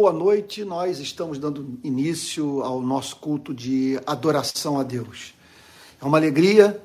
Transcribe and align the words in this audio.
Boa 0.00 0.12
noite, 0.12 0.64
nós 0.64 1.00
estamos 1.00 1.40
dando 1.40 1.76
início 1.82 2.62
ao 2.62 2.80
nosso 2.80 3.16
culto 3.16 3.52
de 3.52 3.98
adoração 4.06 4.78
a 4.78 4.84
Deus. 4.84 5.34
É 6.00 6.04
uma 6.04 6.16
alegria 6.16 6.80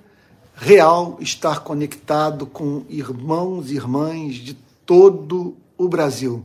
real 0.56 1.20
estar 1.20 1.60
conectado 1.60 2.48
com 2.48 2.84
irmãos 2.90 3.70
e 3.70 3.76
irmãs 3.76 4.38
de 4.38 4.56
todo 4.84 5.56
o 5.78 5.88
Brasil. 5.88 6.44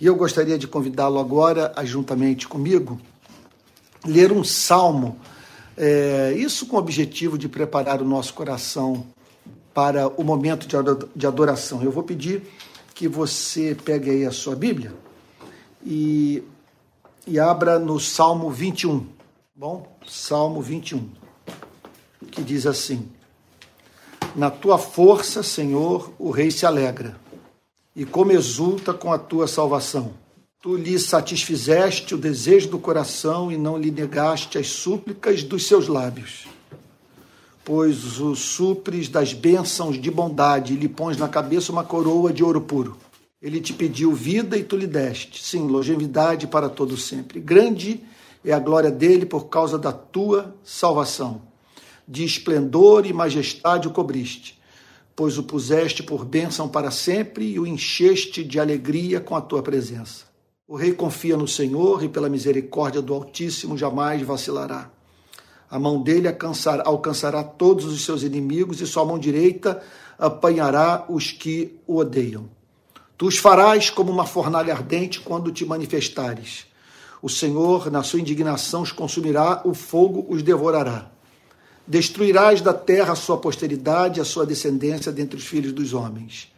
E 0.00 0.04
eu 0.04 0.16
gostaria 0.16 0.58
de 0.58 0.66
convidá-lo 0.66 1.20
agora, 1.20 1.72
juntamente 1.84 2.48
comigo, 2.48 3.00
ler 4.04 4.32
um 4.32 4.42
salmo, 4.42 5.16
é, 5.76 6.34
isso 6.36 6.66
com 6.66 6.74
o 6.74 6.80
objetivo 6.80 7.38
de 7.38 7.48
preparar 7.48 8.02
o 8.02 8.04
nosso 8.04 8.34
coração 8.34 9.06
para 9.72 10.08
o 10.08 10.24
momento 10.24 10.66
de 11.14 11.26
adoração. 11.28 11.80
Eu 11.80 11.92
vou 11.92 12.02
pedir 12.02 12.42
que 12.92 13.06
você 13.06 13.76
pegue 13.84 14.10
aí 14.10 14.26
a 14.26 14.32
sua 14.32 14.56
Bíblia 14.56 14.92
e, 15.84 16.42
e 17.26 17.38
abra 17.38 17.78
no 17.78 17.98
Salmo 17.98 18.50
21. 18.50 19.06
Bom, 19.54 19.86
Salmo 20.06 20.60
21, 20.60 21.08
que 22.30 22.42
diz 22.42 22.66
assim: 22.66 23.08
Na 24.34 24.50
tua 24.50 24.78
força, 24.78 25.42
Senhor, 25.42 26.12
o 26.18 26.30
rei 26.30 26.50
se 26.50 26.64
alegra, 26.64 27.16
e 27.94 28.04
como 28.04 28.32
exulta 28.32 28.94
com 28.94 29.12
a 29.12 29.18
tua 29.18 29.46
salvação. 29.46 30.14
Tu 30.60 30.76
lhe 30.76 30.96
satisfizeste 30.96 32.14
o 32.14 32.18
desejo 32.18 32.70
do 32.70 32.78
coração 32.78 33.50
e 33.50 33.56
não 33.56 33.76
lhe 33.76 33.90
negaste 33.90 34.58
as 34.58 34.68
súplicas 34.68 35.42
dos 35.42 35.66
seus 35.66 35.88
lábios. 35.88 36.46
Pois 37.64 38.20
o 38.20 38.36
supres 38.36 39.08
das 39.08 39.32
bênçãos 39.32 40.00
de 40.00 40.08
bondade 40.08 40.72
e 40.72 40.76
lhe 40.76 40.88
pões 40.88 41.16
na 41.16 41.28
cabeça 41.28 41.72
uma 41.72 41.82
coroa 41.82 42.32
de 42.32 42.44
ouro 42.44 42.60
puro. 42.60 42.96
Ele 43.42 43.60
te 43.60 43.72
pediu 43.72 44.12
vida 44.12 44.56
e 44.56 44.62
tu 44.62 44.76
lhe 44.76 44.86
deste, 44.86 45.42
sim, 45.42 45.66
longevidade 45.66 46.46
para 46.46 46.68
todo 46.68 46.96
sempre. 46.96 47.40
Grande 47.40 48.00
é 48.44 48.52
a 48.52 48.58
glória 48.60 48.90
dele 48.90 49.26
por 49.26 49.48
causa 49.48 49.76
da 49.76 49.92
tua 49.92 50.54
salvação. 50.62 51.42
De 52.06 52.24
esplendor 52.24 53.04
e 53.04 53.12
majestade 53.12 53.88
o 53.88 53.90
cobriste, 53.90 54.60
pois 55.16 55.38
o 55.38 55.42
puseste 55.42 56.04
por 56.04 56.24
bênção 56.24 56.68
para 56.68 56.92
sempre 56.92 57.44
e 57.44 57.58
o 57.58 57.66
encheste 57.66 58.44
de 58.44 58.60
alegria 58.60 59.20
com 59.20 59.34
a 59.34 59.40
tua 59.40 59.60
presença. 59.60 60.24
O 60.68 60.76
rei 60.76 60.92
confia 60.92 61.36
no 61.36 61.48
Senhor 61.48 62.04
e 62.04 62.08
pela 62.08 62.28
misericórdia 62.28 63.02
do 63.02 63.12
Altíssimo 63.12 63.76
jamais 63.76 64.22
vacilará. 64.22 64.88
A 65.68 65.80
mão 65.80 66.00
dele 66.00 66.28
alcançará, 66.28 66.84
alcançará 66.86 67.42
todos 67.42 67.86
os 67.86 68.04
seus 68.04 68.22
inimigos 68.22 68.80
e 68.80 68.86
sua 68.86 69.04
mão 69.04 69.18
direita 69.18 69.82
apanhará 70.16 71.06
os 71.08 71.32
que 71.32 71.80
o 71.88 71.96
odeiam. 71.96 72.61
Tu 73.22 73.28
os 73.28 73.38
farás 73.38 73.88
como 73.88 74.10
uma 74.10 74.26
fornalha 74.26 74.74
ardente 74.74 75.20
quando 75.20 75.52
te 75.52 75.64
manifestares. 75.64 76.66
O 77.22 77.28
Senhor, 77.28 77.88
na 77.88 78.02
sua 78.02 78.18
indignação, 78.18 78.82
os 78.82 78.90
consumirá, 78.90 79.62
o 79.64 79.74
fogo 79.74 80.26
os 80.28 80.42
devorará. 80.42 81.08
Destruirás 81.86 82.60
da 82.60 82.74
terra 82.74 83.12
a 83.12 83.14
sua 83.14 83.38
posteridade, 83.38 84.20
a 84.20 84.24
sua 84.24 84.44
descendência 84.44 85.12
dentre 85.12 85.36
os 85.38 85.46
filhos 85.46 85.72
dos 85.72 85.94
homens. 85.94 86.52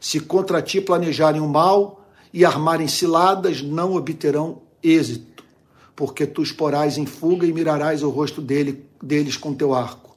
Se 0.00 0.18
contra 0.18 0.62
ti 0.62 0.80
planejarem 0.80 1.42
o 1.42 1.46
mal 1.46 2.02
e 2.32 2.46
armarem 2.46 2.88
ciladas, 2.88 3.60
não 3.60 3.94
obterão 3.94 4.62
êxito, 4.82 5.44
porque 5.94 6.26
tu 6.26 6.40
os 6.40 6.50
porás 6.50 6.96
em 6.96 7.04
fuga 7.04 7.46
e 7.46 7.52
mirarás 7.52 8.02
o 8.02 8.08
rosto 8.08 8.40
dele, 8.40 8.86
deles 9.02 9.36
com 9.36 9.52
teu 9.52 9.74
arco. 9.74 10.16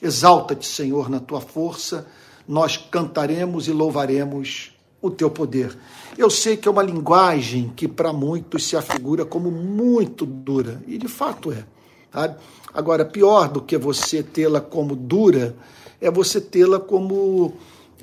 Exalta-te, 0.00 0.64
Senhor, 0.64 1.10
na 1.10 1.18
tua 1.18 1.40
força, 1.40 2.06
nós 2.46 2.76
cantaremos 2.76 3.66
e 3.66 3.72
louvaremos 3.72 4.78
o 5.00 5.10
teu 5.10 5.30
poder. 5.30 5.76
Eu 6.16 6.28
sei 6.28 6.56
que 6.56 6.68
é 6.68 6.70
uma 6.70 6.82
linguagem 6.82 7.72
que 7.74 7.88
para 7.88 8.12
muitos 8.12 8.66
se 8.66 8.76
afigura 8.76 9.24
como 9.24 9.50
muito 9.50 10.26
dura, 10.26 10.82
e 10.86 10.98
de 10.98 11.08
fato 11.08 11.52
é. 11.52 11.64
Sabe? 12.12 12.36
Agora, 12.72 13.04
pior 13.04 13.48
do 13.48 13.60
que 13.60 13.76
você 13.78 14.22
tê-la 14.22 14.60
como 14.60 14.94
dura 14.94 15.56
é 16.00 16.10
você 16.10 16.40
tê-la 16.40 16.78
como 16.78 17.54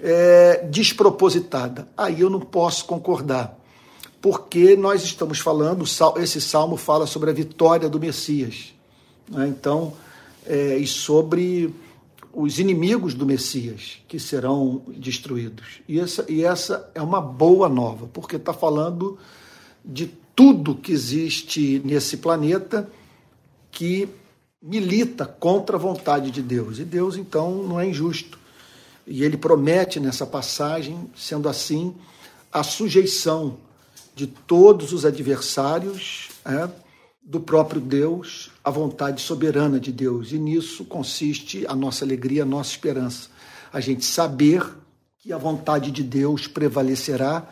é, 0.01 0.65
despropositada. 0.69 1.87
Aí 1.97 2.21
eu 2.21 2.29
não 2.29 2.39
posso 2.39 2.85
concordar, 2.85 3.57
porque 4.21 4.75
nós 4.75 5.03
estamos 5.03 5.39
falando, 5.39 5.83
esse 6.17 6.41
salmo 6.41 6.77
fala 6.77 7.05
sobre 7.05 7.29
a 7.29 7.33
vitória 7.33 7.89
do 7.89 7.99
Messias. 7.99 8.73
Né? 9.29 9.47
Então, 9.47 9.93
é, 10.45 10.77
e 10.77 10.87
sobre 10.87 11.73
os 12.33 12.59
inimigos 12.59 13.13
do 13.13 13.25
Messias 13.25 13.99
que 14.07 14.19
serão 14.19 14.83
destruídos. 14.87 15.81
E 15.87 15.99
essa, 15.99 16.25
e 16.29 16.43
essa 16.43 16.89
é 16.93 17.01
uma 17.01 17.21
boa 17.21 17.67
nova, 17.67 18.07
porque 18.13 18.35
está 18.35 18.53
falando 18.53 19.17
de 19.83 20.11
tudo 20.35 20.75
que 20.75 20.91
existe 20.91 21.81
nesse 21.83 22.17
planeta 22.17 22.89
que 23.71 24.07
milita 24.61 25.25
contra 25.25 25.77
a 25.77 25.79
vontade 25.79 26.29
de 26.29 26.41
Deus. 26.41 26.79
E 26.79 26.83
Deus, 26.83 27.15
então, 27.17 27.63
não 27.63 27.79
é 27.79 27.87
injusto. 27.87 28.37
E 29.05 29.23
ele 29.23 29.37
promete 29.37 29.99
nessa 29.99 30.25
passagem, 30.25 31.09
sendo 31.15 31.47
assim, 31.47 31.95
a 32.51 32.61
sujeição 32.63 33.57
de 34.15 34.27
todos 34.27 34.91
os 34.93 35.05
adversários. 35.05 36.29
É, 36.45 36.69
do 37.27 37.41
próprio 37.41 37.81
Deus, 37.81 38.49
a 38.63 38.71
vontade 38.71 39.21
soberana 39.21 39.81
de 39.81 39.91
Deus. 39.91 40.31
E 40.31 40.39
nisso 40.39 40.85
consiste 40.85 41.65
a 41.67 41.75
nossa 41.75 42.05
alegria, 42.05 42.43
a 42.43 42.45
nossa 42.45 42.71
esperança. 42.71 43.29
A 43.71 43.81
gente 43.81 44.05
saber 44.05 44.65
que 45.19 45.33
a 45.33 45.37
vontade 45.37 45.91
de 45.91 46.03
Deus 46.03 46.47
prevalecerá 46.47 47.45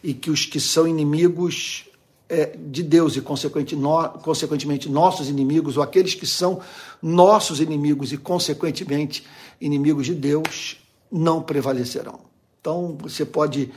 e 0.00 0.14
que 0.14 0.30
os 0.30 0.46
que 0.46 0.60
são 0.60 0.86
inimigos 0.86 1.86
é, 2.28 2.56
de 2.56 2.84
Deus 2.84 3.16
e, 3.16 3.20
consequentemente, 3.20 3.74
no, 3.74 4.08
consequentemente, 4.20 4.88
nossos 4.88 5.28
inimigos, 5.28 5.76
ou 5.76 5.82
aqueles 5.82 6.14
que 6.14 6.26
são 6.26 6.60
nossos 7.02 7.58
inimigos 7.58 8.12
e, 8.12 8.16
consequentemente, 8.16 9.26
inimigos 9.60 10.06
de 10.06 10.14
Deus, 10.14 10.76
não 11.10 11.42
prevalecerão. 11.42 12.20
Então, 12.60 12.96
você 13.00 13.24
pode 13.24 13.72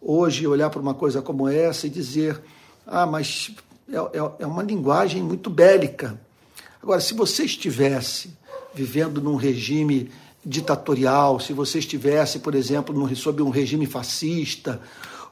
hoje 0.00 0.46
olhar 0.46 0.70
para 0.70 0.80
uma 0.80 0.94
coisa 0.94 1.20
como 1.20 1.46
essa 1.46 1.86
e 1.86 1.90
dizer: 1.90 2.42
ah, 2.86 3.06
mas 3.06 3.50
é, 3.88 3.96
é, 3.96 4.32
é 4.40 4.46
uma 4.46 4.62
linguagem 4.62 5.22
muito 5.22 5.50
bélica. 5.50 6.20
Agora, 6.82 7.00
se 7.00 7.14
você 7.14 7.44
estivesse 7.44 8.30
vivendo 8.74 9.20
num 9.20 9.36
regime 9.36 10.10
ditatorial, 10.44 11.40
se 11.40 11.52
você 11.52 11.78
estivesse, 11.78 12.38
por 12.40 12.54
exemplo, 12.54 13.16
sob 13.16 13.42
um 13.42 13.50
regime 13.50 13.86
fascista 13.86 14.80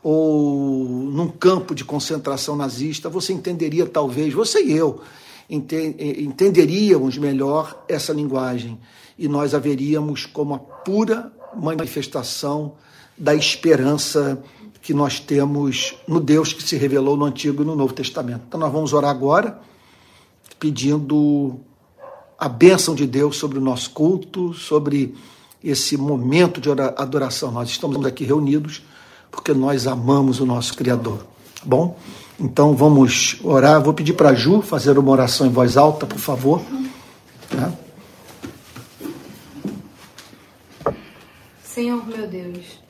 ou 0.02 0.84
num 0.88 1.28
campo 1.28 1.74
de 1.74 1.84
concentração 1.84 2.56
nazista, 2.56 3.08
você 3.08 3.32
entenderia 3.32 3.86
talvez, 3.86 4.32
você 4.32 4.62
e 4.64 4.72
eu, 4.72 5.00
entenderíamos 5.48 7.18
melhor 7.18 7.84
essa 7.88 8.12
linguagem 8.12 8.78
e 9.18 9.28
nós 9.28 9.54
haveríamos 9.54 10.24
como 10.24 10.54
a 10.54 10.58
pura 10.58 11.30
manifestação 11.54 12.74
da 13.16 13.34
esperança 13.34 14.42
que 14.82 14.92
nós 14.92 15.20
temos 15.20 15.94
no 16.08 16.18
Deus 16.18 16.52
que 16.52 16.62
se 16.62 16.76
revelou 16.76 17.16
no 17.16 17.24
Antigo 17.24 17.62
e 17.62 17.64
no 17.66 17.76
Novo 17.76 17.94
Testamento. 17.94 18.42
Então 18.48 18.58
nós 18.58 18.72
vamos 18.72 18.92
orar 18.92 19.10
agora, 19.10 19.60
pedindo 20.58 21.60
a 22.36 22.48
bênção 22.48 22.92
de 22.92 23.06
Deus 23.06 23.36
sobre 23.36 23.58
o 23.58 23.60
nosso 23.60 23.90
culto, 23.90 24.52
sobre 24.52 25.14
esse 25.62 25.96
momento 25.96 26.60
de 26.60 26.68
adoração. 26.96 27.52
Nós 27.52 27.70
estamos 27.70 28.04
aqui 28.04 28.24
reunidos 28.24 28.82
porque 29.30 29.54
nós 29.54 29.86
amamos 29.86 30.40
o 30.40 30.46
nosso 30.46 30.74
Criador. 30.74 31.18
Tá 31.54 31.62
bom? 31.64 31.96
Então 32.40 32.74
vamos 32.74 33.38
orar. 33.44 33.80
Vou 33.80 33.94
pedir 33.94 34.14
para 34.14 34.34
Ju 34.34 34.60
fazer 34.60 34.98
uma 34.98 35.12
oração 35.12 35.46
em 35.46 35.50
voz 35.50 35.76
alta, 35.76 36.04
por 36.04 36.18
favor. 36.18 36.60
Tá? 37.48 37.72
Senhor 41.62 42.04
meu 42.06 42.26
Deus, 42.26 42.81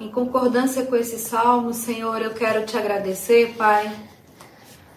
em 0.00 0.10
concordância 0.10 0.86
com 0.86 0.96
esse 0.96 1.18
salmo, 1.18 1.74
Senhor, 1.74 2.22
eu 2.22 2.30
quero 2.30 2.64
te 2.64 2.76
agradecer, 2.76 3.54
Pai, 3.56 3.92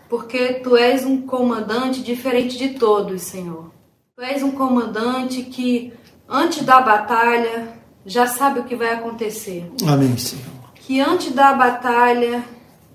porque 0.09 0.53
tu 0.55 0.77
és 0.77 1.05
um 1.05 1.21
comandante 1.21 2.01
diferente 2.01 2.57
de 2.57 2.69
todos, 2.69 3.21
Senhor. 3.23 3.69
Tu 4.15 4.23
és 4.23 4.41
um 4.41 4.51
comandante 4.51 5.43
que, 5.43 5.91
antes 6.27 6.63
da 6.63 6.79
batalha, 6.79 7.67
já 8.05 8.27
sabe 8.27 8.61
o 8.61 8.63
que 8.63 8.75
vai 8.75 8.93
acontecer. 8.93 9.69
Amém, 9.85 10.17
Senhor. 10.17 10.45
Que 10.75 11.01
antes 11.01 11.33
da 11.33 11.53
batalha 11.53 12.43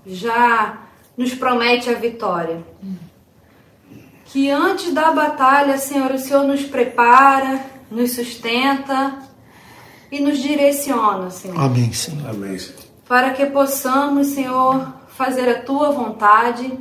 já 0.06 0.78
nos 1.16 1.34
promete 1.34 1.90
a 1.90 1.94
vitória. 1.94 2.64
Que 4.26 4.50
antes 4.50 4.94
da 4.94 5.10
batalha, 5.10 5.76
Senhor, 5.76 6.10
o 6.12 6.18
Senhor 6.18 6.44
nos 6.44 6.62
prepara, 6.62 7.60
nos 7.90 8.12
sustenta 8.12 9.27
e 10.10 10.20
nos 10.20 10.38
direciona, 10.38 11.30
Senhor. 11.30 11.60
Amém, 11.60 11.92
Senhor. 11.92 12.28
Amém, 12.28 12.58
Senhor. 12.58 12.80
Para 13.06 13.30
que 13.30 13.46
possamos, 13.46 14.28
Senhor, 14.28 14.92
fazer 15.08 15.48
a 15.48 15.62
tua 15.62 15.90
vontade, 15.90 16.78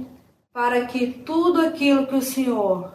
para 0.53 0.85
que 0.85 1.07
tudo 1.07 1.61
aquilo 1.61 2.07
que 2.07 2.15
o 2.15 2.21
Senhor 2.21 2.91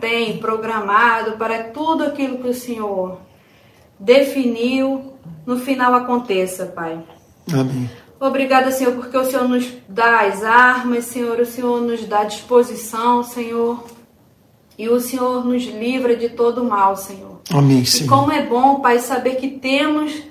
tem 0.00 0.38
programado, 0.38 1.32
para 1.32 1.64
tudo 1.64 2.04
aquilo 2.04 2.38
que 2.38 2.48
o 2.48 2.54
Senhor 2.54 3.18
definiu, 3.98 5.14
no 5.46 5.58
final 5.58 5.94
aconteça, 5.94 6.66
Pai. 6.66 7.02
Amém. 7.52 7.90
Obrigada, 8.18 8.70
Senhor, 8.70 8.94
porque 8.94 9.16
o 9.16 9.24
Senhor 9.24 9.46
nos 9.46 9.70
dá 9.88 10.22
as 10.22 10.42
armas, 10.42 11.04
Senhor, 11.04 11.38
o 11.38 11.46
Senhor 11.46 11.80
nos 11.82 12.04
dá 12.06 12.24
disposição, 12.24 13.22
Senhor. 13.22 13.84
E 14.78 14.88
o 14.88 15.00
Senhor 15.00 15.44
nos 15.44 15.64
livra 15.64 16.16
de 16.16 16.28
todo 16.28 16.64
mal, 16.64 16.96
Senhor. 16.96 17.40
Amém, 17.50 17.84
Senhor. 17.84 18.06
E 18.06 18.08
como 18.08 18.32
é 18.32 18.44
bom, 18.44 18.80
Pai, 18.80 18.98
saber 18.98 19.36
que 19.36 19.48
temos 19.48 20.22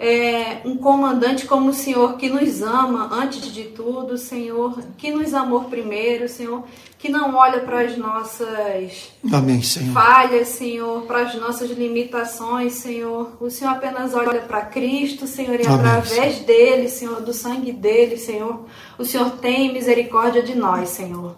é, 0.00 0.62
um 0.64 0.78
comandante 0.78 1.44
como 1.44 1.68
o 1.68 1.74
Senhor 1.74 2.16
que 2.16 2.30
nos 2.30 2.62
ama 2.62 3.10
antes 3.12 3.52
de 3.52 3.64
tudo, 3.64 4.16
Senhor, 4.16 4.82
que 4.96 5.10
nos 5.10 5.34
amou 5.34 5.64
primeiro, 5.64 6.26
Senhor, 6.26 6.64
que 6.98 7.10
não 7.10 7.34
olha 7.34 7.60
para 7.60 7.82
as 7.82 7.98
nossas 7.98 9.12
Amém, 9.30 9.62
Senhor. 9.62 9.92
falhas, 9.92 10.48
Senhor, 10.48 11.02
para 11.02 11.20
as 11.20 11.34
nossas 11.34 11.70
limitações, 11.70 12.72
Senhor. 12.72 13.36
O 13.38 13.50
Senhor 13.50 13.72
apenas 13.72 14.14
olha 14.14 14.40
para 14.40 14.62
Cristo, 14.62 15.26
Senhor, 15.26 15.60
e 15.60 15.66
Amém, 15.66 15.78
através 15.78 16.38
dele, 16.40 16.88
Senhor, 16.88 17.20
do 17.20 17.34
sangue 17.34 17.70
dele, 17.70 18.16
Senhor, 18.16 18.64
o 18.98 19.04
Senhor 19.04 19.30
tem 19.32 19.70
misericórdia 19.70 20.42
de 20.42 20.54
nós, 20.54 20.88
Senhor. 20.88 21.36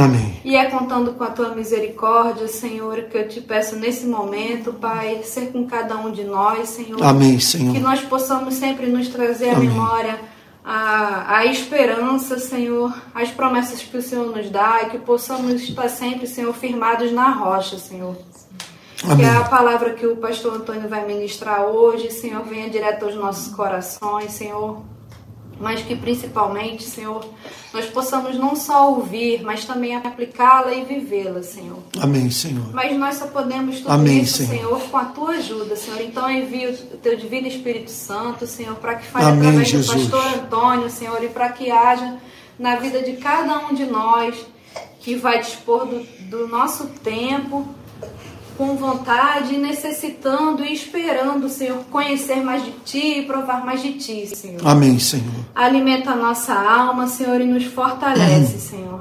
Amém. 0.00 0.40
E 0.44 0.56
é 0.56 0.64
contando 0.66 1.12
com 1.12 1.24
a 1.24 1.30
tua 1.30 1.54
misericórdia, 1.54 2.48
Senhor, 2.48 3.02
que 3.04 3.18
eu 3.18 3.28
te 3.28 3.40
peço 3.40 3.76
nesse 3.76 4.06
momento, 4.06 4.72
Pai, 4.72 5.22
ser 5.24 5.52
com 5.52 5.66
cada 5.66 5.96
um 5.96 6.10
de 6.10 6.24
nós, 6.24 6.68
Senhor. 6.70 7.02
Amém, 7.02 7.38
Senhor. 7.38 7.74
Que 7.74 7.80
nós 7.80 8.00
possamos 8.00 8.54
sempre 8.54 8.86
nos 8.86 9.08
trazer 9.08 9.50
à 9.50 9.56
Amém. 9.56 9.68
memória 9.68 10.18
a, 10.64 11.38
a 11.38 11.46
esperança, 11.46 12.38
Senhor, 12.38 12.94
as 13.14 13.30
promessas 13.30 13.82
que 13.82 13.96
o 13.96 14.02
Senhor 14.02 14.34
nos 14.34 14.48
dá 14.48 14.82
e 14.82 14.90
que 14.90 14.98
possamos 14.98 15.62
estar 15.62 15.88
sempre, 15.88 16.26
Senhor, 16.26 16.54
firmados 16.54 17.12
na 17.12 17.30
rocha, 17.30 17.78
Senhor. 17.78 18.16
Que 18.96 19.10
Amém. 19.10 19.26
a 19.28 19.44
palavra 19.44 19.94
que 19.94 20.06
o 20.06 20.16
pastor 20.16 20.54
Antônio 20.54 20.88
vai 20.88 21.04
ministrar 21.04 21.64
hoje, 21.64 22.10
Senhor, 22.12 22.44
venha 22.44 22.70
direto 22.70 23.04
aos 23.04 23.16
nossos 23.16 23.52
corações, 23.52 24.32
Senhor. 24.32 24.80
Mas 25.62 25.80
que 25.80 25.94
principalmente, 25.94 26.82
Senhor, 26.82 27.24
nós 27.72 27.86
possamos 27.86 28.36
não 28.36 28.56
só 28.56 28.90
ouvir, 28.90 29.44
mas 29.44 29.64
também 29.64 29.94
aplicá-la 29.94 30.74
e 30.74 30.84
vivê-la, 30.84 31.40
Senhor. 31.40 31.78
Amém, 32.00 32.28
Senhor. 32.32 32.74
Mas 32.74 32.98
nós 32.98 33.14
só 33.14 33.28
podemos 33.28 33.78
tudo 33.78 33.92
Amém, 33.92 34.22
isso, 34.22 34.38
Senhor. 34.38 34.50
Senhor. 34.50 34.80
com 34.90 34.96
a 34.96 35.04
tua 35.04 35.30
ajuda, 35.36 35.76
Senhor. 35.76 36.00
Então 36.00 36.28
envia 36.28 36.70
o 36.70 36.96
teu 36.96 37.16
divino 37.16 37.46
Espírito 37.46 37.92
Santo, 37.92 38.44
Senhor, 38.44 38.74
para 38.74 38.96
que 38.96 39.06
fale 39.06 39.24
Amém, 39.24 39.48
através 39.50 39.68
Jesus. 39.68 40.08
do 40.08 40.10
pastor 40.10 40.34
Antônio, 40.40 40.90
Senhor, 40.90 41.22
e 41.22 41.28
para 41.28 41.48
que 41.50 41.70
haja 41.70 42.16
na 42.58 42.74
vida 42.74 43.00
de 43.00 43.12
cada 43.18 43.58
um 43.68 43.72
de 43.72 43.86
nós 43.86 44.34
que 44.98 45.14
vai 45.14 45.40
dispor 45.40 45.86
do, 45.86 46.04
do 46.28 46.48
nosso 46.48 46.88
tempo 47.04 47.72
com 48.62 48.76
vontade, 48.76 49.58
necessitando 49.58 50.64
e 50.64 50.72
esperando, 50.72 51.48
Senhor, 51.48 51.82
conhecer 51.90 52.36
mais 52.36 52.64
de 52.64 52.70
Ti 52.84 53.18
e 53.18 53.26
provar 53.26 53.66
mais 53.66 53.82
de 53.82 53.94
Ti, 53.94 54.28
Senhor. 54.28 54.60
Amém, 54.64 55.00
Senhor. 55.00 55.44
Alimenta 55.52 56.12
a 56.12 56.16
nossa 56.16 56.54
alma, 56.54 57.08
Senhor, 57.08 57.40
e 57.40 57.44
nos 57.44 57.64
fortalece, 57.64 58.60
Senhor. 58.60 59.00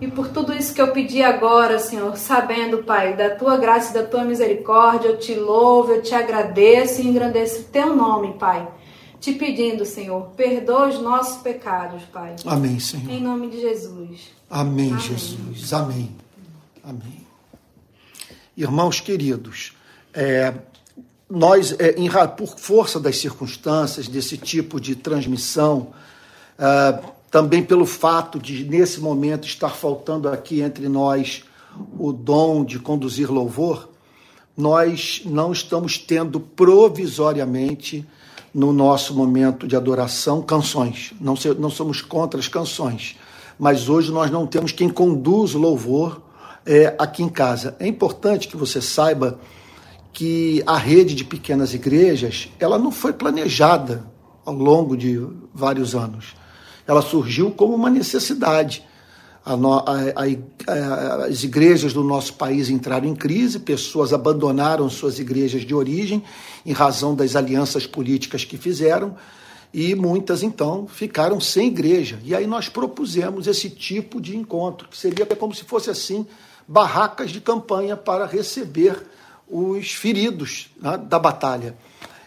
E 0.00 0.08
por 0.08 0.26
tudo 0.28 0.52
isso 0.52 0.74
que 0.74 0.82
eu 0.82 0.90
pedi 0.90 1.22
agora, 1.22 1.78
Senhor, 1.78 2.16
sabendo, 2.16 2.78
Pai, 2.78 3.16
da 3.16 3.30
tua 3.30 3.56
graça 3.56 3.90
e 3.90 3.94
da 3.94 4.02
tua 4.02 4.24
misericórdia, 4.24 5.10
eu 5.10 5.18
te 5.18 5.34
louvo, 5.34 5.92
eu 5.92 6.02
te 6.02 6.16
agradeço 6.16 7.00
e 7.00 7.06
engrandeço 7.06 7.60
o 7.60 7.64
teu 7.64 7.94
nome, 7.94 8.34
Pai. 8.34 8.66
Te 9.20 9.32
pedindo, 9.32 9.84
Senhor, 9.84 10.30
perdoa 10.36 10.88
os 10.88 11.00
nossos 11.00 11.40
pecados, 11.40 12.02
Pai. 12.12 12.34
Amém, 12.44 12.80
Senhor. 12.80 13.08
Em 13.08 13.22
nome 13.22 13.48
de 13.48 13.60
Jesus. 13.60 14.32
Amém, 14.50 14.90
Amém. 14.90 14.98
Jesus. 14.98 15.72
Amém. 15.72 16.10
Amém. 16.82 17.17
Irmãos 18.58 18.98
queridos, 18.98 19.72
é, 20.12 20.52
nós, 21.30 21.76
é, 21.78 21.92
em 21.96 22.10
por 22.36 22.58
força 22.58 22.98
das 22.98 23.16
circunstâncias, 23.18 24.08
desse 24.08 24.36
tipo 24.36 24.80
de 24.80 24.96
transmissão, 24.96 25.90
é, 26.58 26.98
também 27.30 27.62
pelo 27.62 27.86
fato 27.86 28.36
de, 28.36 28.64
nesse 28.64 29.00
momento, 29.00 29.46
estar 29.46 29.68
faltando 29.68 30.28
aqui 30.28 30.60
entre 30.60 30.88
nós 30.88 31.44
o 31.96 32.12
dom 32.12 32.64
de 32.64 32.80
conduzir 32.80 33.30
louvor, 33.30 33.90
nós 34.56 35.22
não 35.24 35.52
estamos 35.52 35.96
tendo 35.96 36.40
provisoriamente 36.40 38.04
no 38.52 38.72
nosso 38.72 39.14
momento 39.14 39.68
de 39.68 39.76
adoração 39.76 40.42
canções. 40.42 41.12
Não, 41.20 41.36
se- 41.36 41.54
não 41.54 41.70
somos 41.70 42.02
contra 42.02 42.40
as 42.40 42.48
canções, 42.48 43.16
mas 43.56 43.88
hoje 43.88 44.10
nós 44.10 44.32
não 44.32 44.48
temos 44.48 44.72
quem 44.72 44.88
conduz 44.88 45.54
o 45.54 45.58
louvor 45.58 46.26
é, 46.68 46.94
aqui 46.98 47.22
em 47.22 47.30
casa. 47.30 47.74
É 47.80 47.86
importante 47.86 48.46
que 48.46 48.56
você 48.56 48.82
saiba 48.82 49.40
que 50.12 50.62
a 50.66 50.76
rede 50.76 51.14
de 51.14 51.24
pequenas 51.24 51.72
igrejas 51.72 52.50
ela 52.60 52.78
não 52.78 52.92
foi 52.92 53.14
planejada 53.14 54.04
ao 54.44 54.52
longo 54.54 54.94
de 54.96 55.18
vários 55.54 55.94
anos. 55.94 56.34
Ela 56.86 57.00
surgiu 57.00 57.50
como 57.50 57.74
uma 57.74 57.88
necessidade. 57.88 58.84
A 59.44 59.54
a- 59.54 60.64
a- 60.66 61.24
as 61.26 61.42
igrejas 61.42 61.94
do 61.94 62.04
nosso 62.04 62.34
país 62.34 62.68
entraram 62.68 63.08
em 63.08 63.14
crise, 63.14 63.58
pessoas 63.58 64.12
abandonaram 64.12 64.90
suas 64.90 65.18
igrejas 65.18 65.62
de 65.62 65.74
origem 65.74 66.22
em 66.66 66.72
razão 66.72 67.14
das 67.14 67.34
alianças 67.34 67.86
políticas 67.86 68.44
que 68.44 68.58
fizeram 68.58 69.16
e 69.72 69.94
muitas 69.94 70.42
então 70.42 70.86
ficaram 70.86 71.40
sem 71.40 71.68
igreja. 71.68 72.18
E 72.24 72.34
aí 72.34 72.46
nós 72.46 72.68
propusemos 72.68 73.46
esse 73.46 73.70
tipo 73.70 74.20
de 74.20 74.36
encontro, 74.36 74.86
que 74.88 74.98
seria 74.98 75.24
como 75.24 75.54
se 75.54 75.64
fosse 75.64 75.88
assim 75.88 76.26
barracas 76.68 77.30
de 77.30 77.40
campanha 77.40 77.96
para 77.96 78.26
receber 78.26 79.02
os 79.48 79.92
feridos 79.92 80.68
né, 80.76 80.98
da 80.98 81.18
batalha. 81.18 81.74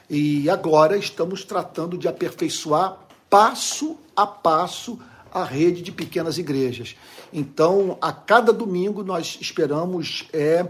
E 0.10 0.50
agora 0.50 0.98
estamos 0.98 1.46
tratando 1.46 1.98
de 1.98 2.08
aperfeiçoar 2.08 2.98
passo 3.30 3.96
a 4.16 4.26
passo 4.26 5.00
a 5.32 5.44
rede 5.44 5.82
de 5.82 5.92
pequenas 5.92 6.38
igrejas. 6.38 6.96
Então, 7.32 7.98
a 8.02 8.12
cada 8.12 8.52
domingo 8.52 9.04
nós 9.04 9.38
esperamos 9.40 10.28
é, 10.34 10.68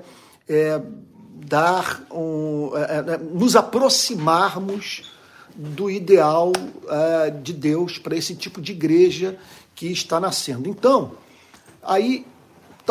é, 0.47 0.79
dar 1.47 2.03
um, 2.11 2.71
é, 2.75 3.13
é, 3.13 3.17
nos 3.17 3.55
aproximarmos 3.55 5.11
do 5.55 5.89
ideal 5.89 6.51
é, 6.87 7.31
de 7.31 7.53
Deus 7.53 7.97
para 7.97 8.15
esse 8.15 8.35
tipo 8.35 8.61
de 8.61 8.73
igreja 8.73 9.39
que 9.73 9.87
está 9.87 10.19
nascendo. 10.19 10.69
Então, 10.69 11.13
aí 11.81 12.27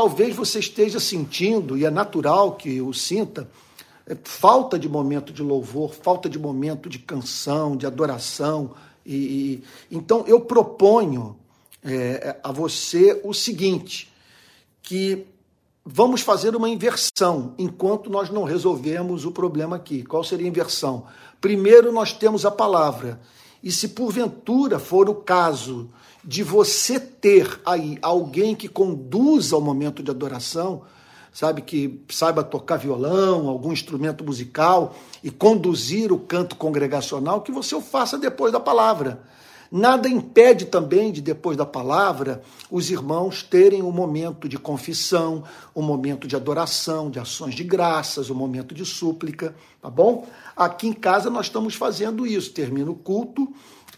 talvez 0.01 0.35
você 0.35 0.61
esteja 0.61 0.99
sentindo, 0.99 1.77
e 1.77 1.85
é 1.85 1.91
natural 1.91 2.53
que 2.53 2.81
o 2.81 2.91
sinta, 2.91 3.47
é, 4.07 4.17
falta 4.25 4.79
de 4.79 4.89
momento 4.89 5.31
de 5.31 5.43
louvor, 5.43 5.93
falta 5.93 6.27
de 6.27 6.39
momento 6.39 6.89
de 6.89 6.99
canção, 6.99 7.77
de 7.77 7.85
adoração. 7.85 8.71
E, 9.05 9.15
e- 9.15 9.65
então 9.91 10.25
eu 10.27 10.41
proponho 10.41 11.37
é, 11.85 12.35
a 12.43 12.51
você 12.51 13.21
o 13.23 13.35
seguinte: 13.35 14.11
que 14.81 15.27
vamos 15.85 16.23
fazer 16.23 16.57
uma 16.57 16.71
inversão 16.71 17.55
enquanto 17.59 18.09
nós 18.09 18.31
não 18.31 18.45
resolvemos 18.45 19.27
o 19.27 19.31
problema 19.31 19.77
aqui. 19.77 20.03
Qual 20.03 20.25
seria 20.25 20.47
a 20.47 20.49
inversão? 20.49 21.05
Primeiro 21.43 21.93
nós 21.93 22.15
temos 22.15 22.47
a 22.47 22.51
palavra. 22.51 23.21
E 23.63 23.71
se 23.71 23.89
porventura 23.89 24.79
for 24.79 25.11
o 25.11 25.17
caso 25.17 25.91
de 26.25 26.43
você 26.43 27.01
ter 27.01 27.61
aí 27.65 27.99
alguém 28.03 28.55
que 28.55 28.69
conduza 28.69 29.57
o 29.57 29.61
momento 29.61 30.03
de 30.03 30.11
adoração, 30.11 30.83
sabe, 31.33 31.63
que 31.63 32.03
saiba 32.11 32.43
tocar 32.43 32.77
violão, 32.77 33.49
algum 33.49 33.73
instrumento 33.73 34.25
musical 34.25 34.95
e 35.23 35.31
conduzir 35.31 36.13
o 36.13 36.19
canto 36.19 36.57
congregacional, 36.57 37.41
que 37.41 37.53
você 37.53 37.75
o 37.75 37.81
faça 37.81 38.19
depois 38.19 38.53
da 38.53 38.61
palavra. 38.61 39.23
Nada 39.73 40.09
impede 40.09 40.65
também 40.65 41.13
de, 41.13 41.21
depois 41.21 41.57
da 41.57 41.65
palavra, 41.65 42.43
os 42.69 42.91
irmãos 42.91 43.45
terem 43.45 43.83
um 43.83 43.93
momento 43.93 44.49
de 44.49 44.59
confissão, 44.59 45.45
um 45.77 45.83
momento 45.83 46.27
de 46.27 46.35
adoração, 46.35 47.09
de 47.09 47.21
ações 47.21 47.55
de 47.55 47.63
graças, 47.63 48.31
um 48.31 48.35
momento 48.35 48.75
de 48.75 48.85
súplica, 48.85 49.55
tá 49.81 49.89
bom? 49.89 50.27
Aqui 50.57 50.89
em 50.89 50.93
casa 50.93 51.31
nós 51.31 51.47
estamos 51.47 51.77
fazendo 51.77 52.27
isso. 52.27 52.51
Termina 52.51 52.91
o 52.91 52.97
culto, 52.97 53.47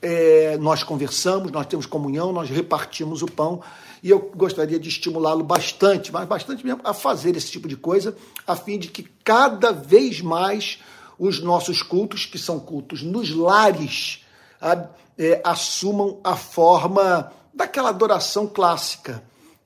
é, 0.02 0.58
nós 0.58 0.82
conversamos, 0.82 1.52
nós 1.52 1.66
temos 1.66 1.86
comunhão, 1.86 2.32
nós 2.32 2.50
repartimos 2.50 3.22
o 3.22 3.26
pão 3.26 3.62
e 4.02 4.10
eu 4.10 4.32
gostaria 4.34 4.78
de 4.80 4.88
estimulá-lo 4.88 5.44
bastante, 5.44 6.12
mas 6.12 6.26
bastante 6.26 6.66
mesmo, 6.66 6.80
a 6.82 6.92
fazer 6.92 7.36
esse 7.36 7.52
tipo 7.52 7.68
de 7.68 7.76
coisa, 7.76 8.16
a 8.44 8.56
fim 8.56 8.76
de 8.76 8.88
que 8.88 9.04
cada 9.22 9.70
vez 9.70 10.20
mais 10.20 10.80
os 11.16 11.40
nossos 11.40 11.82
cultos, 11.82 12.26
que 12.26 12.36
são 12.36 12.58
cultos 12.58 13.00
nos 13.02 13.30
lares, 13.30 14.24
sabe, 14.58 14.88
é, 15.16 15.40
assumam 15.44 16.18
a 16.24 16.34
forma 16.34 17.32
daquela 17.54 17.90
adoração 17.90 18.48
clássica, 18.48 19.22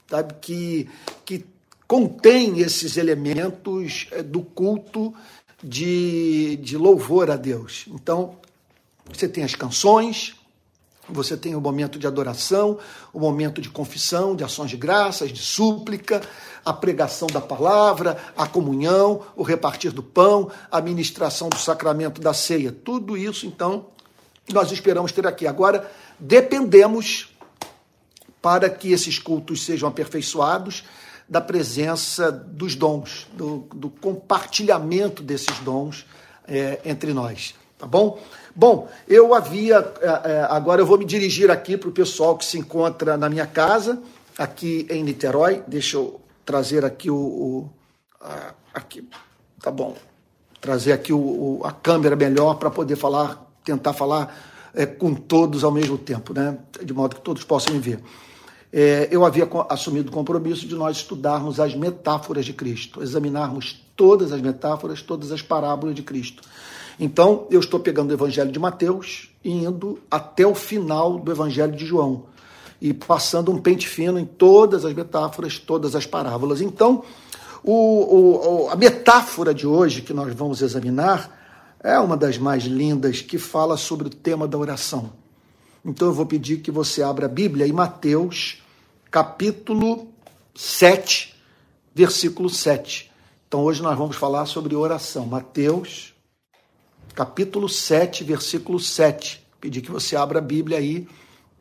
sabe, 0.07 0.35
que, 0.43 0.90
que 1.25 1.47
contém 1.88 2.59
esses 2.59 2.99
elementos 2.99 4.07
é, 4.11 4.23
do 4.23 4.43
culto 4.43 5.14
de, 5.64 6.57
de 6.57 6.76
louvor 6.76 7.31
a 7.31 7.37
Deus. 7.37 7.87
Então, 7.88 8.37
você 9.13 9.29
tem 9.29 9.45
as 9.45 9.55
canções, 9.55 10.35
você 11.09 11.37
tem 11.37 11.55
o 11.55 11.61
momento 11.61 11.99
de 11.99 12.07
adoração, 12.07 12.79
o 13.13 13.21
momento 13.21 13.61
de 13.61 13.69
confissão, 13.69 14.35
de 14.35 14.43
ações 14.43 14.71
de 14.71 14.77
graças, 14.77 15.33
de 15.33 15.41
súplica, 15.41 16.21
a 16.65 16.73
pregação 16.73 17.29
da 17.29 17.41
palavra, 17.41 18.19
a 18.37 18.47
comunhão, 18.47 19.23
o 19.37 19.43
repartir 19.43 19.93
do 19.93 20.03
pão, 20.03 20.51
a 20.71 20.81
ministração 20.81 21.49
do 21.49 21.59
sacramento 21.59 22.21
da 22.21 22.35
ceia. 22.35 22.73
Tudo 22.73 23.17
isso, 23.17 23.47
então, 23.47 23.87
nós 24.53 24.73
esperamos 24.73 25.13
ter 25.13 25.27
aqui. 25.27 25.47
Agora, 25.47 25.91
dependemos 26.19 27.29
para 28.43 28.69
que 28.69 28.93
esses 28.93 29.19
cultos 29.19 29.65
sejam 29.65 29.89
aperfeiçoados 29.89 30.85
da 31.29 31.41
presença 31.41 32.31
dos 32.31 32.75
dons, 32.75 33.27
do, 33.33 33.69
do 33.75 33.91
compartilhamento 33.91 35.23
desses 35.23 35.59
dons 35.61 36.07
é, 36.47 36.81
entre 36.85 37.13
nós. 37.13 37.55
Tá 37.79 37.87
bom? 37.87 38.19
Bom, 38.57 38.89
eu 39.07 39.35
havia. 39.35 39.93
É, 40.01 40.33
é 40.33 40.47
agora 40.49 40.81
eu 40.81 40.87
vou 40.87 40.99
me 40.99 41.05
dirigir 41.05 41.51
aqui 41.51 41.77
para 41.77 41.91
o 41.91 41.93
pessoal 41.93 42.37
que 42.37 42.45
se 42.45 42.59
encontra 42.59 43.17
na 43.17 43.29
minha 43.29 43.47
casa, 43.47 44.03
aqui 44.39 44.87
em 44.91 45.05
Niterói. 45.05 45.63
Deixa 45.69 45.99
eu 45.99 46.21
trazer 46.45 46.85
aqui 46.85 47.11
o. 47.11 47.17
o 47.17 47.71
aqui, 48.73 49.07
tá 49.63 49.71
bom. 49.71 49.95
Trazer 50.61 50.93
aqui 50.93 51.13
o, 51.13 51.19
o 51.19 51.61
a 51.65 51.71
câmera 51.71 52.17
melhor 52.17 52.55
para 52.55 52.71
poder 52.71 52.97
falar, 52.97 53.47
tentar 53.63 53.93
falar 53.93 54.35
é, 54.75 54.87
com 54.87 55.15
todos 55.15 55.63
ao 55.63 55.71
mesmo 55.71 55.99
tempo, 55.99 56.33
né? 56.33 56.57
De 56.83 56.95
modo 56.95 57.17
que 57.17 57.23
todos 57.23 57.45
possam 57.45 57.75
me 57.75 57.79
ver 57.79 58.01
é, 58.73 59.09
eu 59.11 59.25
havia 59.25 59.49
assumido 59.71 60.11
o 60.11 60.13
compromisso 60.13 60.67
de 60.67 60.75
nós 60.75 60.99
estudarmos 60.99 61.61
as 61.61 61.75
metáforas 61.75 62.45
de 62.45 62.53
Cristo, 62.53 63.03
examinarmos 63.03 63.83
todas 63.97 64.33
as 64.33 64.41
metáforas, 64.43 65.01
todas 65.01 65.33
as 65.33 65.41
parábolas 65.41 65.95
de 65.95 66.03
Cristo. 66.03 66.43
Então, 66.99 67.47
eu 67.50 67.61
estou 67.61 67.79
pegando 67.81 68.11
o 68.11 68.15
Evangelho 68.15 68.50
de 68.50 68.59
Mateus 68.59 69.31
e 69.45 69.50
indo 69.50 69.99
até 70.11 70.47
o 70.47 70.55
final 70.55 71.19
do 71.19 71.31
Evangelho 71.31 71.73
de 71.73 71.85
João 71.85 72.25
e 72.81 72.93
passando 72.93 73.50
um 73.50 73.59
pente 73.59 73.88
fino 73.88 74.19
em 74.19 74.25
todas 74.25 74.85
as 74.85 74.95
metáforas, 74.95 75.59
todas 75.59 75.95
as 75.95 76.07
parábolas. 76.07 76.61
Então, 76.61 77.03
o, 77.62 78.67
o, 78.67 78.71
a 78.71 78.76
metáfora 78.76 79.53
de 79.53 79.67
hoje 79.67 80.03
que 80.03 80.15
nós 80.15 80.33
vamos 80.35 80.62
examinar 80.62 81.37
é 81.81 81.99
uma 81.99 82.17
das 82.17 82.38
mais 82.38 82.65
lindas 82.65 83.21
que 83.21 83.38
fala 83.38 83.76
sobre 83.76 84.09
o 84.09 84.11
tema 84.11 84.47
da 84.49 84.59
oração. 84.59 85.12
Então 85.85 86.09
eu 86.09 86.15
vou 86.15 86.26
pedir 86.26 86.59
que 86.59 86.71
você 86.71 87.03
abra 87.03 87.26
a 87.26 87.29
Bíblia 87.29 87.67
em 87.67 87.73
Mateus, 87.73 88.61
capítulo 89.09 90.09
7, 90.55 91.35
versículo 91.95 92.50
7. 92.50 93.11
Então 93.47 93.62
hoje 93.62 93.83
nós 93.83 93.97
vamos 93.97 94.17
falar 94.17 94.47
sobre 94.47 94.75
oração. 94.75 95.26
Mateus, 95.26 96.12
capítulo 97.15 97.69
7, 97.69 98.25
versículo 98.25 98.79
7. 98.79 99.45
Pedir 99.61 99.81
que 99.81 99.91
você 99.91 100.17
abra 100.17 100.39
a 100.39 100.43
Bíblia 100.43 100.79
aí, 100.79 101.09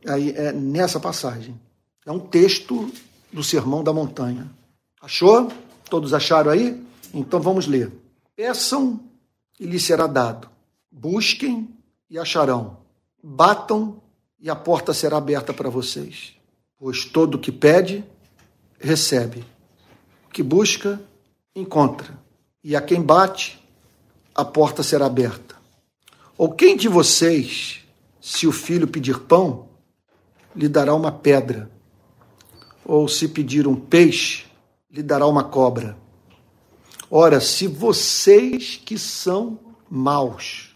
aí 0.06 0.32
é, 0.32 0.52
nessa 0.52 1.00
passagem. 1.00 1.60
É 2.06 2.12
um 2.12 2.20
texto 2.20 2.92
do 3.32 3.44
Sermão 3.44 3.84
da 3.84 3.92
Montanha. 3.94 4.50
Achou? 5.02 5.52
Todos 5.90 6.14
acharam 6.14 6.52
aí? 6.52 6.84
Então 7.14 7.40
vamos 7.40 7.68
ler. 7.68 7.92
Peçam 8.36 9.00
e 9.60 9.66
lhes 9.66 9.84
será 9.84 10.08
dado. 10.08 10.50
Busquem 10.92 11.70
e 12.10 12.18
acharão. 12.18 12.78
Batam 13.24 14.02
e 14.40 14.50
a 14.50 14.56
porta 14.56 14.94
será 14.94 15.18
aberta 15.18 15.54
para 15.54 15.70
vocês. 15.70 16.34
Pois 16.78 17.06
todo 17.06 17.40
que 17.40 17.52
pede, 17.52 18.04
recebe. 18.80 19.44
O 20.28 20.30
que 20.30 20.44
busca, 20.44 21.02
encontra. 21.56 22.20
E 22.64 22.76
a 22.76 22.82
quem 22.82 23.02
bate, 23.02 23.60
a 24.36 24.44
porta 24.44 24.84
será 24.84 25.06
aberta. 25.06 25.56
Ou 26.38 26.52
quem 26.52 26.76
de 26.76 26.90
vocês, 26.90 27.80
se 28.20 28.46
o 28.46 28.52
filho 28.52 28.86
pedir 28.86 29.20
pão, 29.22 29.70
lhe 30.54 30.68
dará 30.68 30.94
uma 30.94 31.12
pedra? 31.12 31.72
Ou 32.84 33.08
se 33.08 33.30
pedir 33.30 33.66
um 33.66 33.76
peixe, 33.76 34.46
lhe 34.92 35.02
dará 35.02 35.26
uma 35.26 35.46
cobra? 35.46 35.98
Ora, 37.10 37.40
se 37.40 37.66
vocês 37.66 38.80
que 38.84 38.98
são 38.98 39.58
maus, 39.90 40.76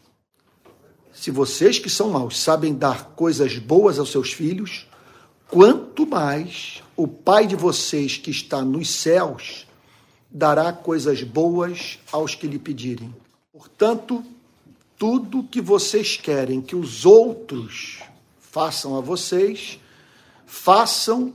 se 1.12 1.30
vocês 1.30 1.78
que 1.78 1.90
são 1.90 2.12
maus 2.12 2.40
sabem 2.40 2.74
dar 2.74 3.10
coisas 3.10 3.58
boas 3.58 4.00
aos 4.00 4.10
seus 4.10 4.32
filhos, 4.32 4.88
quanto 5.50 6.08
mais 6.08 6.82
o 6.96 7.08
Pai 7.08 7.46
de 7.46 7.58
vocês 7.58 8.16
que 8.16 8.32
está 8.32 8.62
nos 8.62 8.90
céus 8.90 9.68
dará 10.32 10.72
coisas 10.72 11.24
boas 11.24 12.00
aos 12.12 12.36
que 12.36 12.48
lhe 12.48 12.60
pedirem. 12.60 13.14
Portanto, 13.60 14.24
tudo 14.98 15.44
que 15.44 15.60
vocês 15.60 16.16
querem 16.16 16.62
que 16.62 16.78
os 16.78 17.06
outros 17.06 18.00
façam 18.40 18.98
a 18.98 19.02
vocês, 19.02 19.78
façam 20.46 21.34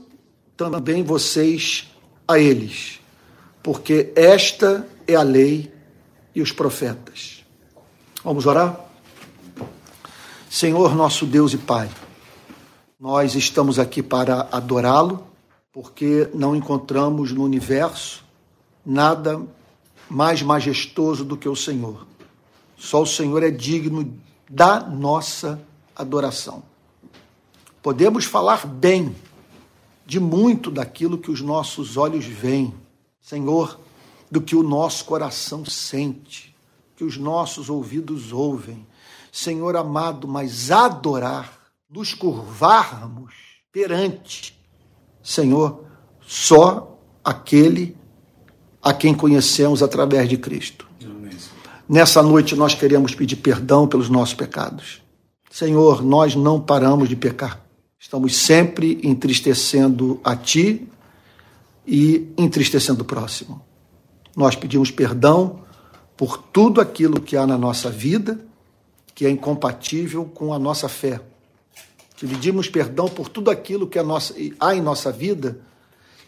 também 0.57 1.03
vocês 1.03 1.87
a 2.27 2.39
eles, 2.39 2.99
porque 3.61 4.11
esta 4.15 4.87
é 5.07 5.13
a 5.13 5.21
lei 5.21 5.71
e 6.33 6.41
os 6.41 6.51
profetas. 6.51 7.45
Vamos 8.23 8.47
orar? 8.47 8.83
Senhor 10.49 10.95
nosso 10.95 11.27
Deus 11.27 11.53
e 11.53 11.59
Pai, 11.59 11.91
nós 12.99 13.35
estamos 13.35 13.77
aqui 13.77 14.01
para 14.01 14.49
adorá-lo, 14.51 15.27
porque 15.71 16.27
não 16.33 16.55
encontramos 16.55 17.31
no 17.31 17.43
universo 17.43 18.25
nada 18.83 19.39
mais 20.09 20.41
majestoso 20.41 21.23
do 21.23 21.37
que 21.37 21.47
o 21.47 21.55
Senhor. 21.55 22.14
Só 22.77 23.01
o 23.01 23.05
Senhor 23.05 23.41
é 23.43 23.51
digno 23.51 24.17
da 24.49 24.79
nossa 24.79 25.61
adoração. 25.95 26.63
Podemos 27.81 28.25
falar 28.25 28.65
bem 28.65 29.15
de 30.05 30.19
muito 30.19 30.69
daquilo 30.69 31.17
que 31.17 31.31
os 31.31 31.41
nossos 31.41 31.97
olhos 31.97 32.25
veem, 32.25 32.73
Senhor, 33.21 33.79
do 34.29 34.41
que 34.41 34.55
o 34.55 34.63
nosso 34.63 35.05
coração 35.05 35.65
sente, 35.65 36.55
que 36.95 37.03
os 37.03 37.17
nossos 37.17 37.69
ouvidos 37.69 38.31
ouvem 38.31 38.85
Senhor 39.35 39.75
amado, 39.75 40.29
mas 40.29 40.71
adorar, 40.71 41.59
nos 41.89 42.13
curvarmos 42.13 43.33
perante, 43.69 44.57
Senhor, 45.21 45.83
só 46.21 46.97
aquele 47.21 47.97
a 48.81 48.93
quem 48.93 49.13
conhecemos 49.13 49.83
através 49.83 50.29
de 50.29 50.37
Cristo. 50.37 50.84
Nessa 51.87 52.21
noite 52.23 52.55
nós 52.55 52.73
queremos 52.73 53.13
pedir 53.13 53.35
perdão 53.37 53.87
pelos 53.87 54.09
nossos 54.09 54.33
pecados. 54.33 55.01
Senhor, 55.51 56.03
nós 56.03 56.35
não 56.35 56.59
paramos 56.59 57.07
de 57.07 57.15
pecar. 57.15 57.63
Estamos 57.99 58.35
sempre 58.35 58.99
entristecendo 59.03 60.19
a 60.23 60.35
Ti 60.35 60.87
e 61.87 62.27
entristecendo 62.37 63.03
o 63.03 63.05
próximo. 63.05 63.61
Nós 64.35 64.55
pedimos 64.55 64.91
perdão 64.91 65.63
por 66.17 66.37
tudo 66.37 66.81
aquilo 66.81 67.21
que 67.21 67.37
há 67.37 67.45
na 67.45 67.57
nossa 67.57 67.89
vida 67.89 68.39
que 69.15 69.25
é 69.25 69.29
incompatível 69.29 70.25
com 70.25 70.53
a 70.53 70.59
nossa 70.59 70.89
fé. 70.89 71.21
Que 72.17 72.27
pedimos 72.27 72.67
perdão 72.67 73.07
por 73.07 73.29
tudo 73.29 73.49
aquilo 73.49 73.87
que 73.87 74.01
nossa, 74.03 74.35
há 74.59 74.75
em 74.75 74.81
nossa 74.81 75.09
vida 75.09 75.61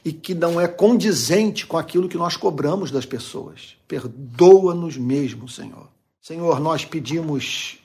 e 0.04 0.12
que 0.12 0.34
não 0.34 0.60
é 0.60 0.68
condizente 0.68 1.66
com 1.66 1.78
aquilo 1.78 2.08
que 2.08 2.18
nós 2.18 2.38
cobramos 2.38 2.92
das 2.92 3.06
pessoas. 3.06 3.76
Perdoa-nos 3.88 4.98
mesmo, 4.98 5.50
Senhor. 5.50 5.88
Senhor, 6.22 6.60
nós 6.60 6.86
pedimos 6.86 7.78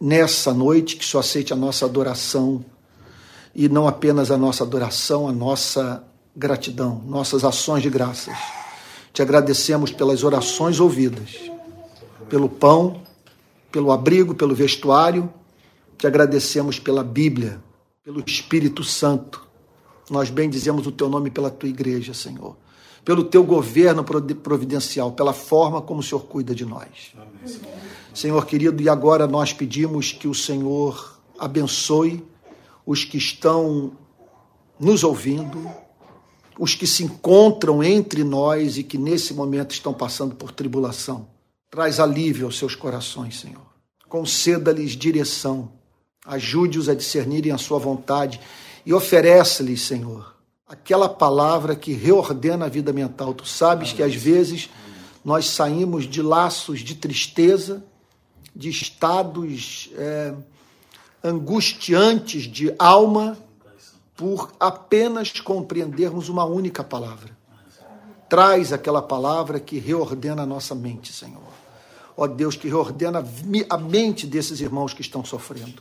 nessa 0.00 0.52
noite 0.52 0.96
que 0.96 1.04
só 1.04 1.20
aceite 1.20 1.52
a 1.52 1.56
nossa 1.56 1.84
adoração 1.84 2.64
e 3.54 3.68
não 3.68 3.88
apenas 3.88 4.30
a 4.30 4.36
nossa 4.36 4.62
adoração, 4.62 5.28
a 5.28 5.32
nossa 5.32 6.04
gratidão, 6.36 7.02
nossas 7.06 7.44
ações 7.44 7.82
de 7.82 7.90
graças. 7.90 8.36
Te 9.12 9.22
agradecemos 9.22 9.90
pelas 9.90 10.22
orações 10.22 10.78
ouvidas, 10.78 11.50
pelo 12.28 12.48
pão 12.48 13.02
pelo 13.70 13.92
abrigo, 13.92 14.34
pelo 14.34 14.54
vestuário. 14.54 15.32
Te 15.96 16.06
agradecemos 16.06 16.78
pela 16.78 17.02
Bíblia, 17.02 17.60
pelo 18.04 18.22
Espírito 18.26 18.84
Santo. 18.84 19.46
Nós 20.10 20.30
bendizemos 20.30 20.86
o 20.86 20.92
teu 20.92 21.08
nome 21.08 21.30
pela 21.30 21.50
tua 21.50 21.68
igreja, 21.68 22.14
Senhor. 22.14 22.56
Pelo 23.04 23.24
teu 23.24 23.42
governo 23.44 24.04
providencial, 24.04 25.12
pela 25.12 25.32
forma 25.32 25.80
como 25.80 26.00
o 26.00 26.02
Senhor 26.02 26.20
cuida 26.22 26.54
de 26.54 26.64
nós. 26.64 27.12
Amém. 27.14 27.58
Senhor 28.14 28.44
querido, 28.46 28.82
e 28.82 28.88
agora 28.88 29.26
nós 29.26 29.52
pedimos 29.52 30.12
que 30.12 30.26
o 30.26 30.34
Senhor 30.34 31.18
abençoe 31.38 32.24
os 32.84 33.04
que 33.04 33.16
estão 33.16 33.92
nos 34.78 35.04
ouvindo, 35.04 35.70
os 36.58 36.74
que 36.74 36.86
se 36.86 37.04
encontram 37.04 37.82
entre 37.82 38.24
nós 38.24 38.76
e 38.76 38.82
que 38.82 38.98
nesse 38.98 39.32
momento 39.32 39.72
estão 39.72 39.94
passando 39.94 40.34
por 40.34 40.50
tribulação. 40.50 41.28
Traz 41.70 42.00
alívio 42.00 42.46
aos 42.46 42.58
seus 42.58 42.74
corações, 42.74 43.38
Senhor. 43.38 43.66
Conceda-lhes 44.08 44.92
direção. 44.92 45.70
Ajude-os 46.26 46.88
a 46.88 46.94
discernirem 46.94 47.52
a 47.52 47.58
sua 47.58 47.78
vontade 47.78 48.40
e 48.88 48.94
oferece-lhes, 48.94 49.82
Senhor, 49.82 50.34
aquela 50.66 51.10
palavra 51.10 51.76
que 51.76 51.92
reordena 51.92 52.64
a 52.64 52.68
vida 52.70 52.90
mental. 52.90 53.34
Tu 53.34 53.44
sabes 53.44 53.92
que 53.92 54.02
às 54.02 54.14
vezes 54.14 54.70
nós 55.22 55.44
saímos 55.44 56.06
de 56.06 56.22
laços 56.22 56.80
de 56.80 56.94
tristeza, 56.94 57.84
de 58.56 58.70
estados 58.70 59.90
é, 59.94 60.32
angustiantes 61.22 62.44
de 62.44 62.74
alma, 62.78 63.36
por 64.16 64.52
apenas 64.58 65.38
compreendermos 65.38 66.30
uma 66.30 66.46
única 66.46 66.82
palavra. 66.82 67.36
Traz 68.26 68.72
aquela 68.72 69.02
palavra 69.02 69.60
que 69.60 69.78
reordena 69.78 70.44
a 70.44 70.46
nossa 70.46 70.74
mente, 70.74 71.12
Senhor 71.12 71.58
ó 72.18 72.26
Deus, 72.26 72.56
que 72.56 72.66
reordena 72.66 73.24
a 73.70 73.78
mente 73.78 74.26
desses 74.26 74.60
irmãos 74.60 74.92
que 74.92 75.00
estão 75.00 75.24
sofrendo. 75.24 75.80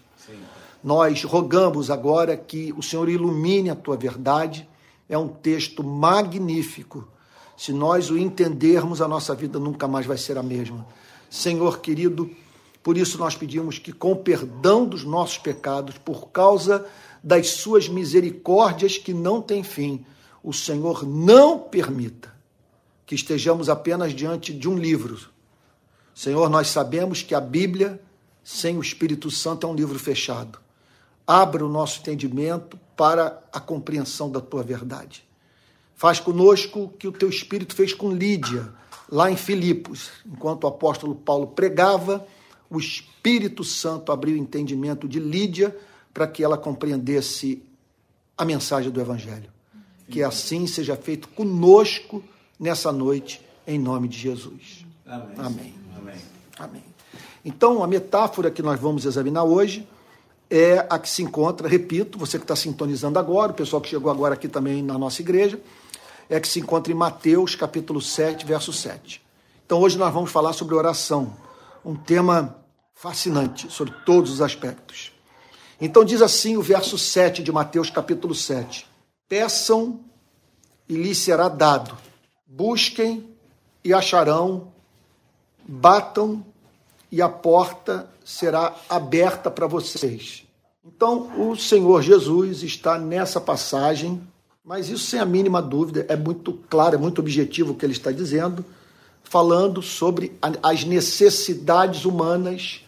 Nós 0.83 1.23
rogamos 1.23 1.89
agora 1.89 2.37
que 2.37 2.73
o 2.77 2.83
Senhor 2.83 3.09
ilumine 3.09 3.69
a 3.69 3.75
tua 3.75 3.97
verdade. 3.97 4.67
É 5.09 5.17
um 5.17 5.27
texto 5.27 5.83
magnífico. 5.83 7.07
Se 7.55 7.73
nós 7.73 8.09
o 8.09 8.17
entendermos, 8.17 9.01
a 9.01 9.07
nossa 9.07 9.33
vida 9.33 9.59
nunca 9.59 9.87
mais 9.87 10.05
vai 10.05 10.17
ser 10.17 10.37
a 10.37 10.43
mesma. 10.43 10.85
Senhor 11.29 11.79
querido, 11.79 12.29
por 12.83 12.97
isso 12.97 13.17
nós 13.17 13.35
pedimos 13.35 13.79
que, 13.79 13.91
com 13.91 14.15
perdão 14.15 14.85
dos 14.85 15.03
nossos 15.03 15.37
pecados, 15.37 15.97
por 15.97 16.29
causa 16.29 16.85
das 17.23 17.49
suas 17.49 17.89
misericórdias 17.89 18.97
que 18.97 19.13
não 19.13 19.41
têm 19.41 19.63
fim, 19.63 20.05
o 20.43 20.53
Senhor 20.53 21.05
não 21.05 21.59
permita 21.59 22.33
que 23.05 23.15
estejamos 23.15 23.69
apenas 23.69 24.13
diante 24.13 24.53
de 24.53 24.69
um 24.69 24.77
livro. 24.77 25.17
Senhor, 26.13 26.49
nós 26.49 26.67
sabemos 26.67 27.21
que 27.21 27.33
a 27.33 27.41
Bíblia, 27.41 28.01
sem 28.43 28.77
o 28.77 28.81
Espírito 28.81 29.29
Santo, 29.31 29.65
é 29.65 29.69
um 29.69 29.75
livro 29.75 29.97
fechado. 29.97 30.59
Abra 31.27 31.65
o 31.65 31.69
nosso 31.69 31.99
entendimento 31.99 32.79
para 32.95 33.43
a 33.51 33.59
compreensão 33.59 34.31
da 34.31 34.39
tua 34.39 34.63
verdade. 34.63 35.27
Faz 35.93 36.19
conosco 36.19 36.83
o 36.83 36.89
que 36.89 37.07
o 37.07 37.11
teu 37.11 37.27
Espírito 37.27 37.75
fez 37.75 37.93
com 37.93 38.11
Lídia, 38.11 38.71
lá 39.11 39.29
em 39.29 39.35
Filipos. 39.35 40.09
Enquanto 40.25 40.63
o 40.63 40.67
apóstolo 40.67 41.13
Paulo 41.13 41.47
pregava, 41.47 42.25
o 42.69 42.79
Espírito 42.79 43.63
Santo 43.63 44.11
abriu 44.11 44.35
o 44.35 44.39
entendimento 44.39 45.07
de 45.07 45.19
Lídia 45.19 45.75
para 46.13 46.27
que 46.27 46.43
ela 46.43 46.57
compreendesse 46.57 47.61
a 48.37 48.45
mensagem 48.45 48.91
do 48.91 49.01
Evangelho. 49.01 49.51
Que 50.09 50.23
assim 50.23 50.65
seja 50.65 50.95
feito 50.95 51.27
conosco 51.29 52.23
nessa 52.59 52.91
noite, 52.91 53.41
em 53.65 53.77
nome 53.77 54.07
de 54.07 54.17
Jesus. 54.17 54.85
Amém. 55.05 55.35
Amém. 55.37 55.73
Amém. 55.97 56.15
Amém. 56.57 56.83
Então, 57.43 57.83
a 57.83 57.87
metáfora 57.87 58.49
que 58.49 58.61
nós 58.61 58.79
vamos 58.79 59.05
examinar 59.05 59.43
hoje 59.43 59.87
é 60.49 60.85
a 60.89 60.97
que 60.97 61.09
se 61.09 61.21
encontra, 61.21 61.67
repito, 61.67 62.17
você 62.17 62.37
que 62.37 62.43
está 62.43 62.55
sintonizando 62.55 63.19
agora, 63.19 63.51
o 63.51 63.55
pessoal 63.55 63.81
que 63.81 63.89
chegou 63.89 64.11
agora 64.11 64.33
aqui 64.33 64.47
também 64.47 64.81
na 64.81 64.97
nossa 64.97 65.21
igreja, 65.21 65.59
é 66.29 66.37
a 66.37 66.41
que 66.41 66.47
se 66.47 66.59
encontra 66.59 66.91
em 66.91 66.95
Mateus 66.95 67.55
capítulo 67.55 68.01
7, 68.01 68.45
verso 68.45 68.71
7. 68.71 69.21
Então, 69.65 69.79
hoje 69.79 69.97
nós 69.97 70.13
vamos 70.13 70.31
falar 70.31 70.53
sobre 70.53 70.75
oração, 70.75 71.35
um 71.83 71.95
tema 71.95 72.57
fascinante 72.93 73.71
sobre 73.71 73.93
todos 74.05 74.31
os 74.31 74.41
aspectos. 74.41 75.11
Então, 75.79 76.03
diz 76.03 76.21
assim 76.21 76.57
o 76.57 76.61
verso 76.61 76.97
7 76.97 77.43
de 77.43 77.51
Mateus 77.51 77.89
capítulo 77.89 78.33
7: 78.33 78.87
Peçam 79.27 79.99
e 80.87 80.95
lhes 80.95 81.17
será 81.17 81.49
dado 81.49 82.07
Busquem 82.49 83.29
e 83.83 83.93
acharão, 83.93 84.71
batam 85.67 86.45
e 87.11 87.21
a 87.21 87.29
porta 87.29 88.09
será 88.23 88.75
aberta 88.89 89.49
para 89.49 89.67
vocês. 89.67 90.45
Então, 90.85 91.49
o 91.49 91.55
Senhor 91.55 92.01
Jesus 92.01 92.63
está 92.63 92.97
nessa 92.97 93.41
passagem, 93.41 94.21
mas 94.63 94.89
isso 94.89 95.05
sem 95.05 95.19
a 95.19 95.25
mínima 95.25 95.61
dúvida, 95.61 96.05
é 96.09 96.15
muito 96.15 96.53
claro, 96.69 96.95
é 96.95 96.97
muito 96.97 97.19
objetivo 97.19 97.71
o 97.71 97.75
que 97.75 97.85
ele 97.85 97.93
está 97.93 98.11
dizendo, 98.11 98.63
falando 99.23 99.81
sobre 99.81 100.37
as 100.63 100.83
necessidades 100.83 102.05
humanas 102.05 102.81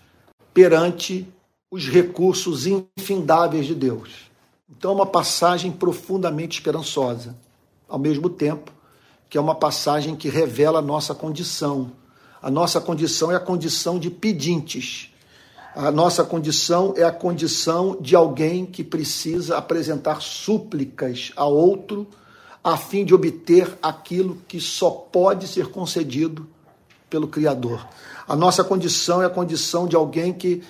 perante 0.54 1.28
os 1.72 1.88
recursos 1.88 2.66
infindáveis 2.66 3.66
de 3.66 3.76
Deus. 3.76 4.30
Então, 4.70 4.92
é 4.92 4.96
uma 4.96 5.06
passagem 5.06 5.72
profundamente 5.72 6.60
esperançosa. 6.60 7.36
Ao 7.88 8.00
mesmo 8.00 8.30
tempo, 8.30 8.72
que 9.30 9.38
é 9.38 9.42
uma 9.42 9.56
passagem 9.56 10.16
que 10.16 10.30
revela 10.30 10.80
a 10.80 10.82
nossa 10.82 11.14
condição. 11.14 11.92
A 12.42 12.50
nossa 12.50 12.80
condição 12.80 13.32
é 13.32 13.36
a 13.36 13.40
condição 13.40 14.00
de 14.00 14.10
pedintes. 14.10 15.14
A 15.76 15.92
nossa 15.92 16.24
condição 16.24 16.94
é 16.96 17.04
a 17.04 17.12
condição 17.12 17.98
de 18.00 18.16
alguém 18.16 18.66
que 18.66 18.84
precisa 18.84 19.58
apresentar 19.58 20.22
súplicas 20.22 21.32
a 21.36 21.46
outro 21.46 22.08
a 22.64 22.76
fim 22.78 23.06
de 23.06 23.14
obter 23.14 23.78
aquilo 23.82 24.42
que 24.48 24.60
só 24.60 24.90
pode 24.90 25.48
ser 25.48 25.68
concedido 25.68 26.48
pelo 27.10 27.28
Criador. 27.28 27.86
A 28.28 28.36
nossa 28.36 28.64
condição 28.64 29.22
é 29.22 29.26
a 29.26 29.30
condição 29.30 29.88
de 29.88 29.96
alguém 29.96 30.34
que 30.34 30.62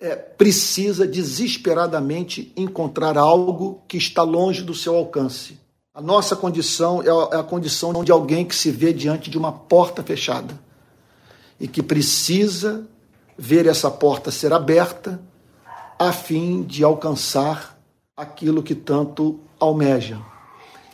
é, 0.00 0.14
precisa 0.14 1.06
desesperadamente 1.06 2.52
encontrar 2.56 3.18
algo 3.18 3.82
que 3.88 3.96
está 3.96 4.22
longe 4.22 4.62
do 4.62 4.74
seu 4.74 4.94
alcance. 4.94 5.58
A 5.94 6.00
nossa 6.00 6.36
condição 6.36 7.02
é, 7.02 7.36
é 7.36 7.40
a 7.40 7.42
condição 7.42 8.04
de 8.04 8.12
alguém 8.12 8.44
que 8.44 8.54
se 8.54 8.70
vê 8.70 8.92
diante 8.92 9.28
de 9.28 9.36
uma 9.36 9.52
porta 9.52 10.02
fechada 10.02 10.67
e 11.60 11.66
que 11.66 11.82
precisa 11.82 12.86
ver 13.36 13.66
essa 13.66 13.90
porta 13.90 14.30
ser 14.30 14.52
aberta 14.52 15.20
a 15.98 16.12
fim 16.12 16.62
de 16.62 16.84
alcançar 16.84 17.78
aquilo 18.16 18.62
que 18.62 18.74
tanto 18.74 19.40
almeja. 19.58 20.18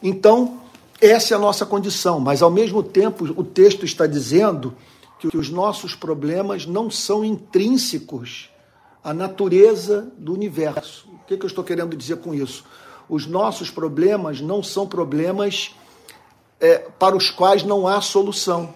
Então, 0.03 0.61
essa 1.01 1.35
é 1.35 1.37
a 1.37 1.41
nossa 1.41 1.67
condição, 1.67 2.21
mas 2.21 2.43
ao 2.43 2.51
mesmo 2.51 2.83
tempo 2.83 3.25
o 3.37 3.45
texto 3.45 3.85
está 3.85 4.07
dizendo 4.07 4.75
que 5.19 5.37
os 5.37 5.51
nossos 5.51 5.95
problemas 5.95 6.67
não 6.67 6.91
são 6.91 7.25
intrínsecos 7.25 8.51
à 9.03 9.13
natureza 9.13 10.13
do 10.19 10.33
universo. 10.33 11.09
O 11.09 11.27
que, 11.27 11.35
eu 11.35 11.47
estou 11.47 11.65
querendo 11.65 11.97
dizer 11.97 12.17
com 12.17 12.35
isso? 12.35 12.65
os 13.09 13.27
nossos 13.27 13.71
problemas 13.71 14.41
não 14.41 14.63
são 14.63 14.87
problemas 14.87 15.75
é, 16.61 16.79
para 16.79 17.17
os 17.17 17.31
quais 17.31 17.63
não 17.63 17.87
há 17.87 18.01
solução. 18.01 18.75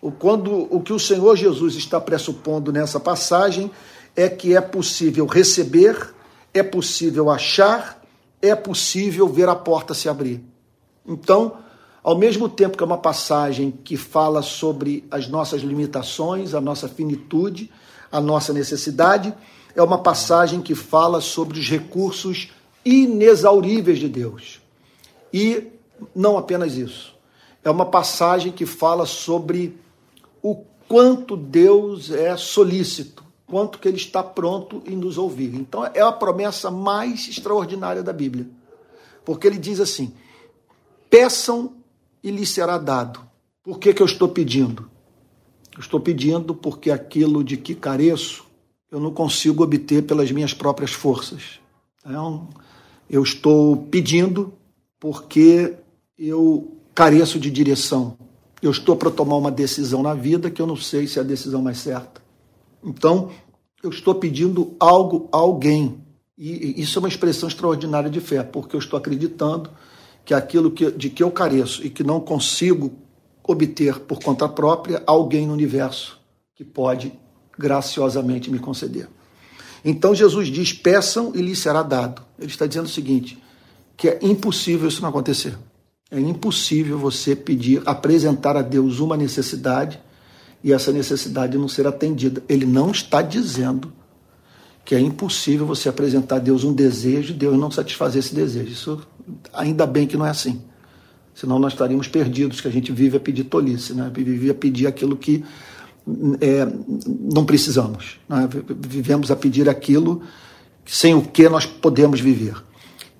O, 0.00 0.12
quando, 0.12 0.68
o 0.74 0.80
que 0.80 0.92
o 0.92 0.98
Senhor 0.98 1.36
Jesus 1.36 1.74
está 1.74 2.00
pressupondo 2.00 2.72
nessa 2.72 3.00
passagem 3.00 3.70
é 4.14 4.28
que 4.28 4.56
é 4.56 4.60
possível 4.60 5.26
receber, 5.26 6.14
é 6.54 6.62
possível 6.62 7.30
achar, 7.30 8.02
é 8.40 8.54
possível 8.54 9.28
ver 9.28 9.48
a 9.48 9.54
porta 9.54 9.94
se 9.94 10.08
abrir. 10.08 10.42
Então, 11.06 11.56
ao 12.02 12.16
mesmo 12.16 12.48
tempo 12.48 12.76
que 12.76 12.82
é 12.82 12.86
uma 12.86 12.98
passagem 12.98 13.70
que 13.70 13.96
fala 13.96 14.42
sobre 14.42 15.04
as 15.10 15.28
nossas 15.28 15.62
limitações, 15.62 16.54
a 16.54 16.60
nossa 16.60 16.88
finitude, 16.88 17.70
a 18.10 18.20
nossa 18.20 18.52
necessidade, 18.52 19.34
é 19.74 19.82
uma 19.82 19.98
passagem 19.98 20.60
que 20.60 20.74
fala 20.74 21.20
sobre 21.20 21.58
os 21.58 21.68
recursos 21.68 22.50
inexauríveis 22.84 23.98
de 23.98 24.08
Deus. 24.08 24.60
E 25.32 25.68
não 26.14 26.38
apenas 26.38 26.74
isso. 26.74 27.14
É 27.62 27.70
uma 27.70 27.86
passagem 27.86 28.52
que 28.52 28.64
fala 28.64 29.04
sobre 29.04 29.78
o 30.42 30.64
quanto 30.88 31.36
Deus 31.36 32.10
é 32.10 32.36
solícito, 32.36 33.24
quanto 33.46 33.78
que 33.78 33.88
ele 33.88 33.96
está 33.96 34.22
pronto 34.22 34.82
em 34.86 34.96
nos 34.96 35.18
ouvir. 35.18 35.54
Então 35.54 35.84
é 35.86 36.00
a 36.00 36.12
promessa 36.12 36.70
mais 36.70 37.28
extraordinária 37.28 38.02
da 38.02 38.12
Bíblia. 38.12 38.46
Porque 39.24 39.46
ele 39.46 39.58
diz 39.58 39.80
assim: 39.80 40.12
peçam 41.10 41.74
e 42.22 42.30
lhes 42.30 42.50
será 42.50 42.78
dado. 42.78 43.20
Por 43.62 43.78
que, 43.78 43.92
que 43.92 44.02
eu 44.02 44.06
estou 44.06 44.28
pedindo? 44.28 44.88
Eu 45.74 45.80
estou 45.80 46.00
pedindo 46.00 46.54
porque 46.54 46.90
aquilo 46.90 47.44
de 47.44 47.56
que 47.56 47.74
careço 47.74 48.48
eu 48.90 48.98
não 48.98 49.12
consigo 49.12 49.62
obter 49.62 50.02
pelas 50.02 50.30
minhas 50.32 50.54
próprias 50.54 50.92
forças. 50.92 51.60
Um, 52.06 52.46
eu 53.08 53.22
estou 53.22 53.76
pedindo 53.76 54.52
porque 54.98 55.74
eu 56.18 56.76
careço 56.94 57.38
de 57.38 57.50
direção. 57.50 58.16
Eu 58.60 58.70
estou 58.70 58.96
para 58.96 59.10
tomar 59.10 59.36
uma 59.36 59.50
decisão 59.50 60.02
na 60.02 60.14
vida 60.14 60.50
que 60.50 60.60
eu 60.60 60.66
não 60.66 60.76
sei 60.76 61.06
se 61.06 61.18
é 61.18 61.22
a 61.22 61.24
decisão 61.24 61.62
mais 61.62 61.78
certa. 61.78 62.20
Então, 62.82 63.30
eu 63.82 63.90
estou 63.90 64.14
pedindo 64.14 64.74
algo 64.80 65.28
a 65.32 65.36
alguém. 65.36 66.00
E 66.36 66.80
isso 66.80 66.98
é 66.98 67.00
uma 67.00 67.08
expressão 67.08 67.48
extraordinária 67.48 68.10
de 68.10 68.20
fé, 68.20 68.42
porque 68.42 68.74
eu 68.74 68.80
estou 68.80 68.96
acreditando 68.96 69.70
que 70.24 70.34
aquilo 70.34 70.70
que, 70.70 70.90
de 70.90 71.10
que 71.10 71.22
eu 71.22 71.30
careço 71.30 71.84
e 71.84 71.90
que 71.90 72.04
não 72.04 72.20
consigo 72.20 72.92
obter 73.42 73.98
por 74.00 74.20
conta 74.20 74.48
própria, 74.48 75.02
alguém 75.06 75.46
no 75.46 75.52
universo 75.52 76.20
que 76.54 76.64
pode 76.64 77.12
graciosamente 77.58 78.50
me 78.50 78.58
conceder. 78.58 79.08
Então 79.84 80.14
Jesus 80.14 80.48
diz: 80.48 80.72
peçam 80.72 81.32
e 81.34 81.40
lhes 81.40 81.58
será 81.58 81.82
dado. 81.82 82.22
Ele 82.38 82.50
está 82.50 82.66
dizendo 82.66 82.86
o 82.86 82.90
seguinte: 82.90 83.42
que 83.96 84.08
é 84.08 84.18
impossível 84.22 84.88
isso 84.88 85.00
não 85.00 85.08
acontecer. 85.08 85.56
É 86.10 86.18
impossível 86.18 86.98
você 86.98 87.36
pedir, 87.36 87.82
apresentar 87.84 88.56
a 88.56 88.62
Deus 88.62 88.98
uma 88.98 89.16
necessidade 89.16 90.00
e 90.64 90.72
essa 90.72 90.90
necessidade 90.90 91.58
não 91.58 91.68
ser 91.68 91.86
atendida. 91.86 92.42
Ele 92.48 92.64
não 92.64 92.90
está 92.90 93.20
dizendo 93.20 93.92
que 94.84 94.94
é 94.94 95.00
impossível 95.00 95.66
você 95.66 95.88
apresentar 95.88 96.36
a 96.36 96.38
Deus 96.38 96.64
um 96.64 96.72
desejo 96.72 97.32
e 97.32 97.36
Deus 97.36 97.58
não 97.58 97.70
satisfazer 97.70 98.20
esse 98.20 98.34
desejo. 98.34 98.72
Isso 98.72 99.06
ainda 99.52 99.86
bem 99.86 100.06
que 100.06 100.16
não 100.16 100.24
é 100.24 100.30
assim. 100.30 100.62
Senão 101.34 101.58
nós 101.58 101.74
estaríamos 101.74 102.08
perdidos, 102.08 102.60
que 102.60 102.68
a 102.68 102.70
gente 102.70 102.90
vive 102.90 103.18
a 103.18 103.20
pedir 103.20 103.44
tolice, 103.44 103.92
né? 103.92 104.10
vive 104.12 104.50
a 104.50 104.54
pedir 104.54 104.86
aquilo 104.86 105.14
que 105.14 105.44
é, 106.40 106.66
não 107.32 107.44
precisamos. 107.44 108.18
Né? 108.26 108.48
Vivemos 108.80 109.30
a 109.30 109.36
pedir 109.36 109.68
aquilo 109.68 110.22
sem 110.86 111.14
o 111.14 111.20
que 111.20 111.48
nós 111.50 111.66
podemos 111.66 112.18
viver. 112.18 112.56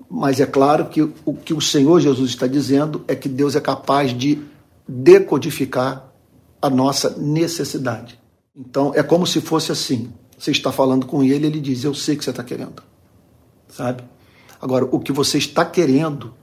Mas 0.09 0.39
é 0.39 0.45
claro 0.45 0.85
que 0.85 1.01
o 1.01 1.33
que 1.33 1.53
o 1.53 1.61
Senhor 1.61 1.99
Jesus 1.99 2.31
está 2.31 2.47
dizendo 2.47 3.03
é 3.07 3.15
que 3.15 3.29
Deus 3.29 3.55
é 3.55 3.61
capaz 3.61 4.17
de 4.17 4.41
decodificar 4.87 6.11
a 6.59 6.69
nossa 6.69 7.15
necessidade. 7.17 8.19
Então 8.55 8.91
é 8.95 9.03
como 9.03 9.27
se 9.27 9.39
fosse 9.39 9.71
assim. 9.71 10.11
Você 10.37 10.51
está 10.51 10.71
falando 10.71 11.05
com 11.05 11.23
ele, 11.23 11.45
ele 11.45 11.61
diz: 11.61 11.83
Eu 11.83 11.93
sei 11.93 12.15
que 12.15 12.23
você 12.23 12.31
está 12.31 12.43
querendo. 12.43 12.81
sabe? 13.69 14.03
Agora, 14.59 14.85
o 14.91 14.99
que 14.99 15.11
você 15.11 15.37
está 15.37 15.63
querendo, 15.63 16.33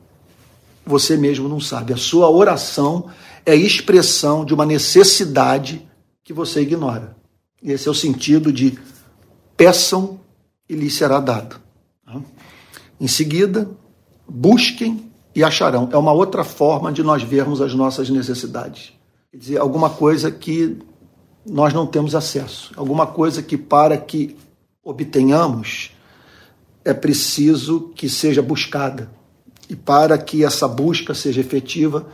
você 0.85 1.17
mesmo 1.17 1.49
não 1.49 1.61
sabe. 1.61 1.93
A 1.93 1.97
sua 1.97 2.31
oração 2.31 3.11
é 3.45 3.55
expressão 3.55 4.45
de 4.45 4.55
uma 4.55 4.65
necessidade 4.65 5.87
que 6.25 6.33
você 6.33 6.61
ignora. 6.61 7.17
Esse 7.63 7.89
é 7.89 7.91
o 7.91 7.95
sentido 7.95 8.53
de 8.53 8.79
peçam 9.57 10.21
e 10.69 10.75
lhes 10.75 10.95
será 10.95 11.21
dado. 11.21 11.66
Em 13.01 13.09
seguida, 13.09 13.71
busquem 14.29 15.11
e 15.35 15.45
acharão. 15.45 15.89
É 15.93 15.97
uma 15.97 16.13
outra 16.13 16.43
forma 16.45 16.93
de 16.93 17.03
nós 17.03 17.23
vermos 17.23 17.61
as 17.61 17.75
nossas 17.75 18.09
necessidades. 18.09 18.93
Quer 19.31 19.37
dizer, 19.37 19.59
alguma 19.59 19.91
coisa 19.91 20.31
que 20.31 20.79
nós 21.45 21.73
não 21.73 21.87
temos 21.87 22.15
acesso, 22.15 22.73
alguma 22.77 23.07
coisa 23.07 23.43
que 23.43 23.57
para 23.57 23.97
que 23.97 24.37
obtenhamos 24.83 25.91
é 26.85 26.95
preciso 26.95 27.93
que 27.95 28.09
seja 28.09 28.41
buscada. 28.41 29.11
E 29.69 29.75
para 29.75 30.17
que 30.17 30.45
essa 30.45 30.69
busca 30.69 31.13
seja 31.13 31.41
efetiva, 31.41 32.07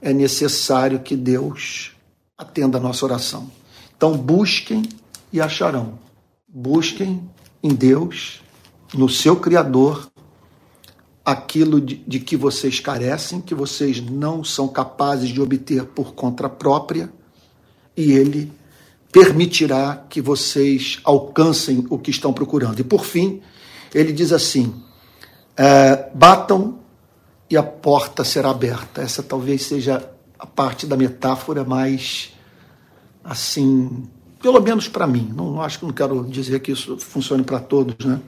é 0.00 0.12
necessário 0.12 1.00
que 1.00 1.16
Deus 1.16 1.92
atenda 2.38 2.78
a 2.78 2.80
nossa 2.80 3.04
oração. 3.04 3.50
Então, 3.96 4.16
busquem 4.16 4.84
e 5.32 5.40
acharão. 5.40 5.98
Busquem 6.48 7.28
em 7.62 7.74
Deus, 7.74 8.40
no 8.94 9.08
seu 9.08 9.36
Criador, 9.36 10.10
aquilo 11.24 11.80
de, 11.80 11.96
de, 11.96 12.20
que 12.20 12.36
vocês 12.36 12.80
carecem, 12.80 13.40
que 13.40 13.54
vocês 13.54 14.00
não 14.00 14.42
são 14.42 14.66
capazes 14.68 15.30
de 15.30 15.40
obter 15.40 15.84
por 15.84 16.14
conta 16.14 16.48
própria, 16.48 17.12
e 17.96 18.12
Ele 18.12 18.50
permitirá 19.12 20.04
que 20.08 20.20
vocês 20.20 21.00
alcancem 21.04 21.86
o 21.90 21.98
que 21.98 22.10
estão 22.10 22.32
procurando. 22.32 22.80
E 22.80 22.84
por 22.84 23.04
fim, 23.04 23.40
ele 23.94 24.12
diz 24.12 24.32
assim: 24.32 24.74
é, 25.56 26.08
batam 26.14 26.78
e 27.48 27.56
a 27.56 27.62
porta 27.62 28.24
será 28.24 28.50
aberta. 28.50 29.02
Essa 29.02 29.22
talvez 29.22 29.62
seja 29.62 30.08
a 30.38 30.46
parte 30.46 30.86
da 30.86 30.96
metáfora 30.96 31.64
mais 31.64 32.32
assim, 33.22 34.08
pelo 34.40 34.60
menos 34.60 34.88
para 34.88 35.06
mim. 35.06 35.32
Não, 35.34 35.60
acho 35.60 35.80
que 35.80 35.84
não 35.84 35.92
quero 35.92 36.24
dizer 36.24 36.60
que 36.60 36.72
isso 36.72 36.96
funcione 36.98 37.42
para 37.42 37.60
todos, 37.60 38.04
né? 38.04 38.20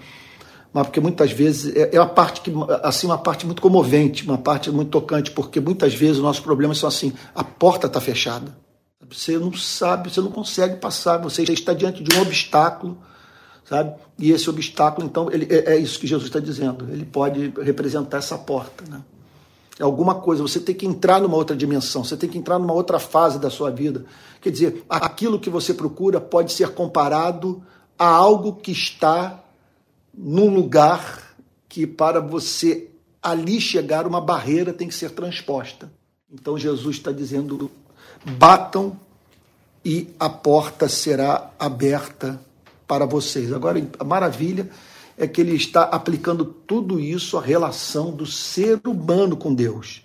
Mas 0.73 0.87
porque 0.87 1.01
muitas 1.01 1.31
vezes 1.33 1.75
é, 1.77 1.95
é 1.95 2.01
uma 2.01 2.09
parte 2.09 2.41
que 2.41 2.53
assim 2.83 3.07
uma 3.07 3.19
parte 3.19 3.45
muito 3.45 3.61
comovente, 3.61 4.25
uma 4.25 4.39
parte 4.39 4.71
muito 4.71 4.91
tocante, 4.91 5.31
porque 5.31 5.61
muitas 5.61 5.95
vezes 5.95 6.17
os 6.17 6.23
nossos 6.23 6.43
problemas 6.43 6.79
são 6.79 6.89
assim: 6.89 7.13
a 7.35 7.45
porta 7.45 7.87
está 7.87 8.01
fechada. 8.01 8.57
Você 9.11 9.39
não 9.39 9.53
sabe, 9.53 10.11
você 10.11 10.21
não 10.21 10.31
consegue 10.31 10.77
passar, 10.77 11.19
você 11.19 11.43
está 11.43 11.75
diante 11.75 12.03
de 12.03 12.17
um 12.17 12.23
obstáculo 12.23 12.97
sabe? 13.65 13.95
E 14.19 14.31
esse 14.31 14.49
obstáculo, 14.51 15.07
então, 15.07 15.31
ele, 15.31 15.47
é, 15.51 15.75
é 15.75 15.77
isso 15.79 15.99
que 15.99 16.07
Jesus 16.07 16.29
está 16.29 16.39
dizendo. 16.39 16.87
Ele 16.91 17.05
pode 17.05 17.53
representar 17.63 18.19
essa 18.19 18.37
porta, 18.37 18.85
né? 18.89 19.03
É 19.79 19.83
alguma 19.83 20.17
coisa, 20.17 20.43
você 20.43 20.61
tem 20.61 20.75
que 20.75 20.87
entrar 20.87 21.21
numa 21.21 21.37
outra 21.37 21.57
dimensão, 21.57 22.05
você 22.05 22.17
tem 22.17 22.29
que 22.29 22.37
entrar 22.37 22.59
numa 22.59 22.75
outra 22.75 22.99
fase 22.99 23.39
da 23.39 23.49
sua 23.49 23.71
vida. 23.71 24.05
Quer 24.41 24.51
dizer, 24.51 24.85
aquilo 24.89 25.41
que 25.41 25.49
você 25.49 25.73
procura 25.73 26.21
pode 26.21 26.53
ser 26.53 26.69
comparado 26.69 27.63
a 27.99 28.07
algo 28.07 28.57
que 28.57 28.71
está 28.71 29.42
num 30.13 30.53
lugar 30.53 31.35
que 31.69 31.87
para 31.87 32.21
você 32.21 32.89
ali 33.23 33.61
chegar 33.61 34.07
uma 34.07 34.21
barreira 34.21 34.73
tem 34.73 34.89
que 34.89 34.95
ser 34.95 35.11
transposta. 35.11 35.93
Então 36.31 36.59
Jesus 36.59 36.97
está 36.97 37.13
dizendo: 37.13 37.71
batam 38.39 38.99
e 39.85 40.09
a 40.19 40.29
porta 40.29 40.89
será 40.89 41.51
aberta 41.59 42.41
para 42.87 43.07
vocês. 43.07 43.53
Agora, 43.53 43.85
a 43.99 44.05
maravilha 44.05 44.69
é 45.17 45.27
que 45.27 45.41
ele 45.41 45.55
está 45.55 45.85
aplicando 45.85 46.45
tudo 46.45 47.01
isso 47.01 47.39
à 47.39 47.41
relação 47.41 48.11
do 48.11 48.27
ser 48.27 48.81
humano 48.87 49.37
com 49.37 49.55
Deus. 49.55 50.05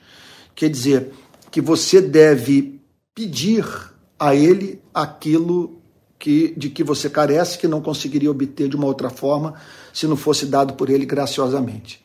Quer 0.56 0.70
dizer, 0.70 1.14
que 1.52 1.62
você 1.62 2.02
deve 2.02 2.80
pedir 3.16 3.66
a 4.20 4.36
ele 4.36 4.82
aquilo 4.94 5.82
que, 6.20 6.54
de 6.58 6.70
que 6.70 6.84
você 6.84 7.10
carece, 7.10 7.58
que 7.58 7.68
não 7.68 7.82
conseguiria 7.82 8.32
obter 8.32 8.68
de 8.68 8.76
uma 8.76 8.88
outra 8.88 9.10
forma 9.10 9.56
se 9.94 10.08
não 10.08 10.18
fosse 10.18 10.46
dado 10.46 10.74
por 10.74 10.90
ele 10.90 11.06
graciosamente. 11.06 12.04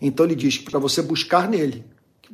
Então 0.00 0.24
ele 0.24 0.36
diz 0.36 0.58
que 0.58 0.70
para 0.70 0.78
você 0.78 1.02
buscar 1.02 1.48
nele, 1.48 1.84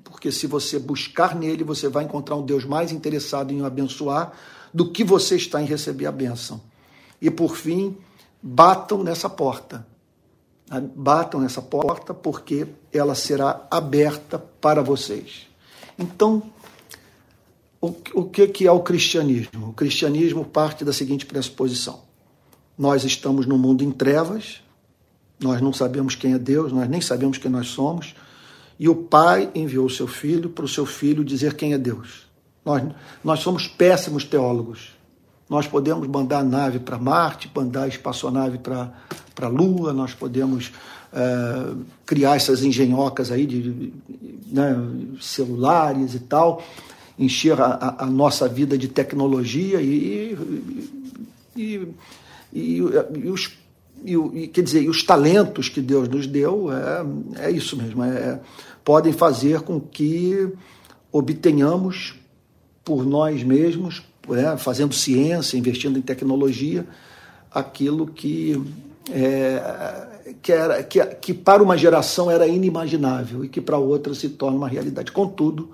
porque 0.03 0.31
se 0.31 0.47
você 0.47 0.79
buscar 0.79 1.35
nele, 1.35 1.65
você 1.65 1.89
vai 1.89 2.05
encontrar 2.05 2.37
um 2.37 2.45
Deus 2.45 2.65
mais 2.65 2.93
interessado 2.93 3.53
em 3.53 3.63
o 3.63 3.67
abençoar 3.67 4.33
do 4.73 4.91
que 4.91 5.05
você 5.05 5.37
está 5.37 5.63
em 5.63 5.67
receber 5.67 6.07
a 6.07 6.13
bênção. 6.13 6.61
E 7.21 7.31
por 7.31 7.57
fim, 7.57 7.97
batam 8.43 9.03
nessa 9.03 9.31
porta. 9.31 9.87
Batam 10.97 11.41
nessa 11.41 11.63
porta 11.63 12.13
porque 12.13 12.67
ela 12.93 13.15
será 13.15 13.67
aberta 13.71 14.39
para 14.39 14.83
vocês. 14.83 15.47
Então, 15.99 16.43
o, 17.87 18.21
o 18.21 18.25
que 18.25 18.67
é 18.67 18.73
o 18.73 18.81
cristianismo? 18.81 19.69
O 19.69 19.73
cristianismo 19.73 20.45
parte 20.45 20.85
da 20.85 20.93
seguinte 20.93 21.27
pressuposição: 21.27 22.03
nós 22.79 23.05
estamos 23.05 23.47
no 23.47 23.59
mundo 23.59 23.85
em 23.85 23.91
trevas, 23.91 24.61
nós 25.41 25.61
não 25.61 25.73
sabemos 25.73 26.15
quem 26.15 26.35
é 26.35 26.39
Deus, 26.39 26.73
nós 26.73 26.89
nem 26.89 27.01
sabemos 27.01 27.39
quem 27.39 27.51
nós 27.51 27.69
somos, 27.69 28.15
e 28.79 28.89
o 28.89 28.95
Pai 28.95 29.51
enviou 29.55 29.87
o 29.87 29.91
seu 29.91 30.07
filho 30.07 30.49
para 30.51 30.65
o 30.65 30.69
seu 30.69 30.87
filho 30.87 31.25
dizer 31.25 31.55
quem 31.55 31.73
é 31.73 31.79
Deus. 31.79 32.25
Nós, 32.65 32.83
nós 33.23 33.41
somos 33.41 33.69
péssimos 33.69 34.25
teólogos. 34.25 34.95
Nós 35.49 35.67
podemos 35.67 36.09
mandar 36.09 36.43
nave 36.43 36.79
para 36.79 36.99
Marte, 36.99 37.51
mandar 37.55 37.87
espaçonave 37.87 38.59
para 38.59 38.91
a 39.43 39.47
Lua, 39.47 39.93
nós 39.93 40.15
podemos 40.15 40.73
é, 41.13 41.75
criar 42.07 42.37
essas 42.37 42.65
engenhocas 42.65 43.31
aí 43.31 43.47
de, 43.47 43.63
de 43.63 43.93
né, 44.51 44.75
celulares 45.21 46.15
e 46.15 46.21
tal, 46.21 46.63
encher 47.19 47.61
a, 47.61 47.97
a, 47.99 48.07
nossa 48.07 48.49
vida 48.49 48.77
de 48.77 48.89
tecnologia 48.89 49.81
e, 49.81 50.37
e, 51.57 51.89
e, 52.53 52.79
e 52.83 52.83
os 53.29 53.53
e, 54.05 54.49
quer 54.49 54.63
dizer, 54.63 54.89
os 54.89 55.03
talentos 55.03 55.69
que 55.69 55.81
Deus 55.81 56.09
nos 56.09 56.27
deu 56.27 56.69
é, 56.71 57.47
é 57.47 57.51
isso 57.51 57.77
mesmo, 57.77 58.05
é, 58.05 58.39
podem 58.85 59.13
fazer 59.13 59.63
com 59.63 59.81
que 59.81 60.53
obtenhamos 61.11 62.15
por 62.85 63.07
nós 63.07 63.43
mesmos 63.43 64.03
né, 64.29 64.57
fazendo 64.59 64.95
ciência, 64.95 65.57
investindo 65.57 65.99
em 65.99 66.03
tecnologia, 66.03 66.87
aquilo 67.51 68.07
que, 68.07 68.61
é, 69.11 70.33
que, 70.43 70.53
era, 70.53 70.83
que, 70.83 71.05
que 71.17 71.33
para 71.33 71.63
uma 71.63 71.77
geração 71.77 72.31
era 72.31 72.47
inimaginável 72.47 73.45
e 73.45 73.49
que 73.49 73.61
para 73.61 73.79
outra 73.79 74.15
se 74.15 74.29
torna 74.31 74.59
uma 74.59 74.69
realidade. 74.69 75.13
Contudo, 75.13 75.71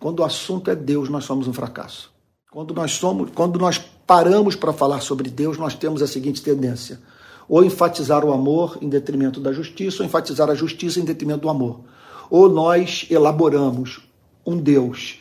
quando 0.00 0.20
o 0.20 0.24
assunto 0.24 0.70
é 0.70 0.74
Deus, 0.74 1.10
nós 1.10 1.24
somos 1.24 1.46
um 1.46 1.52
fracasso. 1.52 2.10
Quando 2.50 2.74
nós 2.74 2.92
somos, 2.92 3.30
quando 3.32 3.58
nós 3.58 3.78
paramos 3.78 4.56
para 4.56 4.72
falar 4.72 5.00
sobre 5.00 5.30
Deus, 5.30 5.58
nós 5.58 5.74
temos 5.74 6.02
a 6.02 6.06
seguinte 6.06 6.42
tendência: 6.42 6.98
ou 7.46 7.62
enfatizar 7.62 8.24
o 8.24 8.32
amor 8.32 8.78
em 8.80 8.88
detrimento 8.88 9.38
da 9.38 9.52
justiça, 9.52 10.02
ou 10.02 10.06
enfatizar 10.06 10.48
a 10.50 10.54
justiça 10.54 10.98
em 10.98 11.04
detrimento 11.04 11.42
do 11.42 11.50
amor. 11.50 11.82
Ou 12.30 12.48
nós 12.48 13.06
elaboramos 13.10 14.00
um 14.44 14.56
Deus 14.56 15.20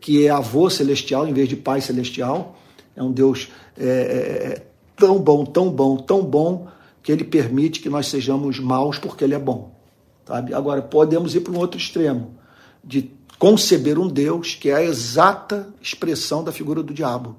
que 0.00 0.26
é 0.26 0.30
avô 0.30 0.68
celestial 0.70 1.26
em 1.26 1.32
vez 1.32 1.48
de 1.48 1.56
pai 1.56 1.80
celestial. 1.80 2.56
É 2.94 3.02
um 3.02 3.12
Deus 3.12 3.48
é, 3.76 3.84
é, 3.84 3.88
é, 3.88 4.66
tão 4.96 5.18
bom, 5.18 5.44
tão 5.44 5.70
bom, 5.70 5.96
tão 5.96 6.22
bom, 6.22 6.68
que 7.02 7.10
ele 7.10 7.24
permite 7.24 7.80
que 7.80 7.88
nós 7.88 8.06
sejamos 8.06 8.58
maus 8.58 8.98
porque 8.98 9.24
ele 9.24 9.34
é 9.34 9.38
bom. 9.38 9.72
Sabe? 10.26 10.54
Agora, 10.54 10.80
podemos 10.82 11.34
ir 11.34 11.40
para 11.40 11.52
um 11.52 11.58
outro 11.58 11.78
extremo, 11.78 12.34
de 12.84 13.10
conceber 13.42 13.98
um 13.98 14.06
Deus 14.06 14.54
que 14.54 14.70
é 14.70 14.76
a 14.76 14.84
exata 14.84 15.74
expressão 15.82 16.44
da 16.44 16.52
figura 16.52 16.80
do 16.80 16.94
diabo. 16.94 17.34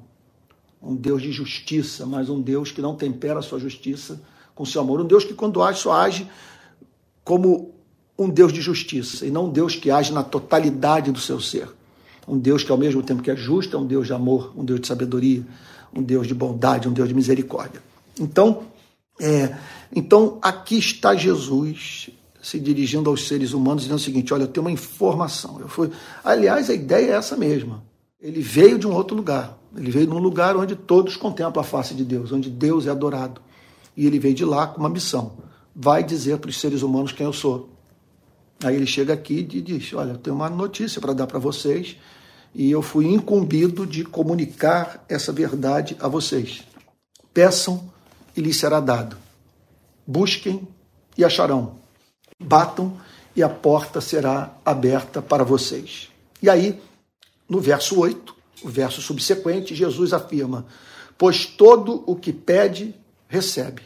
Um 0.82 0.98
Deus 0.98 1.22
de 1.22 1.32
justiça, 1.32 2.06
mas 2.06 2.30
um 2.30 2.42
Deus 2.42 2.74
que 2.74 2.82
não 2.82 2.94
tempera 2.94 3.40
a 3.40 3.42
sua 3.42 3.58
justiça 3.58 4.22
com 4.54 4.66
seu 4.66 4.82
amor. 4.82 5.00
Um 5.00 5.08
Deus 5.08 5.24
que, 5.24 5.34
quando 5.34 5.64
age, 5.64 5.80
só 5.80 5.94
age 5.94 6.28
como 7.24 7.74
um 8.20 8.30
Deus 8.30 8.52
de 8.52 8.60
justiça 8.60 9.26
e 9.26 9.32
não 9.32 9.46
um 9.46 9.50
Deus 9.50 9.78
que 9.78 9.90
age 9.90 10.12
na 10.12 10.24
totalidade 10.24 11.10
do 11.10 11.22
seu 11.22 11.40
ser 11.40 11.70
um 12.28 12.38
Deus 12.38 12.66
que 12.66 12.72
ao 12.72 12.78
mesmo 12.78 13.02
tempo 13.02 13.22
que 13.22 13.32
é 13.32 13.36
justo, 13.36 13.78
é 13.78 13.80
um 13.80 13.86
Deus 13.86 14.08
de 14.08 14.14
amor, 14.14 14.54
um 14.58 14.66
Deus 14.66 14.82
de 14.82 14.88
sabedoria, 14.88 15.42
um 15.94 16.04
Deus 16.04 16.28
de 16.28 16.34
bondade, 16.34 16.86
um 16.86 16.94
Deus 16.94 17.08
de 17.08 17.16
misericórdia. 17.16 17.82
Então, 18.20 18.64
é, 19.22 19.56
então 19.96 20.38
aqui 20.42 20.78
está 20.78 21.16
Jesus 21.16 22.10
se 22.44 22.60
dirigindo 22.60 23.10
aos 23.10 23.26
seres 23.26 23.54
humanos 23.54 23.84
dizendo 23.84 23.98
o 23.98 24.02
seguinte: 24.02 24.34
olha, 24.34 24.44
eu 24.44 24.48
tenho 24.48 24.66
uma 24.66 24.72
informação. 24.72 25.60
Eu 25.62 25.70
fui, 25.70 25.90
aliás, 26.24 26.70
a 26.70 26.74
ideia 26.74 27.14
é 27.14 27.16
essa 27.16 27.38
mesma. 27.38 27.82
Ele 28.22 28.42
veio 28.42 28.78
de 28.78 28.86
um 28.86 28.94
outro 28.94 29.16
lugar. 29.16 29.58
Ele 29.76 29.90
veio 29.90 30.06
de 30.06 30.14
um 30.14 30.20
lugar 30.20 30.56
onde 30.58 30.76
todos 30.76 31.16
contemplam 31.16 31.62
a 31.62 31.64
face 31.64 31.96
de 31.96 32.04
Deus, 32.04 32.32
onde 32.32 32.50
Deus 32.50 32.86
é 32.86 32.90
adorado. 32.90 33.42
E 33.96 34.06
ele 34.06 34.20
veio 34.20 34.36
de 34.36 34.44
lá 34.44 34.68
com 34.68 34.82
uma 34.82 34.90
missão: 34.90 35.38
vai 35.74 36.04
dizer 36.04 36.38
para 36.38 36.50
os 36.50 36.60
seres 36.60 36.82
humanos 36.82 37.14
quem 37.14 37.26
eu 37.26 37.34
sou. 37.34 37.70
Aí 38.62 38.76
ele 38.76 38.86
chega 38.86 39.14
aqui 39.14 39.40
e 39.40 39.62
diz: 39.62 39.94
Olha, 39.94 40.12
eu 40.12 40.18
tenho 40.18 40.36
uma 40.36 40.50
notícia 40.50 41.00
para 41.00 41.14
dar 41.14 41.28
para 41.28 41.40
vocês 41.40 41.96
e 42.54 42.70
eu 42.70 42.82
fui 42.82 43.08
incumbido 43.08 43.88
de 43.88 44.04
comunicar 44.04 45.04
essa 45.08 45.32
verdade 45.32 45.96
a 46.00 46.10
vocês. 46.10 46.64
Peçam 47.34 47.90
e 48.36 48.42
lhes 48.42 48.58
será 48.58 48.82
dado. 48.82 49.16
Busquem 50.06 50.68
e 51.18 51.24
acharão. 51.24 51.83
Batam 52.44 52.98
e 53.36 53.42
a 53.42 53.50
porta 53.50 54.00
será 54.02 54.56
aberta 54.66 55.22
para 55.22 55.44
vocês. 55.44 56.10
E 56.42 56.50
aí, 56.50 56.80
no 57.50 57.60
verso 57.60 58.00
8, 58.00 58.36
o 58.64 58.70
verso 58.70 59.02
subsequente, 59.02 59.76
Jesus 59.76 60.14
afirma: 60.14 60.66
Pois 61.18 61.46
todo 61.46 62.04
o 62.06 62.16
que 62.16 62.32
pede, 62.32 62.96
recebe. 63.28 63.84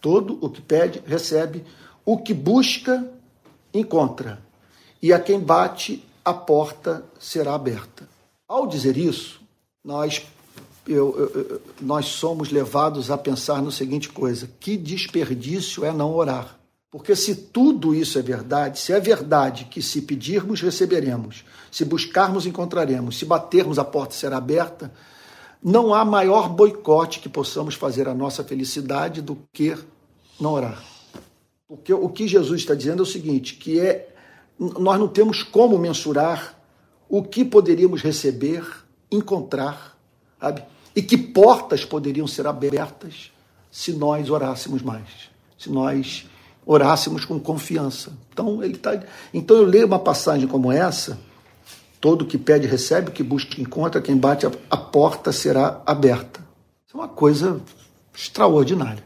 Todo 0.00 0.38
o 0.40 0.50
que 0.50 0.60
pede, 0.60 1.02
recebe. 1.06 1.64
O 2.04 2.18
que 2.18 2.34
busca, 2.34 3.08
encontra. 3.72 4.42
E 5.00 5.12
a 5.12 5.20
quem 5.20 5.38
bate, 5.38 6.04
a 6.24 6.34
porta 6.34 7.04
será 7.18 7.54
aberta. 7.54 8.08
Ao 8.48 8.66
dizer 8.66 8.96
isso, 8.96 9.40
nós, 9.84 10.24
eu, 10.86 11.16
eu, 11.18 11.62
nós 11.80 12.06
somos 12.06 12.50
levados 12.50 13.10
a 13.10 13.18
pensar 13.18 13.62
no 13.62 13.72
seguinte 13.72 14.08
coisa: 14.08 14.48
que 14.60 14.76
desperdício 14.76 15.84
é 15.84 15.92
não 15.92 16.14
orar. 16.14 16.58
Porque 16.92 17.16
se 17.16 17.34
tudo 17.34 17.94
isso 17.94 18.18
é 18.18 18.22
verdade, 18.22 18.78
se 18.78 18.92
é 18.92 19.00
verdade 19.00 19.64
que 19.64 19.80
se 19.80 20.02
pedirmos, 20.02 20.60
receberemos, 20.60 21.42
se 21.70 21.86
buscarmos, 21.86 22.44
encontraremos, 22.44 23.18
se 23.18 23.24
batermos, 23.24 23.78
a 23.78 23.84
porta 23.84 24.12
será 24.12 24.36
aberta, 24.36 24.92
não 25.64 25.94
há 25.94 26.04
maior 26.04 26.50
boicote 26.50 27.20
que 27.20 27.30
possamos 27.30 27.76
fazer 27.76 28.06
à 28.08 28.14
nossa 28.14 28.44
felicidade 28.44 29.22
do 29.22 29.38
que 29.54 29.74
não 30.38 30.52
orar. 30.52 30.84
Porque 31.66 31.94
o 31.94 32.10
que 32.10 32.28
Jesus 32.28 32.60
está 32.60 32.74
dizendo 32.74 33.00
é 33.00 33.04
o 33.04 33.06
seguinte, 33.06 33.54
que 33.54 33.80
é 33.80 34.14
nós 34.58 35.00
não 35.00 35.08
temos 35.08 35.42
como 35.42 35.78
mensurar 35.78 36.58
o 37.08 37.22
que 37.22 37.42
poderíamos 37.42 38.02
receber, 38.02 38.66
encontrar, 39.10 39.98
sabe? 40.38 40.62
E 40.94 41.00
que 41.00 41.16
portas 41.16 41.86
poderiam 41.86 42.26
ser 42.26 42.46
abertas 42.46 43.32
se 43.70 43.94
nós 43.94 44.28
orássemos 44.28 44.82
mais, 44.82 45.30
se 45.56 45.70
nós 45.70 46.26
orássemos 46.64 47.24
com 47.24 47.38
confiança. 47.38 48.12
Então 48.32 48.62
ele 48.62 48.76
tá, 48.76 49.00
então 49.32 49.56
eu 49.56 49.64
leio 49.64 49.86
uma 49.86 49.98
passagem 49.98 50.46
como 50.46 50.70
essa, 50.70 51.18
todo 52.00 52.26
que 52.26 52.38
pede 52.38 52.66
recebe, 52.66 53.10
que 53.10 53.22
busca 53.22 53.60
encontra, 53.60 54.00
quem 54.00 54.16
bate 54.16 54.46
a 54.46 54.76
porta 54.76 55.32
será 55.32 55.80
aberta. 55.86 56.40
Isso 56.86 56.96
é 56.96 57.00
uma 57.00 57.08
coisa 57.08 57.60
extraordinária. 58.14 59.04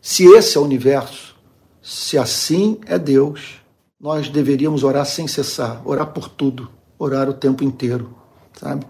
Se 0.00 0.24
esse 0.24 0.56
é 0.56 0.60
o 0.60 0.64
universo, 0.64 1.36
se 1.82 2.16
assim 2.16 2.78
é 2.86 2.98
Deus, 2.98 3.60
nós 4.00 4.28
deveríamos 4.28 4.82
orar 4.82 5.04
sem 5.04 5.26
cessar, 5.26 5.82
orar 5.86 6.06
por 6.06 6.28
tudo, 6.28 6.70
orar 6.98 7.28
o 7.28 7.34
tempo 7.34 7.62
inteiro, 7.62 8.14
sabe? 8.58 8.86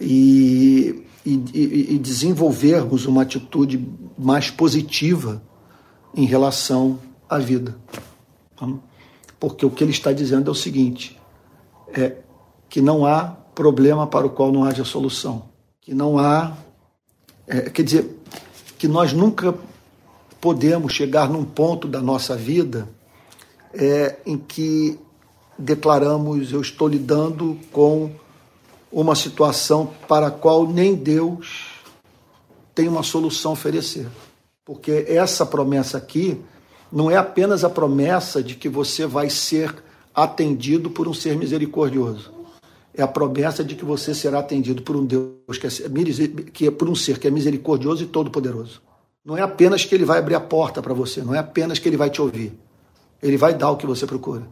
E, 0.00 1.04
e, 1.24 1.94
e 1.94 1.98
desenvolvermos 1.98 3.06
uma 3.06 3.22
atitude 3.22 3.84
mais 4.16 4.50
positiva 4.50 5.42
em 6.14 6.24
relação 6.24 6.98
à 7.28 7.38
vida. 7.38 7.76
Porque 9.38 9.64
o 9.64 9.70
que 9.70 9.84
ele 9.84 9.90
está 9.90 10.12
dizendo 10.12 10.48
é 10.48 10.52
o 10.52 10.54
seguinte: 10.54 11.18
é 11.88 12.16
que 12.68 12.80
não 12.80 13.06
há 13.06 13.36
problema 13.54 14.06
para 14.06 14.26
o 14.26 14.30
qual 14.30 14.52
não 14.52 14.64
haja 14.64 14.84
solução, 14.84 15.44
que 15.80 15.94
não 15.94 16.18
há, 16.18 16.56
é, 17.46 17.70
quer 17.70 17.82
dizer, 17.82 18.22
que 18.78 18.86
nós 18.86 19.12
nunca 19.12 19.54
podemos 20.40 20.92
chegar 20.92 21.28
num 21.28 21.44
ponto 21.44 21.88
da 21.88 22.00
nossa 22.00 22.36
vida 22.36 22.88
é, 23.72 24.16
em 24.26 24.36
que 24.36 24.98
declaramos 25.58 26.52
eu 26.52 26.60
estou 26.60 26.86
lidando 26.86 27.58
com 27.72 28.10
uma 28.92 29.14
situação 29.14 29.90
para 30.06 30.28
a 30.28 30.30
qual 30.30 30.66
nem 30.66 30.94
Deus 30.94 31.76
tem 32.74 32.88
uma 32.88 33.02
solução 33.02 33.52
a 33.52 33.54
oferecer. 33.54 34.06
Porque 34.64 35.06
essa 35.08 35.46
promessa 35.46 35.96
aqui 35.96 36.40
não 36.96 37.10
é 37.10 37.16
apenas 37.18 37.62
a 37.62 37.68
promessa 37.68 38.42
de 38.42 38.54
que 38.54 38.70
você 38.70 39.04
vai 39.04 39.28
ser 39.28 39.70
atendido 40.14 40.88
por 40.88 41.06
um 41.06 41.12
ser 41.12 41.36
misericordioso. 41.36 42.32
É 42.94 43.02
a 43.02 43.06
promessa 43.06 43.62
de 43.62 43.74
que 43.74 43.84
você 43.84 44.14
será 44.14 44.38
atendido 44.38 44.80
por 44.80 44.96
um 44.96 45.04
Deus 45.04 45.58
que 45.60 45.66
é, 45.66 45.70
que 46.50 46.66
é 46.68 46.70
por 46.70 46.88
um 46.88 46.94
ser 46.94 47.18
que 47.18 47.28
é 47.28 47.30
misericordioso 47.30 48.02
e 48.02 48.06
todo-poderoso. 48.06 48.80
Não 49.22 49.36
é 49.36 49.42
apenas 49.42 49.84
que 49.84 49.94
ele 49.94 50.06
vai 50.06 50.18
abrir 50.18 50.36
a 50.36 50.40
porta 50.40 50.80
para 50.80 50.94
você, 50.94 51.20
não 51.20 51.34
é 51.34 51.38
apenas 51.38 51.78
que 51.78 51.86
ele 51.86 51.98
vai 51.98 52.08
te 52.08 52.22
ouvir. 52.22 52.58
Ele 53.22 53.36
vai 53.36 53.52
dar 53.52 53.72
o 53.72 53.76
que 53.76 53.86
você 53.86 54.06
procura. 54.06 54.48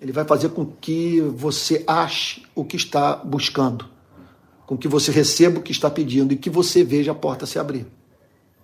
Ele 0.00 0.12
vai 0.12 0.24
fazer 0.24 0.50
com 0.50 0.64
que 0.64 1.20
você 1.20 1.82
ache 1.84 2.44
o 2.54 2.64
que 2.64 2.76
está 2.76 3.16
buscando, 3.16 3.86
com 4.66 4.78
que 4.78 4.86
você 4.86 5.10
receba 5.10 5.58
o 5.58 5.62
que 5.62 5.72
está 5.72 5.90
pedindo 5.90 6.32
e 6.32 6.36
que 6.36 6.48
você 6.48 6.84
veja 6.84 7.10
a 7.10 7.14
porta 7.16 7.44
se 7.44 7.58
abrir. 7.58 7.97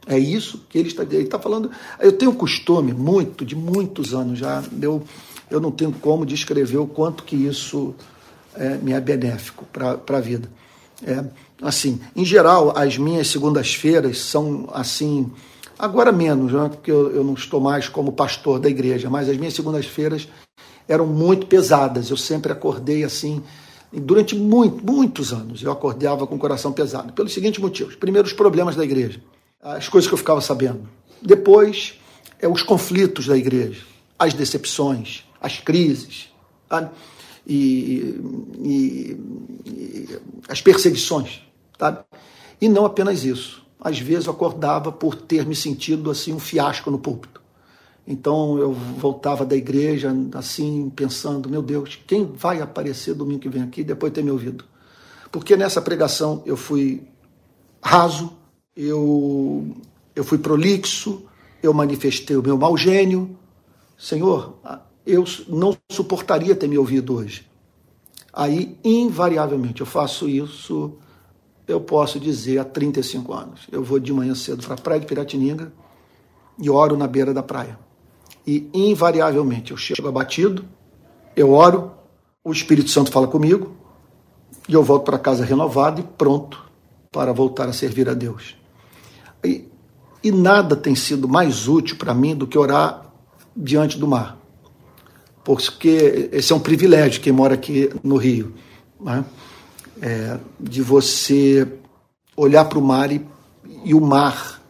É 0.06 0.18
isso 0.18 0.64
que 0.68 0.78
ele 0.78 0.88
está, 0.88 1.02
ele 1.02 1.22
está 1.22 1.38
falando. 1.38 1.70
Eu 1.98 2.12
tenho 2.12 2.30
um 2.30 2.34
costume, 2.34 2.92
muito, 2.92 3.44
de 3.44 3.56
muitos 3.56 4.12
anos 4.12 4.38
já, 4.38 4.62
eu, 4.80 5.02
eu 5.50 5.60
não 5.60 5.70
tenho 5.70 5.92
como 5.92 6.26
descrever 6.26 6.78
o 6.78 6.86
quanto 6.86 7.24
que 7.24 7.36
isso 7.36 7.94
é, 8.54 8.76
me 8.76 8.92
é 8.92 9.00
benéfico 9.00 9.64
para 9.72 9.98
a 10.06 10.20
vida. 10.20 10.50
É, 11.02 11.24
assim, 11.62 12.00
em 12.14 12.24
geral, 12.24 12.76
as 12.76 12.98
minhas 12.98 13.28
segundas-feiras 13.28 14.18
são 14.18 14.68
assim 14.72 15.30
Agora 15.78 16.12
menos, 16.12 16.52
né, 16.52 16.68
porque 16.68 16.90
eu, 16.90 17.10
eu 17.10 17.24
não 17.24 17.34
estou 17.34 17.60
mais 17.60 17.88
como 17.88 18.12
pastor 18.12 18.60
da 18.60 18.68
igreja, 18.68 19.10
mas 19.10 19.28
as 19.28 19.36
minhas 19.36 19.54
segundas-feiras 19.54 20.28
eram 20.88 21.06
muito 21.06 21.46
pesadas. 21.46 22.10
Eu 22.10 22.16
sempre 22.16 22.52
acordei 22.52 23.02
assim, 23.02 23.42
durante 23.92 24.36
muito, 24.36 24.84
muitos 24.84 25.32
anos, 25.32 25.62
eu 25.62 25.72
acordava 25.72 26.26
com 26.26 26.36
o 26.36 26.38
coração 26.38 26.72
pesado, 26.72 27.12
pelos 27.12 27.34
seguintes 27.34 27.60
motivos. 27.60 27.96
Primeiro, 27.96 28.26
os 28.26 28.32
problemas 28.32 28.76
da 28.76 28.84
igreja, 28.84 29.20
as 29.64 29.88
coisas 29.88 30.06
que 30.06 30.14
eu 30.14 30.18
ficava 30.18 30.40
sabendo. 30.40 30.88
Depois, 31.20 31.98
é, 32.38 32.46
os 32.46 32.62
conflitos 32.62 33.26
da 33.26 33.36
igreja, 33.36 33.82
as 34.18 34.34
decepções, 34.34 35.24
as 35.40 35.58
crises, 35.58 36.30
tá? 36.68 36.92
e, 37.46 38.20
e, 38.58 39.20
e, 39.66 40.18
as 40.48 40.60
perseguições. 40.60 41.40
Tá? 41.76 42.04
E 42.60 42.68
não 42.68 42.84
apenas 42.84 43.24
isso 43.24 43.64
às 43.84 43.98
vezes 43.98 44.26
eu 44.26 44.32
acordava 44.32 44.90
por 44.90 45.14
ter 45.14 45.44
me 45.44 45.54
sentido 45.54 46.10
assim 46.10 46.32
um 46.32 46.38
fiasco 46.38 46.90
no 46.90 46.98
púlpito. 46.98 47.42
Então 48.06 48.58
eu 48.58 48.72
voltava 48.72 49.44
da 49.44 49.54
igreja 49.54 50.10
assim 50.34 50.90
pensando, 50.90 51.50
meu 51.50 51.60
Deus, 51.60 51.98
quem 52.06 52.24
vai 52.24 52.62
aparecer 52.62 53.14
domingo 53.14 53.40
que 53.40 53.48
vem 53.48 53.62
aqui 53.62 53.84
depois 53.84 54.10
de 54.10 54.14
ter 54.16 54.24
me 54.24 54.30
ouvido? 54.30 54.64
Porque 55.30 55.54
nessa 55.54 55.82
pregação 55.82 56.42
eu 56.46 56.56
fui 56.56 57.06
raso, 57.82 58.32
eu 58.76 59.66
eu 60.14 60.24
fui 60.24 60.38
prolixo, 60.38 61.22
eu 61.62 61.74
manifestei 61.74 62.36
o 62.36 62.42
meu 62.42 62.56
mau 62.56 62.76
gênio. 62.76 63.36
Senhor, 63.98 64.56
eu 65.06 65.24
não 65.48 65.76
suportaria 65.90 66.54
ter 66.54 66.68
me 66.68 66.78
ouvido 66.78 67.14
hoje. 67.14 67.46
Aí, 68.32 68.76
invariavelmente, 68.84 69.80
eu 69.80 69.86
faço 69.86 70.28
isso 70.28 70.96
eu 71.66 71.80
posso 71.80 72.20
dizer 72.20 72.58
há 72.58 72.64
35 72.64 73.32
anos. 73.32 73.60
Eu 73.72 73.82
vou 73.82 73.98
de 73.98 74.12
manhã 74.12 74.34
cedo 74.34 74.64
para 74.64 74.74
a 74.74 74.78
praia 74.78 75.00
de 75.00 75.06
Piratininga 75.06 75.72
e 76.58 76.68
oro 76.68 76.96
na 76.96 77.06
beira 77.06 77.32
da 77.32 77.42
praia. 77.42 77.78
E 78.46 78.68
invariavelmente 78.74 79.70
eu 79.70 79.76
chego 79.76 80.06
abatido, 80.06 80.64
eu 81.34 81.52
oro, 81.52 81.92
o 82.44 82.52
Espírito 82.52 82.90
Santo 82.90 83.10
fala 83.10 83.26
comigo 83.26 83.74
e 84.68 84.74
eu 84.74 84.82
volto 84.82 85.04
para 85.04 85.18
casa 85.18 85.44
renovado 85.44 86.00
e 86.00 86.04
pronto 86.04 86.62
para 87.10 87.32
voltar 87.32 87.68
a 87.68 87.72
servir 87.72 88.08
a 88.08 88.14
Deus. 88.14 88.56
E, 89.44 89.68
e 90.22 90.32
nada 90.32 90.74
tem 90.74 90.94
sido 90.94 91.28
mais 91.28 91.68
útil 91.68 91.96
para 91.96 92.14
mim 92.14 92.34
do 92.34 92.46
que 92.46 92.58
orar 92.58 93.12
diante 93.56 93.98
do 93.98 94.06
mar. 94.08 94.38
Porque 95.44 96.30
esse 96.32 96.52
é 96.52 96.56
um 96.56 96.60
privilégio 96.60 97.20
quem 97.20 97.32
mora 97.32 97.54
aqui 97.54 97.90
no 98.02 98.16
Rio. 98.16 98.54
Né? 99.00 99.24
é, 100.00 100.38
de 100.58 100.82
você 100.82 101.66
olhar 102.36 102.64
para 102.66 102.78
o 102.78 102.82
mar 102.82 103.12
e, 103.12 103.24
e, 103.84 103.94
o 103.94 104.00
mar 104.00 104.62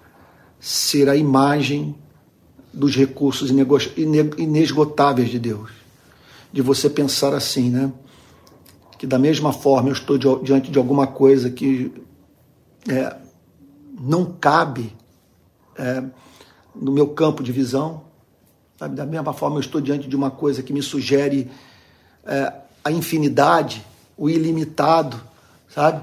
ser 0.60 1.08
a 1.08 1.16
imagem 1.16 1.94
dos 2.72 2.94
recursos 2.94 3.50
inesgotáveis 3.50 5.30
de 5.30 5.38
Deus. 5.38 5.70
De 6.52 6.62
você 6.62 6.88
pensar 6.88 7.34
assim, 7.34 7.70
né? 7.70 7.92
Que 8.98 9.06
da 9.06 9.18
mesma 9.18 9.52
forma 9.52 9.88
eu 9.88 9.92
estou 9.92 10.18
diante 10.42 10.70
de 10.70 10.78
alguma 10.78 11.06
coisa 11.06 11.50
que 11.50 11.92
é, 12.88 13.16
não 13.98 14.24
cabe 14.26 14.94
é, 15.76 16.02
no 16.74 16.92
meu 16.92 17.08
campo 17.08 17.42
de 17.42 17.52
visão, 17.52 18.02
sabe? 18.76 18.96
da 18.96 19.06
mesma 19.06 19.32
forma 19.32 19.56
eu 19.56 19.60
estou 19.60 19.80
diante 19.80 20.08
de 20.08 20.16
uma 20.16 20.30
coisa 20.30 20.62
que 20.62 20.72
me 20.72 20.82
sugere 20.82 21.50
é, 22.24 22.52
a 22.82 22.90
infinidade 22.90 23.84
o 24.16 24.30
ilimitado, 24.30 25.20
sabe? 25.68 26.02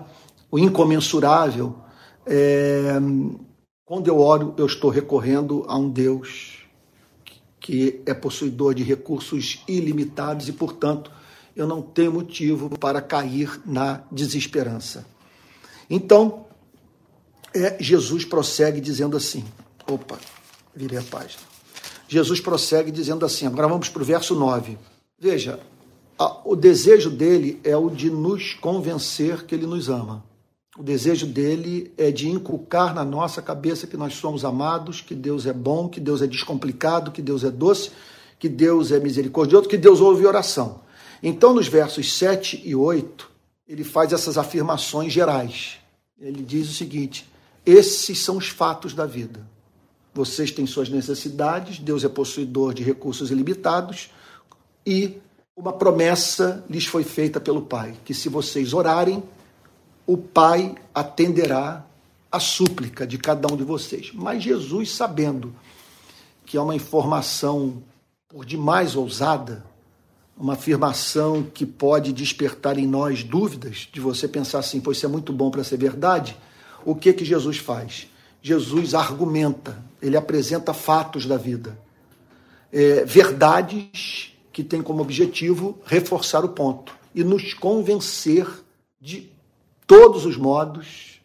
O 0.49 0.59
incomensurável. 0.59 1.75
É... 2.25 2.93
Quando 3.85 4.07
eu 4.07 4.19
oro, 4.19 4.53
eu 4.57 4.65
estou 4.65 4.89
recorrendo 4.89 5.65
a 5.67 5.77
um 5.77 5.89
Deus 5.89 6.59
que 7.59 8.01
é 8.05 8.13
possuidor 8.13 8.73
de 8.73 8.83
recursos 8.83 9.63
ilimitados 9.67 10.47
e, 10.47 10.53
portanto, 10.53 11.11
eu 11.55 11.67
não 11.67 11.81
tenho 11.81 12.11
motivo 12.11 12.69
para 12.77 13.01
cair 13.01 13.61
na 13.65 14.01
desesperança. 14.11 15.05
Então, 15.89 16.45
é, 17.53 17.77
Jesus 17.79 18.25
prossegue 18.25 18.79
dizendo 18.81 19.15
assim: 19.17 19.43
opa, 19.87 20.19
virei 20.75 20.97
a 20.99 21.03
página. 21.03 21.41
Jesus 22.07 22.39
prossegue 22.39 22.91
dizendo 22.91 23.25
assim: 23.25 23.47
agora 23.47 23.67
vamos 23.67 23.89
para 23.89 24.01
o 24.01 24.05
verso 24.05 24.35
9. 24.35 24.77
Veja, 25.19 25.59
o 26.45 26.55
desejo 26.55 27.09
dele 27.09 27.59
é 27.63 27.75
o 27.75 27.89
de 27.89 28.09
nos 28.09 28.53
convencer 28.53 29.45
que 29.45 29.55
ele 29.55 29.65
nos 29.65 29.89
ama. 29.89 30.23
O 30.77 30.83
desejo 30.83 31.27
dele 31.27 31.93
é 31.97 32.11
de 32.11 32.29
inculcar 32.29 32.95
na 32.95 33.03
nossa 33.03 33.41
cabeça 33.41 33.85
que 33.85 33.97
nós 33.97 34.13
somos 34.13 34.45
amados, 34.45 35.01
que 35.01 35.13
Deus 35.13 35.45
é 35.45 35.53
bom, 35.53 35.89
que 35.89 35.99
Deus 35.99 36.21
é 36.21 36.27
descomplicado, 36.27 37.11
que 37.11 37.21
Deus 37.21 37.43
é 37.43 37.51
doce, 37.51 37.91
que 38.39 38.47
Deus 38.47 38.91
é 38.91 38.99
misericordioso, 38.99 39.67
que 39.67 39.77
Deus 39.77 39.99
ouve 39.99 40.25
oração. 40.25 40.81
Então, 41.21 41.53
nos 41.53 41.67
versos 41.67 42.13
7 42.13 42.61
e 42.65 42.73
8, 42.73 43.29
ele 43.67 43.83
faz 43.83 44.13
essas 44.13 44.37
afirmações 44.37 45.11
gerais. 45.11 45.77
Ele 46.19 46.41
diz 46.41 46.69
o 46.69 46.73
seguinte: 46.73 47.30
esses 47.65 48.19
são 48.19 48.37
os 48.37 48.49
fatos 48.49 48.93
da 48.93 49.05
vida. 49.05 49.45
Vocês 50.13 50.51
têm 50.51 50.65
suas 50.65 50.89
necessidades, 50.89 51.79
Deus 51.79 52.03
é 52.03 52.09
possuidor 52.09 52.73
de 52.73 52.83
recursos 52.83 53.31
ilimitados 53.31 54.09
e 54.85 55.17
uma 55.55 55.71
promessa 55.71 56.63
lhes 56.69 56.85
foi 56.85 57.03
feita 57.03 57.39
pelo 57.39 57.61
Pai, 57.61 57.95
que 58.03 58.13
se 58.13 58.27
vocês 58.27 58.73
orarem, 58.73 59.23
o 60.05 60.17
Pai 60.17 60.75
atenderá 60.93 61.85
a 62.31 62.39
súplica 62.39 63.05
de 63.05 63.17
cada 63.17 63.51
um 63.51 63.55
de 63.55 63.63
vocês. 63.63 64.11
Mas 64.13 64.43
Jesus, 64.43 64.91
sabendo 64.91 65.53
que 66.45 66.57
é 66.57 66.61
uma 66.61 66.75
informação 66.75 67.83
por 68.27 68.45
demais 68.45 68.95
ousada, 68.95 69.63
uma 70.37 70.53
afirmação 70.53 71.43
que 71.43 71.65
pode 71.65 72.11
despertar 72.11 72.77
em 72.77 72.87
nós 72.87 73.23
dúvidas, 73.23 73.87
de 73.91 73.99
você 73.99 74.27
pensar 74.27 74.59
assim, 74.59 74.79
pois 74.79 74.97
isso 74.97 75.05
é 75.05 75.09
muito 75.09 75.31
bom 75.31 75.51
para 75.51 75.63
ser 75.63 75.77
verdade, 75.77 76.35
o 76.85 76.95
que 76.95 77.13
que 77.13 77.25
Jesus 77.25 77.57
faz? 77.57 78.07
Jesus 78.41 78.93
argumenta, 78.93 79.83
ele 80.01 80.17
apresenta 80.17 80.73
fatos 80.73 81.25
da 81.25 81.37
vida, 81.37 81.77
é, 82.71 83.05
verdades 83.05 84.33
que 84.51 84.63
têm 84.63 84.81
como 84.81 85.01
objetivo 85.01 85.79
reforçar 85.85 86.43
o 86.43 86.49
ponto 86.49 86.95
e 87.13 87.23
nos 87.23 87.53
convencer 87.53 88.47
de 88.99 89.29
todos 89.85 90.25
os 90.25 90.37
modos 90.37 91.21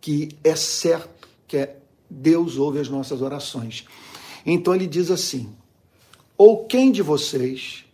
que 0.00 0.36
é 0.44 0.54
certo 0.54 1.28
que 1.46 1.56
é 1.56 1.76
Deus 2.10 2.56
ouve 2.56 2.78
as 2.78 2.88
nossas 2.88 3.22
orações. 3.22 3.86
Então 4.44 4.74
ele 4.74 4.86
diz 4.86 5.10
assim: 5.10 5.54
ou 6.36 6.66
quem 6.66 6.92
de 6.92 7.00
vocês, 7.00 7.84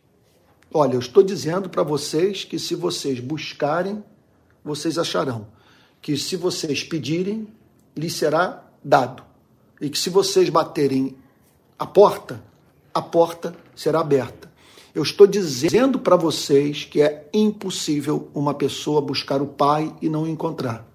olha, 0.72 0.94
eu 0.94 1.00
estou 1.00 1.22
dizendo 1.22 1.68
para 1.68 1.82
vocês 1.82 2.44
que 2.44 2.58
se 2.58 2.74
vocês 2.74 3.20
buscarem, 3.20 4.02
vocês 4.64 4.98
acharão, 4.98 5.46
que 6.00 6.16
se 6.16 6.36
vocês 6.36 6.82
pedirem, 6.82 7.48
lhes 7.96 8.14
será 8.14 8.64
dado, 8.82 9.22
e 9.80 9.90
que 9.90 9.98
se 9.98 10.10
vocês 10.10 10.48
baterem 10.48 11.16
a 11.78 11.86
porta, 11.86 12.42
a 12.92 13.02
porta 13.02 13.54
será 13.74 14.00
aberta. 14.00 14.50
Eu 14.94 15.02
estou 15.02 15.26
dizendo 15.26 15.98
para 15.98 16.16
vocês 16.16 16.84
que 16.84 17.00
é 17.00 17.28
impossível 17.32 18.28
uma 18.34 18.52
pessoa 18.52 19.00
buscar 19.00 19.40
o 19.40 19.46
Pai 19.46 19.94
e 20.02 20.08
não 20.08 20.24
o 20.24 20.28
encontrar. 20.28 20.86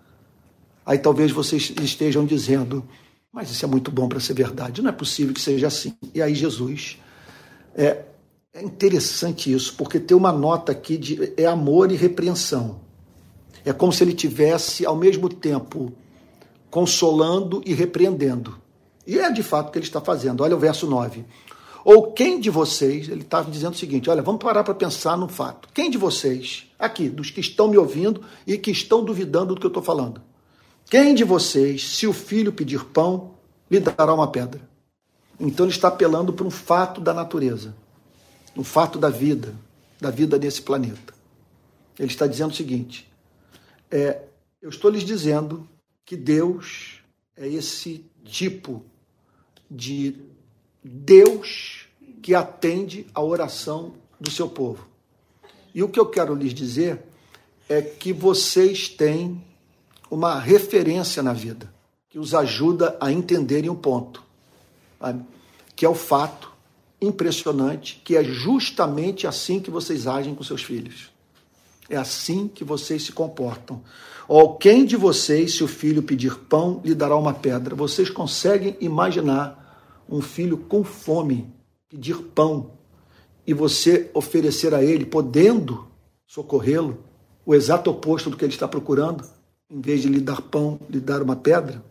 Aí 0.85 0.97
talvez 0.97 1.31
vocês 1.31 1.73
estejam 1.81 2.25
dizendo, 2.25 2.87
mas 3.31 3.49
isso 3.49 3.65
é 3.65 3.67
muito 3.67 3.89
bom 3.89 4.07
para 4.07 4.19
ser 4.19 4.33
verdade, 4.33 4.81
não 4.81 4.89
é 4.89 4.93
possível 4.93 5.33
que 5.33 5.41
seja 5.41 5.67
assim. 5.67 5.95
E 6.13 6.21
aí 6.21 6.35
Jesus 6.35 6.97
é, 7.73 8.03
é 8.53 8.61
interessante 8.61 9.51
isso, 9.51 9.75
porque 9.75 9.99
tem 9.99 10.15
uma 10.15 10.31
nota 10.31 10.71
aqui 10.71 10.97
de 10.97 11.33
é 11.37 11.45
amor 11.45 11.91
e 11.91 11.95
repreensão. 11.95 12.85
É 13.65 13.73
como 13.73 13.91
se 13.91 14.04
ele 14.04 14.13
tivesse 14.13 14.86
ao 14.86 14.95
mesmo 14.95 15.28
tempo 15.28 15.91
consolando 16.69 17.62
e 17.65 17.73
repreendendo. 17.73 18.58
E 19.08 19.19
é 19.19 19.32
de 19.32 19.41
fato 19.41 19.69
o 19.69 19.71
que 19.71 19.80
ele 19.80 19.86
está 19.86 19.99
fazendo. 19.99 20.43
Olha 20.43 20.56
o 20.56 20.60
verso 20.60 20.88
9. 20.88 21.25
Ou 21.84 22.12
quem 22.12 22.39
de 22.39 22.49
vocês, 22.49 23.08
ele 23.08 23.21
está 23.21 23.41
dizendo 23.43 23.73
o 23.73 23.78
seguinte: 23.78 24.10
olha, 24.10 24.21
vamos 24.21 24.43
parar 24.43 24.63
para 24.63 24.73
pensar 24.73 25.15
no 25.15 25.28
fato. 25.28 25.69
Quem 25.73 25.89
de 25.89 25.97
vocês, 25.97 26.65
aqui, 26.80 27.08
dos 27.10 27.30
que 27.30 27.39
estão 27.39 27.67
me 27.67 27.78
ouvindo 27.78 28.21
e 28.45 28.58
que 28.58 28.71
estão 28.71 29.04
duvidando 29.04 29.54
do 29.54 29.60
que 29.60 29.65
eu 29.65 29.69
estou 29.69 29.84
falando, 29.84 30.21
quem 30.89 31.13
de 31.13 31.23
vocês, 31.23 31.88
se 31.88 32.08
o 32.08 32.13
filho 32.13 32.51
pedir 32.51 32.84
pão, 32.86 33.36
lhe 33.69 33.80
dará 33.80 34.13
uma 34.13 34.28
pedra? 34.28 34.62
Então 35.39 35.65
ele 35.65 35.73
está 35.73 35.89
apelando 35.89 36.34
para 36.34 36.45
um 36.45 36.51
fato 36.51 36.99
da 36.99 37.13
natureza, 37.13 37.75
um 38.58 38.63
fato 38.63 38.97
da 38.97 39.10
vida, 39.10 39.54
da 39.99 40.10
vida 40.10 40.38
nesse 40.38 40.62
planeta. 40.62 41.13
Ele 41.99 42.12
está 42.12 42.25
dizendo 42.25 42.51
o 42.51 42.56
seguinte: 42.56 43.08
é, 43.91 44.21
eu 44.62 44.69
estou 44.69 44.89
lhes 44.89 45.04
dizendo 45.04 45.67
que 46.06 46.15
Deus 46.15 47.02
é 47.36 47.48
esse 47.48 48.06
tipo 48.24 48.84
de 49.69 50.15
Deus 50.84 51.88
que 52.21 52.34
atende 52.34 53.06
a 53.13 53.21
oração 53.21 53.93
do 54.19 54.32
seu 54.32 54.48
povo. 54.50 54.88
E 55.74 55.84
o 55.84 55.89
que 55.89 56.00
eu 56.00 56.06
quero 56.06 56.34
lhes 56.34 56.54
dizer 56.54 57.04
é 57.67 57.82
que 57.82 58.13
vocês 58.13 58.88
têm 58.88 59.43
uma 60.10 60.39
referência 60.39 61.21
na 61.21 61.34
vida 61.34 61.74
que 62.10 62.19
os 62.19 62.34
ajuda 62.34 62.98
a 63.02 63.12
entenderem 63.12 63.69
um 63.69 63.76
ponto 63.76 64.24
sabe? 65.00 65.26
que 65.76 65.86
é 65.86 65.89
o 65.89 65.95
fato 65.95 66.52
impressionante 67.02 68.02
que 68.04 68.15
é 68.15 68.24
justamente 68.24 69.28
assim 69.28 69.60
que 69.60 69.69
vocês 69.69 70.08
agem 70.08 70.34
com 70.34 70.43
seus 70.43 70.63
filhos. 70.63 71.12
É 71.89 71.95
assim 71.95 72.48
que 72.48 72.63
vocês 72.63 73.04
se 73.04 73.12
comportam. 73.12 73.82
Ou 74.28 74.56
quem 74.56 74.86
de 74.86 74.95
vocês, 74.95 75.56
se 75.56 75.63
o 75.63 75.67
filho 75.67 76.02
pedir 76.02 76.36
pão, 76.36 76.82
lhe 76.84 76.95
dará 76.95 77.15
uma 77.15 77.34
pedra? 77.34 77.76
Vocês 77.76 78.10
conseguem 78.10 78.76
imaginar 78.82 80.04
um 80.10 80.21
filho 80.21 80.58
com 80.58 80.84
fome 80.84 81.54
pedir 81.88 82.17
pão 82.34 82.71
e 83.45 83.54
você 83.54 84.10
oferecer 84.13 84.74
a 84.74 84.84
ele, 84.84 85.06
podendo 85.06 85.88
socorrê-lo, 86.26 87.04
o 87.45 87.54
exato 87.54 87.91
oposto 87.91 88.30
do 88.30 88.38
que 88.38 88.43
ele 88.43 88.54
está 88.54 88.67
procurando, 88.67 89.24
em 89.69 89.80
vez 89.80 90.02
de 90.02 90.08
lhe 90.08 90.19
dar 90.19 90.41
pão, 90.41 90.80
lhe 90.89 91.00
dar 91.00 91.21
uma 91.21 91.36
pedra? 91.36 91.84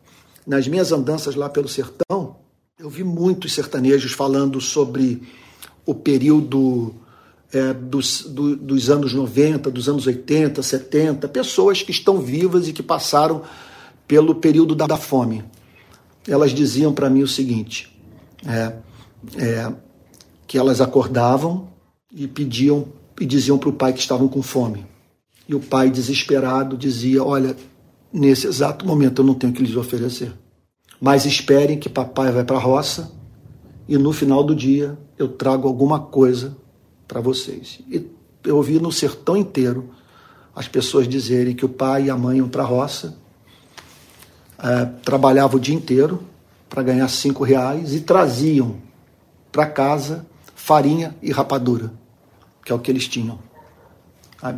Nas 0.44 0.66
minhas 0.66 0.90
andanças 0.90 1.36
lá 1.36 1.48
pelo 1.48 1.68
sertão, 1.68 2.36
eu 2.76 2.90
vi 2.90 3.04
muitos 3.04 3.52
sertanejos 3.52 4.12
falando 4.12 4.60
sobre 4.60 5.22
o 5.86 5.94
período 5.94 6.92
é, 7.54 7.72
dos, 7.72 8.22
do, 8.22 8.56
dos 8.56 8.90
anos 8.90 9.14
90, 9.14 9.70
dos 9.70 9.88
anos 9.88 10.06
80, 10.06 10.60
70, 10.60 11.28
pessoas 11.28 11.82
que 11.82 11.92
estão 11.92 12.18
vivas 12.18 12.66
e 12.66 12.72
que 12.72 12.82
passaram 12.82 13.42
pelo 14.08 14.34
período 14.34 14.74
da, 14.74 14.86
da 14.86 14.96
fome. 14.96 15.44
Elas 16.26 16.50
diziam 16.50 16.92
para 16.92 17.08
mim 17.08 17.22
o 17.22 17.28
seguinte: 17.28 17.96
é, 18.44 18.74
é, 19.36 19.72
que 20.46 20.58
elas 20.58 20.80
acordavam 20.80 21.68
e 22.12 22.26
pediam 22.26 22.88
e 23.20 23.24
diziam 23.24 23.56
para 23.56 23.68
o 23.68 23.72
pai 23.72 23.92
que 23.92 24.00
estavam 24.00 24.26
com 24.26 24.42
fome. 24.42 24.84
E 25.48 25.54
o 25.54 25.60
pai, 25.60 25.90
desesperado, 25.90 26.76
dizia: 26.76 27.22
Olha, 27.22 27.56
nesse 28.12 28.48
exato 28.48 28.84
momento 28.84 29.22
eu 29.22 29.26
não 29.26 29.34
tenho 29.34 29.52
o 29.52 29.56
que 29.56 29.62
lhes 29.62 29.76
oferecer. 29.76 30.32
Mas 31.00 31.24
esperem 31.24 31.78
que 31.78 31.88
papai 31.88 32.32
vai 32.32 32.44
para 32.44 32.56
a 32.56 32.60
roça 32.60 33.12
e 33.86 33.96
no 33.96 34.12
final 34.12 34.42
do 34.42 34.54
dia 34.54 34.98
eu 35.18 35.28
trago 35.28 35.68
alguma 35.68 36.00
coisa 36.00 36.56
para 37.14 37.20
vocês. 37.20 37.78
E 37.88 38.04
eu 38.42 38.56
ouvi 38.56 38.80
no 38.80 38.90
sertão 38.90 39.36
inteiro 39.36 39.88
as 40.54 40.66
pessoas 40.66 41.06
dizerem 41.06 41.54
que 41.54 41.64
o 41.64 41.68
pai 41.68 42.06
e 42.06 42.10
a 42.10 42.16
mãe 42.16 42.38
iam 42.38 42.48
para 42.48 42.64
a 42.64 42.66
roça, 42.66 43.16
é, 44.58 44.84
trabalhavam 45.04 45.56
o 45.56 45.60
dia 45.60 45.74
inteiro 45.74 46.24
para 46.68 46.82
ganhar 46.82 47.06
cinco 47.06 47.44
reais 47.44 47.94
e 47.94 48.00
traziam 48.00 48.78
para 49.52 49.64
casa 49.64 50.26
farinha 50.56 51.14
e 51.22 51.30
rapadura, 51.30 51.92
que 52.64 52.72
é 52.72 52.74
o 52.74 52.80
que 52.80 52.90
eles 52.90 53.06
tinham. 53.06 53.38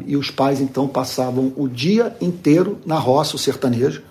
E 0.06 0.16
os 0.16 0.30
pais 0.30 0.58
então 0.58 0.88
passavam 0.88 1.52
o 1.56 1.68
dia 1.68 2.16
inteiro 2.22 2.78
na 2.86 2.98
roça, 2.98 3.36
o 3.36 3.38
sertanejo, 3.38 4.02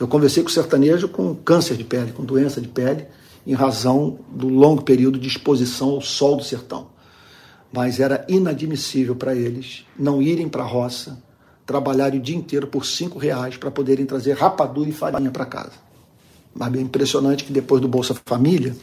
eu 0.00 0.08
conversei 0.08 0.42
com 0.42 0.48
o 0.48 0.52
sertanejo 0.52 1.08
com 1.08 1.32
câncer 1.32 1.76
de 1.76 1.84
pele, 1.84 2.10
com 2.10 2.24
doença 2.24 2.60
de 2.60 2.66
pele, 2.66 3.06
em 3.46 3.54
razão 3.54 4.18
do 4.28 4.48
longo 4.48 4.82
período 4.82 5.16
de 5.16 5.28
exposição 5.28 5.90
ao 5.90 6.00
sol 6.00 6.36
do 6.36 6.42
sertão. 6.42 6.93
Mas 7.74 7.98
era 7.98 8.24
inadmissível 8.28 9.16
para 9.16 9.34
eles 9.34 9.84
não 9.98 10.22
irem 10.22 10.48
para 10.48 10.62
a 10.62 10.66
roça, 10.66 11.18
trabalharem 11.66 12.20
o 12.20 12.22
dia 12.22 12.36
inteiro 12.36 12.66
por 12.66 12.86
cinco 12.86 13.18
reais 13.18 13.56
para 13.56 13.70
poderem 13.70 14.06
trazer 14.06 14.36
rapadura 14.36 14.88
e 14.88 14.92
farinha 14.92 15.30
para 15.30 15.44
casa. 15.44 15.72
Mas 16.54 16.72
é 16.74 16.80
impressionante 16.80 17.42
que 17.42 17.52
depois 17.52 17.80
do 17.80 17.88
Bolsa 17.88 18.14
Família 18.24 18.76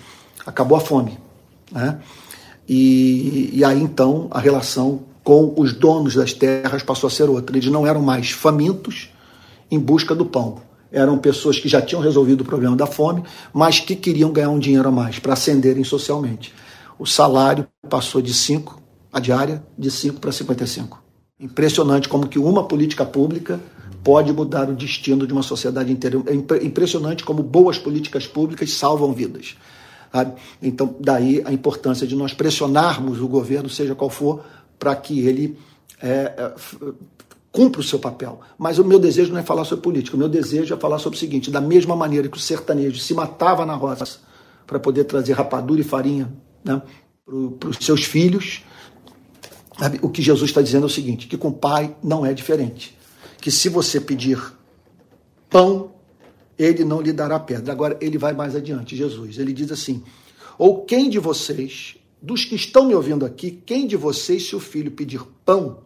acabou 0.46 0.78
a 0.78 0.82
fome. 0.82 1.18
Né? 1.72 2.00
E, 2.68 3.52
e 3.54 3.64
aí 3.64 3.82
então 3.82 4.28
a 4.30 4.40
relação 4.40 5.04
com 5.24 5.54
os 5.56 5.72
donos 5.72 6.16
das 6.16 6.34
terras 6.34 6.84
passou 6.84 7.08
a 7.08 7.12
ser 7.12 7.30
outra. 7.30 7.56
Eles 7.56 7.72
não 7.72 7.88
eram 7.88 8.02
mais 8.02 8.32
famintos 8.32 9.10
em 9.70 9.80
busca 9.80 10.14
do 10.14 10.26
pão 10.26 10.62
eram 10.92 11.18
pessoas 11.18 11.58
que 11.58 11.70
já 11.70 11.82
tinham 11.82 12.02
resolvido 12.02 12.42
o 12.42 12.46
problema 12.46 12.76
da 12.76 12.86
fome, 12.86 13.24
mas 13.54 13.80
que 13.80 13.96
queriam 13.96 14.32
ganhar 14.32 14.50
um 14.50 14.60
dinheiro 14.60 14.90
a 14.90 14.92
mais 14.92 15.20
para 15.20 15.34
ascenderem 15.34 15.84
socialmente. 15.84 16.54
O 17.00 17.06
salário 17.06 17.66
passou 17.90 18.22
de 18.22 18.34
5, 18.34 18.81
a 19.12 19.20
diária, 19.20 19.64
de 19.78 19.90
5 19.90 20.20
para 20.20 20.32
55. 20.32 21.02
Impressionante 21.40 22.08
como 22.08 22.28
que 22.28 22.40
uma 22.40 22.68
política 22.68 23.06
pública 23.06 23.60
pode 24.04 24.32
mudar 24.32 24.70
o 24.70 24.76
destino 24.76 25.28
de 25.28 25.34
uma 25.34 25.44
sociedade 25.44 25.92
inteira. 25.92 26.18
É 26.28 26.66
impressionante 26.66 27.24
como 27.24 27.44
boas 27.44 27.78
políticas 27.78 28.28
públicas 28.28 28.72
salvam 28.74 29.14
vidas. 29.14 29.56
Então, 30.62 30.96
daí 31.00 31.42
a 31.46 31.54
importância 31.54 32.06
de 32.06 32.16
nós 32.16 32.34
pressionarmos 32.34 33.22
o 33.22 33.28
governo, 33.28 33.70
seja 33.70 33.96
qual 33.96 34.10
for, 34.10 34.44
para 34.78 34.96
que 34.96 35.22
ele 35.22 35.58
é, 36.02 36.34
é 36.38 36.54
cumpra 37.52 37.82
o 37.82 37.84
seu 37.84 38.00
papel. 38.00 38.40
Mas 38.58 38.80
o 38.80 38.86
meu 38.86 38.98
desejo 38.98 39.32
não 39.32 39.40
é 39.40 39.44
falar 39.44 39.66
sobre 39.66 39.84
política, 39.84 40.16
o 40.16 40.20
meu 40.20 40.30
desejo 40.30 40.74
é 40.74 40.78
falar 40.78 41.00
sobre 41.00 41.18
o 41.18 41.20
seguinte: 41.20 41.52
da 41.52 41.62
mesma 41.62 41.96
maneira 41.96 42.28
que 42.28 42.38
o 42.38 42.40
sertanejo 42.40 43.00
se 43.00 43.14
matava 43.14 43.66
na 43.66 43.76
roça 43.76 44.20
para 44.66 44.80
poder 44.80 45.04
trazer 45.04 45.34
rapadura 45.34 45.82
e 45.82 45.84
farinha 45.84 46.32
né, 46.64 46.82
para 47.60 47.70
os 47.70 47.78
seus 47.82 48.04
filhos, 48.04 48.64
sabe? 49.82 50.00
o 50.04 50.10
que 50.10 50.22
Jesus 50.22 50.52
está 50.52 50.62
dizendo 50.62 50.84
é 50.84 50.86
o 50.86 50.90
seguinte: 50.90 51.26
que 51.28 51.38
com 51.38 51.48
o 51.48 51.54
pai 51.54 51.96
não 52.04 52.24
é 52.24 52.34
diferente. 52.34 52.96
Que 53.40 53.50
se 53.50 53.68
você 53.68 54.00
pedir 54.00 54.40
pão, 55.50 55.94
ele 56.58 56.86
não 56.86 57.02
lhe 57.02 57.12
dará 57.12 57.40
pedra. 57.40 57.72
Agora, 57.72 57.98
ele 58.00 58.20
vai 58.20 58.34
mais 58.34 58.56
adiante, 58.56 58.96
Jesus. 58.96 59.40
Ele 59.40 59.52
diz 59.52 59.72
assim: 59.72 60.04
Ou 60.56 60.86
quem 60.86 61.10
de 61.10 61.18
vocês, 61.18 61.98
dos 62.22 62.46
que 62.46 62.54
estão 62.54 62.86
me 62.86 62.94
ouvindo 62.94 63.26
aqui, 63.26 63.64
quem 63.66 63.88
de 63.88 63.98
vocês, 63.98 64.48
se 64.48 64.56
o 64.56 64.60
filho 64.60 64.92
pedir 64.92 65.24
pão, 65.44 65.80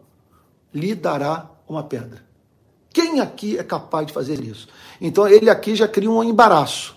lhe 0.73 0.93
dará 0.93 1.49
uma 1.65 1.83
pedra? 1.83 2.25
Quem 2.91 3.21
aqui 3.21 3.57
é 3.57 3.63
capaz 3.63 4.07
de 4.07 4.13
fazer 4.13 4.41
isso? 4.41 4.67
Então, 4.99 5.25
ele 5.25 5.49
aqui 5.49 5.73
já 5.73 5.87
cria 5.87 6.11
um 6.11 6.21
embaraço. 6.21 6.95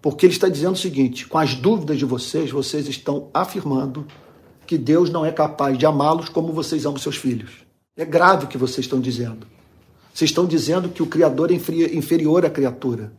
Porque 0.00 0.24
ele 0.24 0.32
está 0.32 0.48
dizendo 0.48 0.74
o 0.74 0.78
seguinte: 0.78 1.26
com 1.26 1.38
as 1.38 1.56
dúvidas 1.56 1.98
de 1.98 2.04
vocês, 2.04 2.52
vocês 2.52 2.86
estão 2.86 3.28
afirmando 3.34 4.06
que 4.66 4.76
Deus 4.76 5.10
não 5.10 5.24
é 5.24 5.30
capaz 5.30 5.78
de 5.78 5.86
amá-los 5.86 6.28
como 6.28 6.52
vocês 6.52 6.84
amam 6.84 6.98
seus 6.98 7.16
filhos. 7.16 7.64
É 7.96 8.04
grave 8.04 8.44
o 8.44 8.48
que 8.48 8.58
vocês 8.58 8.84
estão 8.84 9.00
dizendo. 9.00 9.46
Vocês 10.12 10.30
estão 10.30 10.46
dizendo 10.46 10.88
que 10.88 11.02
o 11.02 11.06
Criador 11.06 11.50
é 11.50 11.54
inferior 11.54 12.44
à 12.44 12.50
criatura. 12.50 13.12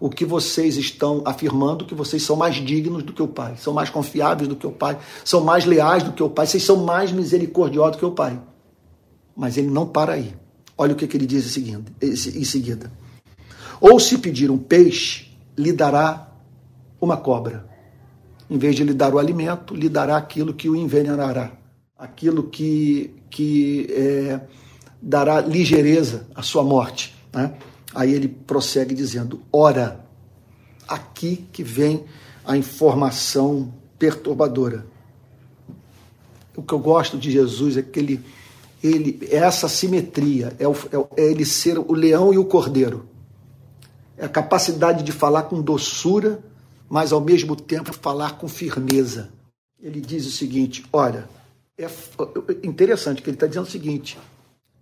O 0.00 0.08
que 0.08 0.24
vocês 0.24 0.76
estão 0.76 1.22
afirmando 1.24 1.84
que 1.84 1.94
vocês 1.94 2.22
são 2.22 2.36
mais 2.36 2.54
dignos 2.56 3.02
do 3.02 3.12
que 3.12 3.22
o 3.22 3.26
Pai, 3.26 3.56
são 3.56 3.72
mais 3.72 3.90
confiáveis 3.90 4.48
do 4.48 4.54
que 4.54 4.66
o 4.66 4.70
Pai, 4.70 4.96
são 5.24 5.40
mais 5.42 5.64
leais 5.64 6.04
do 6.04 6.12
que 6.12 6.22
o 6.22 6.30
Pai, 6.30 6.46
vocês 6.46 6.62
são 6.62 6.76
mais 6.76 7.10
misericordiosos 7.10 7.96
do 7.96 7.98
que 7.98 8.04
o 8.04 8.12
Pai. 8.12 8.40
Mas 9.36 9.56
ele 9.56 9.68
não 9.68 9.86
para 9.86 10.12
aí. 10.12 10.34
Olha 10.76 10.92
o 10.92 10.96
que, 10.96 11.04
ele 11.16 11.26
diz 11.26 11.56
em 11.56 12.44
seguida. 12.44 12.92
Ou 13.80 13.98
se 13.98 14.18
pedir 14.18 14.50
um 14.50 14.58
peixe, 14.58 15.26
lhe 15.56 15.72
dará 15.72 16.28
uma 17.00 17.16
cobra. 17.16 17.68
Em 18.50 18.56
vez 18.58 18.74
de 18.74 18.84
lhe 18.84 18.94
dar 18.94 19.14
o 19.14 19.18
alimento, 19.18 19.74
lhe 19.74 19.88
dará 19.88 20.16
aquilo 20.16 20.54
que 20.54 20.68
o 20.68 20.76
envenenará, 20.76 21.52
aquilo 21.98 22.44
que, 22.44 23.14
que 23.30 23.86
é, 23.90 24.40
dará 25.00 25.40
ligeireza 25.40 26.26
à 26.34 26.42
sua 26.42 26.62
morte. 26.62 27.14
Né? 27.32 27.52
Aí 27.94 28.12
ele 28.12 28.28
prossegue 28.28 28.94
dizendo: 28.94 29.40
ora, 29.52 30.04
aqui 30.88 31.46
que 31.52 31.62
vem 31.62 32.04
a 32.44 32.56
informação 32.56 33.72
perturbadora. 33.98 34.86
O 36.56 36.62
que 36.62 36.72
eu 36.72 36.78
gosto 36.78 37.18
de 37.18 37.30
Jesus 37.30 37.76
é 37.76 37.82
que 37.82 37.98
ele, 37.98 38.24
ele 38.82 39.18
é 39.30 39.36
essa 39.36 39.68
simetria, 39.68 40.54
é, 40.58 40.66
o, 40.66 40.72
é, 40.72 41.22
é 41.22 41.30
ele 41.30 41.44
ser 41.44 41.78
o 41.78 41.92
leão 41.92 42.32
e 42.32 42.38
o 42.38 42.44
cordeiro. 42.44 43.06
É 44.16 44.24
a 44.24 44.28
capacidade 44.28 45.04
de 45.04 45.12
falar 45.12 45.44
com 45.44 45.62
doçura, 45.62 46.40
mas 46.88 47.12
ao 47.12 47.20
mesmo 47.20 47.54
tempo 47.54 47.92
falar 47.92 48.38
com 48.38 48.48
firmeza. 48.48 49.30
Ele 49.80 50.00
diz 50.00 50.26
o 50.26 50.30
seguinte: 50.30 50.84
olha, 50.92 51.28
é 51.76 51.86
interessante 52.62 53.22
que 53.22 53.30
ele 53.30 53.36
está 53.36 53.46
dizendo 53.46 53.66
o 53.66 53.70
seguinte: 53.70 54.18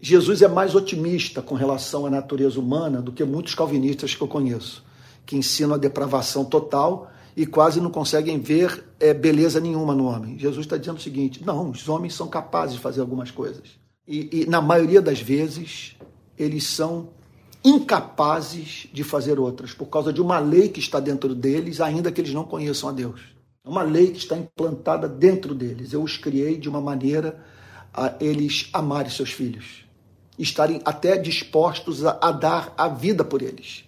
Jesus 0.00 0.42
é 0.42 0.48
mais 0.48 0.74
otimista 0.74 1.42
com 1.42 1.54
relação 1.54 2.06
à 2.06 2.10
natureza 2.10 2.58
humana 2.60 3.02
do 3.02 3.12
que 3.12 3.24
muitos 3.24 3.54
calvinistas 3.54 4.14
que 4.14 4.22
eu 4.22 4.28
conheço, 4.28 4.84
que 5.24 5.36
ensinam 5.36 5.74
a 5.74 5.78
depravação 5.78 6.44
total 6.44 7.10
e 7.36 7.44
quase 7.44 7.80
não 7.80 7.90
conseguem 7.90 8.40
ver 8.40 8.84
é, 8.98 9.12
beleza 9.12 9.60
nenhuma 9.60 9.94
no 9.94 10.06
homem. 10.06 10.38
Jesus 10.38 10.64
está 10.64 10.76
dizendo 10.76 10.96
o 10.96 11.02
seguinte: 11.02 11.44
não, 11.44 11.70
os 11.70 11.88
homens 11.88 12.14
são 12.14 12.28
capazes 12.28 12.76
de 12.76 12.80
fazer 12.80 13.00
algumas 13.00 13.30
coisas. 13.30 13.64
E, 14.08 14.42
e 14.42 14.46
na 14.46 14.62
maioria 14.62 15.02
das 15.02 15.20
vezes, 15.20 15.96
eles 16.38 16.64
são 16.64 17.10
incapazes 17.64 18.88
de 18.92 19.02
fazer 19.02 19.38
outras, 19.38 19.72
por 19.72 19.86
causa 19.86 20.12
de 20.12 20.20
uma 20.20 20.38
lei 20.38 20.68
que 20.68 20.80
está 20.80 21.00
dentro 21.00 21.34
deles, 21.34 21.80
ainda 21.80 22.12
que 22.12 22.20
eles 22.20 22.32
não 22.32 22.44
conheçam 22.44 22.88
a 22.88 22.92
Deus. 22.92 23.20
É 23.64 23.68
uma 23.68 23.82
lei 23.82 24.12
que 24.12 24.18
está 24.18 24.36
implantada 24.36 25.08
dentro 25.08 25.54
deles. 25.54 25.92
Eu 25.92 26.02
os 26.02 26.16
criei 26.16 26.56
de 26.56 26.68
uma 26.68 26.80
maneira 26.80 27.44
a 27.92 28.14
eles 28.20 28.68
amarem 28.72 29.10
seus 29.10 29.32
filhos 29.32 29.86
estarem 30.38 30.80
até 30.84 31.16
dispostos 31.16 32.04
a, 32.04 32.18
a 32.20 32.30
dar 32.30 32.74
a 32.76 32.88
vida 32.88 33.24
por 33.24 33.42
eles. 33.42 33.84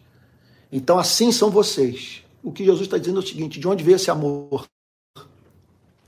Então, 0.71 0.99
assim 0.99 1.33
são 1.33 1.51
vocês. 1.51 2.23
O 2.43 2.53
que 2.53 2.65
Jesus 2.65 2.83
está 2.83 2.99
dizendo 2.99 3.21
é 3.21 3.23
o 3.23 3.27
seguinte: 3.27 3.61
de 3.61 3.69
onde 3.69 3.85
veio 3.85 3.97
esse 3.97 4.11
amor? 4.11 4.67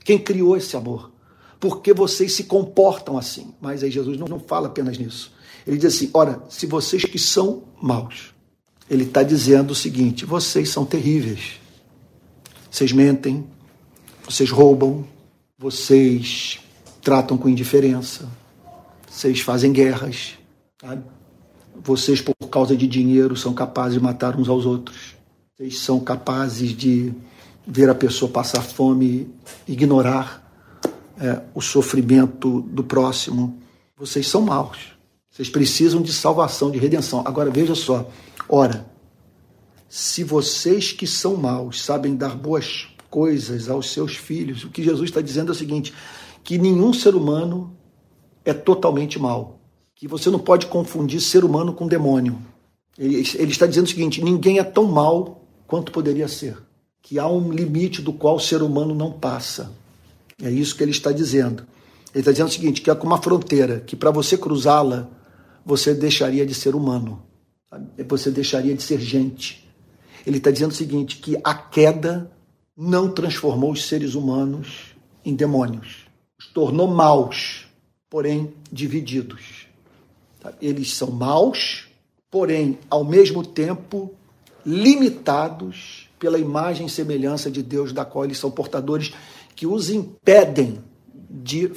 Quem 0.03 0.17
criou 0.17 0.57
esse 0.57 0.75
amor? 0.75 1.11
Porque 1.59 1.93
vocês 1.93 2.33
se 2.33 2.45
comportam 2.45 3.17
assim. 3.17 3.53
Mas 3.61 3.83
aí 3.83 3.91
Jesus 3.91 4.17
não, 4.17 4.27
não 4.27 4.39
fala 4.39 4.67
apenas 4.67 4.97
nisso. 4.97 5.31
Ele 5.65 5.77
diz 5.77 5.95
assim: 5.95 6.09
ora, 6.13 6.41
se 6.49 6.65
vocês 6.65 7.03
que 7.03 7.19
são 7.19 7.63
maus, 7.81 8.33
ele 8.89 9.03
está 9.03 9.23
dizendo 9.23 9.71
o 9.71 9.75
seguinte: 9.75 10.25
vocês 10.25 10.69
são 10.69 10.85
terríveis. 10.85 11.59
Vocês 12.69 12.91
mentem, 12.91 13.45
vocês 14.23 14.49
roubam, 14.49 15.05
vocês 15.57 16.59
tratam 17.01 17.37
com 17.37 17.49
indiferença, 17.49 18.29
vocês 19.09 19.41
fazem 19.41 19.71
guerras. 19.73 20.37
Sabe? 20.79 21.03
Vocês, 21.83 22.21
por 22.21 22.35
causa 22.49 22.75
de 22.75 22.87
dinheiro, 22.87 23.35
são 23.35 23.53
capazes 23.53 23.93
de 23.93 24.03
matar 24.03 24.39
uns 24.39 24.49
aos 24.49 24.65
outros. 24.65 25.15
Vocês 25.55 25.79
são 25.79 25.99
capazes 25.99 26.75
de 26.75 27.13
ver 27.65 27.89
a 27.89 27.95
pessoa 27.95 28.31
passar 28.31 28.61
fome, 28.61 29.29
ignorar 29.67 30.41
é, 31.19 31.41
o 31.53 31.61
sofrimento 31.61 32.61
do 32.61 32.83
próximo. 32.83 33.59
Vocês 33.97 34.27
são 34.27 34.41
maus. 34.41 34.93
Vocês 35.31 35.49
precisam 35.49 36.01
de 36.01 36.11
salvação, 36.11 36.69
de 36.69 36.77
redenção. 36.77 37.23
Agora 37.25 37.49
veja 37.49 37.73
só. 37.73 38.09
Ora, 38.49 38.85
se 39.87 40.25
vocês 40.25 40.91
que 40.91 41.07
são 41.07 41.37
maus 41.37 41.81
sabem 41.81 42.15
dar 42.15 42.35
boas 42.35 42.89
coisas 43.09 43.69
aos 43.69 43.91
seus 43.91 44.15
filhos, 44.15 44.65
o 44.65 44.69
que 44.69 44.83
Jesus 44.83 45.09
está 45.09 45.21
dizendo 45.21 45.49
é 45.49 45.51
o 45.53 45.57
seguinte: 45.57 45.93
que 46.43 46.57
nenhum 46.57 46.93
ser 46.93 47.15
humano 47.15 47.75
é 48.43 48.53
totalmente 48.53 49.17
mal. 49.17 49.59
Que 49.95 50.07
você 50.07 50.29
não 50.29 50.39
pode 50.39 50.65
confundir 50.65 51.21
ser 51.21 51.45
humano 51.45 51.73
com 51.73 51.87
demônio. 51.87 52.37
Ele, 52.97 53.23
ele 53.35 53.51
está 53.51 53.65
dizendo 53.65 53.85
o 53.85 53.89
seguinte: 53.89 54.21
ninguém 54.21 54.59
é 54.59 54.63
tão 54.63 54.83
mal 54.83 55.45
quanto 55.65 55.93
poderia 55.93 56.27
ser. 56.27 56.57
Que 57.01 57.17
há 57.17 57.27
um 57.27 57.51
limite 57.51 58.01
do 58.01 58.11
qual 58.11 58.35
o 58.35 58.39
ser 58.39 58.61
humano 58.61 58.93
não 58.93 59.13
passa. 59.13 59.71
É 60.41 60.49
isso 60.49 60.75
que 60.75 60.83
ele 60.83 60.91
está 60.91 61.13
dizendo. 61.13 61.63
Ele 62.13 62.19
está 62.19 62.31
dizendo 62.31 62.49
o 62.49 62.51
seguinte: 62.51 62.81
que 62.81 62.89
é 62.89 62.95
como 62.95 63.13
uma 63.13 63.21
fronteira, 63.21 63.79
que 63.79 63.95
para 63.95 64.11
você 64.11 64.37
cruzá-la, 64.37 65.09
você 65.65 65.93
deixaria 65.93 66.45
de 66.45 66.53
ser 66.53 66.75
humano, 66.75 67.21
você 68.07 68.31
deixaria 68.31 68.75
de 68.75 68.83
ser 68.83 68.99
gente. 68.99 69.67
Ele 70.25 70.37
está 70.37 70.51
dizendo 70.51 70.71
o 70.71 70.75
seguinte: 70.75 71.17
que 71.17 71.37
a 71.43 71.53
queda 71.53 72.31
não 72.75 73.11
transformou 73.11 73.71
os 73.71 73.87
seres 73.87 74.15
humanos 74.15 74.95
em 75.23 75.35
demônios, 75.35 76.05
os 76.39 76.47
tornou 76.47 76.87
maus 76.87 77.71
porém 78.11 78.53
divididos. 78.69 79.67
Tá? 80.41 80.53
Eles 80.61 80.93
são 80.93 81.09
maus, 81.09 81.87
porém, 82.29 82.77
ao 82.89 83.05
mesmo 83.05 83.43
tempo, 83.43 84.13
limitados 84.65 86.09
pela 86.19 86.37
imagem 86.37 86.85
e 86.85 86.89
semelhança 86.89 87.49
de 87.49 87.63
Deus, 87.63 87.93
da 87.93 88.03
qual 88.03 88.25
eles 88.25 88.37
são 88.37 88.51
portadores, 88.51 89.13
que 89.55 89.65
os 89.65 89.89
impedem 89.89 90.83
de 91.07 91.71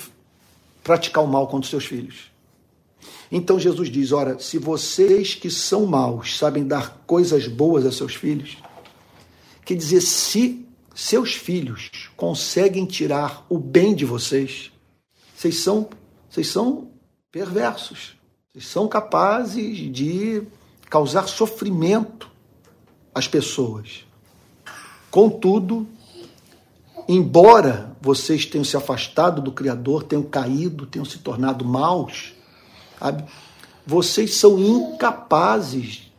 praticar 0.82 1.22
o 1.22 1.28
mal 1.28 1.46
contra 1.46 1.64
os 1.64 1.70
seus 1.70 1.86
filhos. 1.86 2.33
Então 3.30 3.58
Jesus 3.58 3.90
diz: 3.90 4.12
Ora, 4.12 4.38
se 4.38 4.58
vocês 4.58 5.34
que 5.34 5.50
são 5.50 5.86
maus 5.86 6.36
sabem 6.36 6.66
dar 6.66 7.02
coisas 7.06 7.46
boas 7.48 7.84
a 7.86 7.92
seus 7.92 8.14
filhos, 8.14 8.58
quer 9.64 9.74
dizer, 9.74 10.00
se 10.00 10.66
seus 10.94 11.34
filhos 11.34 11.90
conseguem 12.16 12.86
tirar 12.86 13.44
o 13.48 13.58
bem 13.58 13.94
de 13.94 14.04
vocês, 14.04 14.70
vocês 15.34 15.56
são 15.60 15.88
vocês 16.30 16.48
são 16.48 16.90
perversos. 17.30 18.16
Vocês 18.52 18.66
são 18.66 18.88
capazes 18.88 19.78
de 19.92 20.42
causar 20.90 21.28
sofrimento 21.28 22.28
às 23.14 23.28
pessoas. 23.28 24.04
Contudo, 25.12 25.86
embora 27.08 27.96
vocês 28.00 28.46
tenham 28.46 28.64
se 28.64 28.76
afastado 28.76 29.40
do 29.40 29.52
Criador, 29.52 30.02
tenham 30.02 30.24
caído, 30.24 30.86
tenham 30.86 31.04
se 31.04 31.18
tornado 31.18 31.64
maus, 31.64 32.33
sabe? 33.04 33.24
vocês 33.86 34.34
são 34.34 34.58
incapazes 34.58 36.10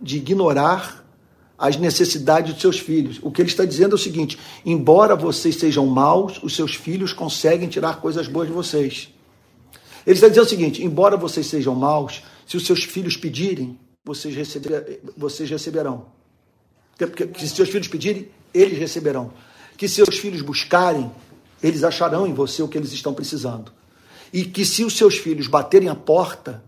de 0.00 0.18
ignorar 0.18 1.02
as 1.56 1.76
necessidades 1.76 2.52
dos 2.52 2.60
seus 2.60 2.78
filhos. 2.78 3.18
O 3.22 3.30
que 3.30 3.40
ele 3.40 3.48
está 3.48 3.64
dizendo 3.64 3.92
é 3.92 3.94
o 3.94 3.98
seguinte: 3.98 4.38
embora 4.64 5.16
vocês 5.16 5.56
sejam 5.56 5.86
maus, 5.86 6.42
os 6.42 6.54
seus 6.54 6.74
filhos 6.74 7.12
conseguem 7.12 7.68
tirar 7.68 8.00
coisas 8.00 8.28
boas 8.28 8.48
de 8.48 8.52
vocês. 8.52 9.08
Ele 10.06 10.14
está 10.14 10.28
dizendo 10.28 10.44
o 10.44 10.48
seguinte: 10.48 10.84
embora 10.84 11.16
vocês 11.16 11.46
sejam 11.46 11.74
maus, 11.74 12.22
se 12.46 12.56
os 12.56 12.66
seus 12.66 12.84
filhos 12.84 13.16
pedirem, 13.16 13.78
vocês, 14.04 14.34
receber, 14.34 15.00
vocês 15.16 15.48
receberão. 15.48 16.06
Porque 16.98 17.26
se 17.38 17.48
seus 17.48 17.70
filhos 17.70 17.88
pedirem, 17.88 18.28
eles 18.52 18.78
receberão. 18.78 19.32
Que 19.76 19.88
seus 19.88 20.18
filhos 20.18 20.42
buscarem, 20.42 21.10
eles 21.62 21.82
acharão 21.82 22.26
em 22.26 22.34
você 22.34 22.62
o 22.62 22.68
que 22.68 22.76
eles 22.76 22.92
estão 22.92 23.14
precisando. 23.14 23.72
E 24.34 24.44
que 24.44 24.64
se 24.64 24.82
os 24.82 24.96
seus 24.96 25.16
filhos 25.16 25.46
baterem 25.46 25.88
a 25.88 25.94
porta, 25.94 26.60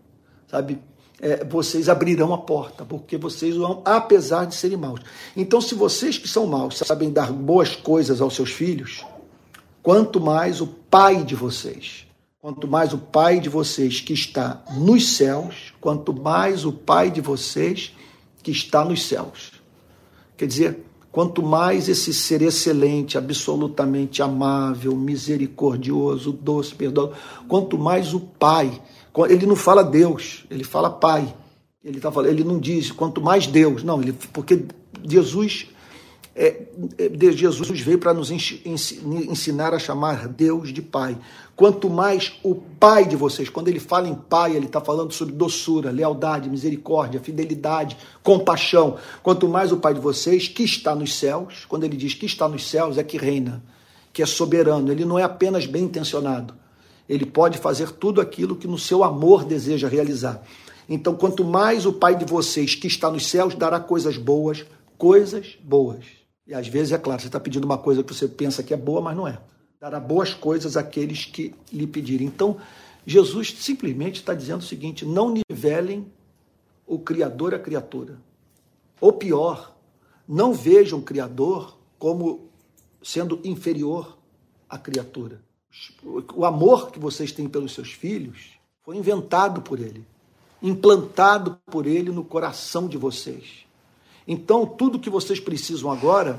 sabe, 0.46 0.78
é, 1.20 1.44
vocês 1.44 1.88
abrirão 1.88 2.32
a 2.32 2.38
porta, 2.38 2.84
porque 2.84 3.16
vocês 3.16 3.56
vão, 3.56 3.82
apesar 3.84 4.44
de 4.44 4.54
serem 4.54 4.76
maus. 4.76 5.00
Então, 5.36 5.60
se 5.60 5.74
vocês 5.74 6.16
que 6.16 6.28
são 6.28 6.46
maus 6.46 6.78
sabem 6.78 7.10
dar 7.10 7.32
boas 7.32 7.74
coisas 7.74 8.20
aos 8.20 8.36
seus 8.36 8.52
filhos, 8.52 9.04
quanto 9.82 10.20
mais 10.20 10.60
o 10.60 10.68
Pai 10.68 11.24
de 11.24 11.34
vocês, 11.34 12.06
quanto 12.40 12.68
mais 12.68 12.92
o 12.92 12.98
Pai 12.98 13.40
de 13.40 13.48
vocês 13.48 14.00
que 14.00 14.12
está 14.12 14.62
nos 14.76 15.16
céus, 15.16 15.74
quanto 15.80 16.14
mais 16.14 16.64
o 16.64 16.72
Pai 16.72 17.10
de 17.10 17.20
vocês 17.20 17.92
que 18.44 18.52
está 18.52 18.84
nos 18.84 19.04
céus. 19.08 19.50
Quer 20.36 20.46
dizer, 20.46 20.84
quanto 21.16 21.42
mais 21.42 21.88
esse 21.88 22.12
ser 22.12 22.42
excelente, 22.42 23.16
absolutamente 23.16 24.20
amável, 24.20 24.94
misericordioso, 24.94 26.30
doce, 26.30 26.74
perdoado, 26.74 27.14
quanto 27.48 27.78
mais 27.78 28.12
o 28.12 28.20
Pai 28.20 28.82
ele 29.30 29.46
não 29.46 29.56
fala 29.56 29.82
Deus, 29.82 30.44
ele 30.50 30.62
fala 30.62 30.90
Pai. 30.90 31.34
Ele, 31.82 32.00
tá 32.00 32.12
falando, 32.12 32.32
ele 32.32 32.44
não 32.44 32.58
diz 32.58 32.92
quanto 32.92 33.22
mais 33.22 33.46
Deus, 33.46 33.82
não, 33.82 34.02
ele, 34.02 34.12
porque 34.30 34.66
Jesus, 35.08 35.68
é, 36.34 36.64
é 36.98 37.32
Jesus 37.32 37.80
veio 37.80 37.98
para 37.98 38.12
nos 38.12 38.30
ensinar 38.30 39.72
a 39.72 39.78
chamar 39.78 40.28
Deus 40.28 40.70
de 40.70 40.82
Pai. 40.82 41.16
Quanto 41.56 41.88
mais 41.88 42.34
o 42.42 42.54
Pai 42.54 43.06
de 43.06 43.16
vocês, 43.16 43.48
quando 43.48 43.68
ele 43.68 43.80
fala 43.80 44.06
em 44.06 44.14
Pai, 44.14 44.54
ele 44.54 44.66
está 44.66 44.80
falando 44.80 45.12
sobre 45.12 45.34
doçura, 45.34 45.90
lealdade, 45.90 46.50
misericórdia, 46.50 47.18
fidelidade, 47.18 47.96
compaixão. 48.22 48.98
Quanto 49.22 49.48
mais 49.48 49.72
o 49.72 49.78
Pai 49.78 49.94
de 49.94 50.00
vocês, 50.00 50.46
que 50.46 50.62
está 50.62 50.94
nos 50.94 51.18
céus, 51.18 51.64
quando 51.66 51.84
ele 51.84 51.96
diz 51.96 52.12
que 52.12 52.26
está 52.26 52.46
nos 52.46 52.68
céus, 52.68 52.98
é 52.98 53.02
que 53.02 53.16
reina, 53.16 53.64
que 54.12 54.22
é 54.22 54.26
soberano, 54.26 54.92
ele 54.92 55.06
não 55.06 55.18
é 55.18 55.22
apenas 55.22 55.64
bem 55.64 55.84
intencionado 55.84 56.54
ele 57.08 57.24
pode 57.24 57.58
fazer 57.58 57.90
tudo 57.92 58.20
aquilo 58.20 58.56
que 58.56 58.66
no 58.66 58.78
seu 58.78 59.04
amor 59.04 59.44
deseja 59.44 59.88
realizar. 59.88 60.42
Então, 60.88 61.14
quanto 61.14 61.44
mais 61.44 61.86
o 61.86 61.92
Pai 61.92 62.16
de 62.16 62.24
vocês 62.24 62.74
que 62.74 62.86
está 62.86 63.10
nos 63.10 63.26
céus 63.26 63.54
dará 63.54 63.80
coisas 63.80 64.16
boas, 64.16 64.64
coisas 64.96 65.56
boas. 65.62 66.04
E 66.46 66.54
às 66.54 66.68
vezes, 66.68 66.92
é 66.92 66.98
claro, 66.98 67.20
você 67.20 67.26
está 67.26 67.40
pedindo 67.40 67.64
uma 67.64 67.78
coisa 67.78 68.02
que 68.02 68.14
você 68.14 68.28
pensa 68.28 68.62
que 68.62 68.72
é 68.72 68.76
boa, 68.76 69.00
mas 69.00 69.16
não 69.16 69.26
é. 69.26 69.38
Dará 69.86 70.00
boas 70.00 70.34
coisas 70.34 70.76
àqueles 70.76 71.26
que 71.26 71.54
lhe 71.72 71.86
pedirem. 71.86 72.26
Então, 72.26 72.56
Jesus 73.06 73.54
simplesmente 73.58 74.16
está 74.16 74.34
dizendo 74.34 74.60
o 74.60 74.64
seguinte: 74.64 75.04
não 75.04 75.32
nivelem 75.48 76.10
o 76.86 76.98
Criador 76.98 77.54
à 77.54 77.58
criatura. 77.58 78.18
Ou 79.00 79.12
pior, 79.12 79.76
não 80.26 80.52
vejam 80.52 80.98
o 80.98 81.02
Criador 81.02 81.78
como 81.98 82.48
sendo 83.00 83.40
inferior 83.44 84.18
à 84.68 84.76
criatura 84.76 85.46
o 86.34 86.44
amor 86.44 86.90
que 86.90 86.98
vocês 86.98 87.32
têm 87.32 87.48
pelos 87.48 87.72
seus 87.72 87.92
filhos 87.92 88.50
foi 88.82 88.96
inventado 88.96 89.60
por 89.60 89.80
ele, 89.80 90.04
implantado 90.62 91.58
por 91.66 91.86
ele 91.86 92.10
no 92.10 92.24
coração 92.24 92.88
de 92.88 92.96
vocês. 92.96 93.66
Então, 94.26 94.66
tudo 94.66 94.98
que 94.98 95.10
vocês 95.10 95.38
precisam 95.38 95.90
agora, 95.90 96.36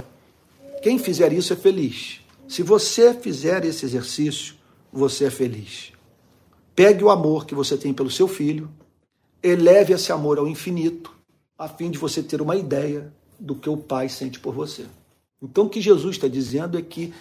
quem 0.82 0.98
fizer 0.98 1.32
isso 1.32 1.54
é 1.54 1.56
feliz. 1.56 2.22
Se 2.48 2.64
você 2.64 3.14
fizer 3.14 3.66
esse 3.66 3.86
exercício, 3.86 4.56
você 4.92 5.26
é 5.26 5.30
feliz. 5.30 5.92
Pegue 6.76 7.04
o 7.04 7.10
amor 7.10 7.46
que 7.46 7.56
você 7.56 7.78
tem 7.78 7.94
pelo 7.94 8.10
seu 8.10 8.28
filho, 8.28 8.70
eleve 9.42 9.94
esse 9.94 10.12
amor 10.12 10.38
ao 10.38 10.48
infinito, 10.48 11.12
a 11.58 11.68
fim 11.68 11.90
de 11.90 11.98
você 11.98 12.22
ter 12.22 12.42
uma 12.42 12.56
ideia 12.56 13.12
do 13.40 13.56
que 13.56 13.70
o 13.70 13.78
Pai 13.78 14.10
sente 14.10 14.40
por 14.40 14.54
você. 14.54 14.86
Então, 15.42 15.66
o 15.66 15.70
que 15.70 15.82
Jesus 15.82 16.16
está 16.16 16.28
dizendo 16.28 16.78
é 16.78 16.82
que 16.82 17.14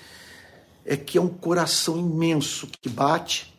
é 0.87 0.97
que 0.97 1.19
é 1.19 1.21
um 1.21 1.29
coração 1.29 1.99
imenso 1.99 2.69
que 2.81 2.89
bate 2.89 3.53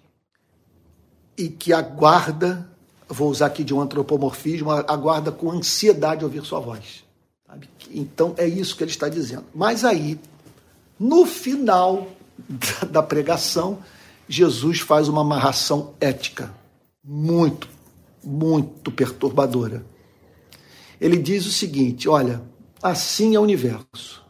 e 1.38 1.50
que 1.50 1.74
aguarda, 1.74 2.68
vou 3.08 3.30
usar 3.30 3.48
aqui 3.48 3.66
de 3.66 3.74
um 3.74 3.82
antropomorfismo, 3.82 4.72
aguarda 4.72 5.30
com 5.30 5.52
ansiedade 5.52 6.24
ouvir 6.24 6.44
sua 6.46 6.62
voz. 6.62 7.04
Sabe? 7.46 7.70
Então 7.92 8.34
é 8.38 8.48
isso 8.48 8.78
que 8.78 8.84
ele 8.84 8.92
está 8.92 9.10
dizendo. 9.10 9.44
Mas 9.54 9.84
aí, 9.84 10.18
no 11.00 11.26
final 11.26 12.08
da 12.90 13.04
pregação, 13.04 13.80
Jesus 14.28 14.80
faz 14.80 15.08
uma 15.08 15.22
amarração 15.22 15.94
ética 16.00 16.54
muito, 17.04 17.70
muito 18.24 18.92
perturbadora. 18.92 19.86
Ele 21.00 21.18
diz 21.18 21.46
o 21.46 21.52
seguinte: 21.52 22.10
olha, 22.10 22.42
assim 22.82 23.36
é 23.36 23.40
o 23.40 23.44
universo. 23.44 24.26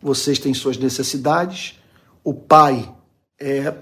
Vocês 0.00 0.38
têm 0.38 0.54
suas 0.54 0.76
necessidades, 0.76 1.78
o 2.22 2.32
pai 2.32 2.92
é 3.38 3.74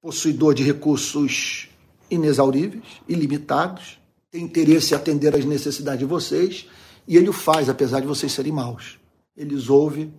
possuidor 0.00 0.54
de 0.54 0.62
recursos 0.62 1.68
inexauríveis, 2.10 2.84
ilimitados, 3.06 3.98
tem 4.30 4.44
interesse 4.44 4.94
em 4.94 4.96
atender 4.96 5.34
às 5.34 5.44
necessidades 5.44 6.00
de 6.00 6.04
vocês 6.04 6.66
e 7.06 7.16
ele 7.16 7.28
o 7.28 7.32
faz, 7.32 7.68
apesar 7.68 8.00
de 8.00 8.06
vocês 8.06 8.32
serem 8.32 8.52
maus. 8.52 8.98
Ele 9.36 9.54
os 9.54 9.70
ouve 9.70 10.10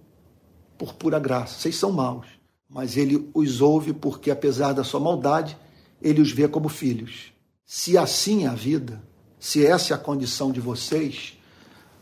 por 0.79 0.93
pura 0.93 1.19
graça. 1.19 1.59
Vocês 1.59 1.75
são 1.75 1.91
maus, 1.91 2.25
mas 2.67 2.95
ele 2.95 3.29
os 3.33 3.59
ouve 3.59 3.91
porque, 3.91 4.31
apesar 4.31 4.71
da 4.71 4.83
sua 4.83 4.99
maldade, 4.99 5.55
ele 6.01 6.21
os 6.21 6.31
vê 6.31 6.47
como 6.47 6.69
filhos. 6.69 7.33
Se 7.65 7.97
assim 7.97 8.45
é 8.45 8.47
a 8.47 8.55
vida, 8.55 9.03
se 9.37 9.63
essa 9.63 9.93
é 9.93 9.95
a 9.95 9.99
condição 9.99 10.51
de 10.51 10.61
vocês, 10.61 11.37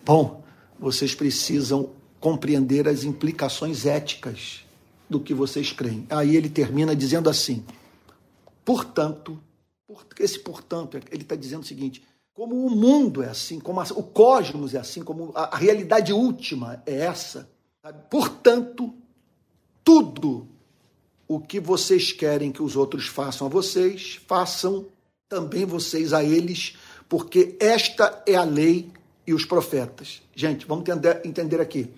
bom, 0.06 0.44
vocês 0.80 1.16
precisam 1.16 1.90
compreender 2.20 2.88
as 2.88 3.04
implicações 3.04 3.86
éticas 3.86 4.64
do 5.10 5.20
que 5.20 5.34
vocês 5.34 5.72
creem. 5.72 6.06
Aí 6.10 6.36
ele 6.36 6.48
termina 6.48 6.96
dizendo 6.96 7.30
assim: 7.30 7.66
portanto, 8.64 9.40
esse 10.20 10.40
portanto, 10.40 10.98
ele 11.12 11.24
está 11.24 11.36
dizendo 11.36 11.64
o 11.64 11.66
seguinte: 11.66 12.04
como 12.32 12.68
o 12.68 12.70
mundo 12.70 13.24
é 13.24 13.30
assim, 13.30 13.60
como 13.60 13.82
o 13.82 14.04
cosmos 14.04 14.76
é 14.76 14.78
assim, 14.78 15.02
como 15.02 15.32
a, 15.34 15.58
realidade 15.58 16.14
última 16.14 16.84
é 16.86 16.98
essa? 16.98 17.50
Portanto, 17.94 18.94
tudo 19.84 20.48
o 21.28 21.40
que 21.40 21.60
vocês 21.60 22.12
querem 22.12 22.52
que 22.52 22.62
os 22.62 22.76
outros 22.76 23.08
façam 23.08 23.48
a 23.48 23.50
vocês, 23.50 24.20
façam 24.28 24.86
também 25.28 25.66
vocês 25.66 26.14
a 26.14 26.24
eles, 26.24 26.78
porque 27.10 27.56
esta 27.60 28.24
é 28.26 28.36
a 28.36 28.44
lei 28.44 28.92
e 29.26 29.34
os 29.34 29.46
profetas. 29.46 30.22
Gente, 30.36 30.66
vamos 30.66 30.88
entender, 30.88 31.22
entender 31.26 31.62
aqui 31.62 31.92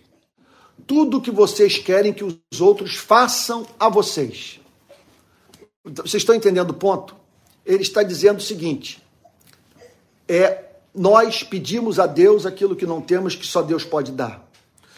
tudo 0.86 1.22
que 1.22 1.32
vocês 1.32 1.78
querem 1.78 2.14
que 2.14 2.24
os 2.24 2.62
outros 2.62 2.96
façam 2.96 3.66
a 3.80 3.90
vocês. 3.90 4.60
Vocês 5.84 6.16
estão 6.16 6.36
entendendo 6.36 6.72
o 6.72 6.74
ponto? 6.74 7.16
Ele 7.66 7.84
está 7.84 8.04
dizendo 8.04 8.40
o 8.40 8.44
seguinte: 8.44 9.02
é 10.28 10.66
nós 10.94 11.44
pedimos 11.44 12.00
a 12.00 12.08
Deus 12.08 12.46
aquilo 12.46 12.76
que 12.76 12.86
não 12.86 13.02
temos, 13.02 13.36
que 13.36 13.46
só 13.46 13.62
Deus 13.62 13.84
pode 13.84 14.12
dar. 14.12 14.49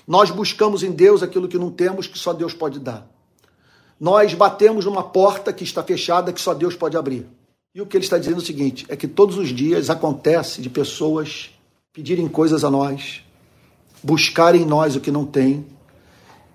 Nós 0.08 0.32
buscamos 0.32 0.84
em 0.84 0.92
Deus 0.92 1.24
aquilo 1.24 1.48
que 1.48 1.58
não 1.58 1.72
temos, 1.72 2.08
que 2.08 2.18
só 2.18 2.34
Deus 2.34 2.54
pode 2.54 2.80
dar. 2.80 3.08
Nós 4.00 4.34
batemos 4.34 4.86
numa 4.86 5.04
porta 5.04 5.54
que 5.54 5.64
está 5.64 5.84
fechada, 5.84 6.34
que 6.34 6.42
só 6.42 6.54
Deus 6.54 6.76
pode 6.76 6.98
abrir. 6.98 7.28
E 7.74 7.82
o 7.82 7.86
que 7.86 7.96
ele 7.96 8.04
está 8.04 8.18
dizendo 8.18 8.38
é 8.38 8.40
o 8.40 8.46
seguinte: 8.46 8.86
é 8.90 8.96
que 8.96 9.08
todos 9.08 9.38
os 9.38 9.50
dias 9.50 9.90
acontece 9.90 10.62
de 10.62 10.70
pessoas 10.70 11.52
pedirem 11.94 12.28
coisas 12.28 12.64
a 12.64 12.72
nós, 12.72 13.24
buscarem 14.04 14.64
em 14.64 14.66
nós 14.66 14.96
o 14.96 15.00
que 15.00 15.12
não 15.12 15.26
tem 15.26 15.66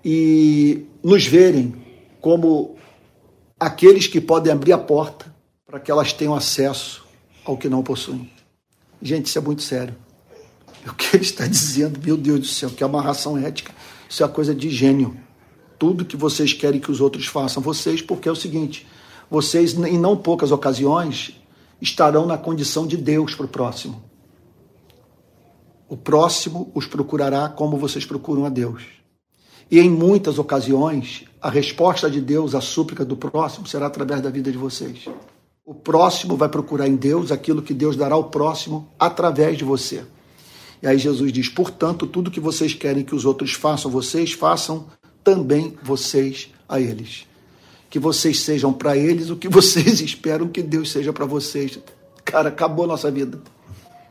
e 0.03 0.85
nos 1.03 1.25
verem 1.25 1.73
como 2.19 2.75
aqueles 3.59 4.07
que 4.07 4.19
podem 4.19 4.51
abrir 4.51 4.73
a 4.73 4.77
porta 4.77 5.33
para 5.65 5.79
que 5.79 5.89
elas 5.89 6.13
tenham 6.13 6.35
acesso 6.35 7.05
ao 7.45 7.57
que 7.57 7.69
não 7.69 7.81
possuem. 7.81 8.29
Gente, 9.01 9.27
isso 9.27 9.37
é 9.37 9.41
muito 9.41 9.61
sério. 9.61 9.95
O 10.91 10.95
que 10.95 11.15
ele 11.15 11.23
está 11.23 11.45
dizendo, 11.45 11.99
meu 12.03 12.15
Deus 12.15 12.39
do 12.39 12.45
céu, 12.45 12.69
que 12.69 12.83
é 12.83 12.85
uma 12.85 13.01
ração 13.01 13.37
ética, 13.37 13.73
isso 14.09 14.23
é 14.23 14.27
coisa 14.27 14.55
de 14.55 14.69
gênio. 14.69 15.17
Tudo 15.77 16.05
que 16.05 16.17
vocês 16.17 16.53
querem 16.53 16.79
que 16.79 16.91
os 16.91 17.01
outros 17.01 17.27
façam, 17.27 17.61
vocês, 17.61 18.01
porque 18.01 18.27
é 18.27 18.31
o 18.31 18.35
seguinte: 18.35 18.87
vocês, 19.29 19.73
em 19.73 19.97
não 19.97 20.17
poucas 20.17 20.51
ocasiões, 20.51 21.39
estarão 21.81 22.25
na 22.25 22.37
condição 22.37 22.87
de 22.87 22.97
Deus 22.97 23.35
para 23.35 23.45
o 23.45 23.49
próximo. 23.49 24.01
O 25.87 25.95
próximo 25.95 26.71
os 26.73 26.85
procurará 26.85 27.47
como 27.47 27.77
vocês 27.77 28.05
procuram 28.05 28.45
a 28.45 28.49
Deus. 28.49 28.83
E 29.69 29.79
em 29.79 29.89
muitas 29.89 30.39
ocasiões, 30.39 31.25
a 31.41 31.49
resposta 31.49 32.09
de 32.09 32.21
Deus 32.21 32.55
à 32.55 32.61
súplica 32.61 33.05
do 33.05 33.15
próximo 33.15 33.67
será 33.67 33.87
através 33.87 34.21
da 34.21 34.29
vida 34.29 34.51
de 34.51 34.57
vocês. 34.57 35.05
O 35.65 35.73
próximo 35.73 36.35
vai 36.35 36.49
procurar 36.49 36.87
em 36.87 36.95
Deus 36.95 37.31
aquilo 37.31 37.61
que 37.61 37.73
Deus 37.73 37.95
dará 37.95 38.15
ao 38.15 38.25
próximo 38.25 38.89
através 38.97 39.57
de 39.57 39.65
você. 39.65 40.05
E 40.81 40.87
aí 40.87 40.97
Jesus 40.97 41.31
diz: 41.31 41.49
portanto, 41.49 42.05
tudo 42.05 42.31
que 42.31 42.39
vocês 42.39 42.73
querem 42.73 43.03
que 43.03 43.15
os 43.15 43.25
outros 43.25 43.53
façam, 43.53 43.89
vocês 43.89 44.33
façam 44.33 44.87
também 45.23 45.75
vocês 45.83 46.49
a 46.67 46.79
eles. 46.79 47.25
Que 47.89 47.99
vocês 47.99 48.41
sejam 48.41 48.71
para 48.73 48.95
eles 48.95 49.29
o 49.29 49.35
que 49.35 49.47
vocês 49.49 50.01
esperam 50.01 50.47
que 50.47 50.61
Deus 50.61 50.91
seja 50.91 51.11
para 51.11 51.25
vocês. 51.25 51.79
Cara, 52.23 52.49
acabou 52.49 52.85
a 52.85 52.89
nossa 52.89 53.09
vida. 53.09 53.41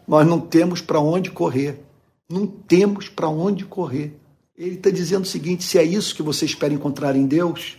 Nós 0.06 0.26
não 0.26 0.40
temos 0.40 0.80
para 0.80 1.00
onde 1.00 1.30
correr. 1.30 1.80
Não 2.28 2.46
temos 2.46 3.08
para 3.08 3.28
onde 3.28 3.64
correr. 3.64 4.14
Ele 4.56 4.76
está 4.76 4.90
dizendo 4.90 5.24
o 5.24 5.28
seguinte: 5.28 5.64
se 5.64 5.78
é 5.78 5.84
isso 5.84 6.14
que 6.14 6.22
você 6.22 6.44
espera 6.44 6.72
encontrar 6.72 7.14
em 7.14 7.26
Deus, 7.26 7.78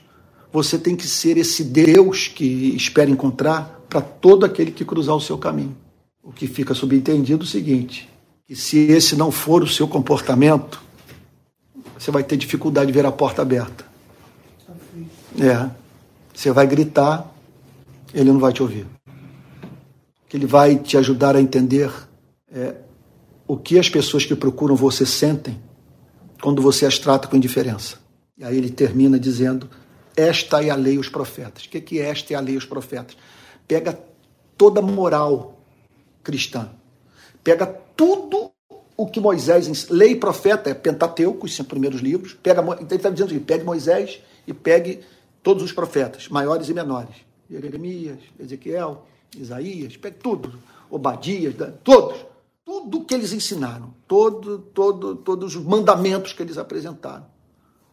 você 0.52 0.78
tem 0.78 0.96
que 0.96 1.08
ser 1.08 1.38
esse 1.38 1.64
Deus 1.64 2.28
que 2.28 2.76
espera 2.76 3.10
encontrar 3.10 3.82
para 3.90 4.02
todo 4.02 4.46
aquele 4.46 4.72
que 4.72 4.86
cruzar 4.86 5.16
o 5.16 5.22
seu 5.22 5.38
caminho. 5.38 5.76
O 6.24 6.32
que 6.32 6.48
fica 6.48 6.74
subentendido 6.74 7.44
é 7.44 7.46
o 7.46 7.48
seguinte: 7.48 8.10
que 8.48 8.56
se 8.56 8.78
esse 8.80 9.16
não 9.16 9.30
for 9.30 9.62
o 9.62 9.68
seu 9.68 9.88
comportamento, 9.88 10.82
você 12.00 12.10
vai 12.10 12.24
ter 12.24 12.38
dificuldade 12.38 12.88
de 12.88 12.94
ver 12.94 13.06
a 13.06 13.12
porta 13.12 13.42
aberta. 13.42 13.86
É. 15.38 15.70
Você 16.34 16.52
vai 16.52 16.66
gritar, 16.66 17.30
ele 18.14 18.32
não 18.32 18.40
vai 18.40 18.54
te 18.54 18.62
ouvir. 18.64 18.88
Que 20.30 20.38
ele 20.38 20.46
vai 20.46 20.78
te 20.78 20.98
ajudar 20.98 21.36
a 21.36 21.42
entender 21.42 21.92
é, 22.50 22.76
o 23.46 23.58
que 23.58 23.78
as 23.78 23.90
pessoas 23.90 24.26
que 24.26 24.36
procuram 24.36 24.76
você 24.76 25.06
sentem 25.06 25.60
quando 26.42 26.62
você 26.62 26.86
as 26.86 26.98
trata 26.98 27.28
com 27.28 27.36
indiferença. 27.36 27.98
E 28.38 28.46
aí 28.46 28.58
ele 28.58 28.70
termina 28.70 29.20
dizendo: 29.20 29.70
Esta 30.16 30.64
é 30.64 30.70
a 30.70 30.76
lei 30.76 30.98
os 30.98 31.10
profetas. 31.10 31.66
O 31.66 31.70
que 31.70 32.00
é 32.00 32.10
esta 32.10 32.34
é 32.34 32.38
a 32.38 32.40
lei 32.40 32.56
os 32.56 32.66
profetas? 32.66 33.18
Pega 33.68 34.00
toda 34.58 34.80
a 34.80 34.84
moral 34.84 35.60
cristã, 36.24 36.70
pega 37.44 37.66
tudo 37.66 38.52
o 38.98 39.06
que 39.06 39.20
Moisés, 39.20 39.90
lei 39.90 40.14
e 40.14 40.16
profeta, 40.16 40.72
é 40.72 40.74
Pentateuco, 40.74 41.46
os 41.46 41.56
cinco 41.56 41.70
primeiros 41.70 42.02
livros, 42.02 42.34
pega, 42.34 42.62
então 42.62 42.88
ele 42.90 42.96
está 42.96 43.12
dizendo 43.12 43.32
assim, 43.32 43.40
pegue 43.40 43.64
Moisés 43.64 44.20
e 44.48 44.54
pegue 44.54 45.02
todos 45.44 45.62
os 45.62 45.72
profetas, 45.72 46.28
maiores 46.30 46.68
e 46.68 46.74
menores, 46.74 47.16
Jeremias, 47.50 48.18
Ezequiel, 48.40 49.06
Isaías, 49.38 49.96
pegue 49.96 50.18
tudo, 50.18 50.52
Obadias, 50.90 51.54
todos, 51.84 52.26
tudo 52.66 53.06
que 53.06 53.14
eles 53.14 53.32
ensinaram, 53.34 53.94
todo, 54.08 54.60
todo, 54.60 55.16
todos 55.16 55.56
os 55.56 55.64
mandamentos 55.64 56.34
que 56.34 56.42
eles 56.42 56.58
apresentaram, 56.58 57.28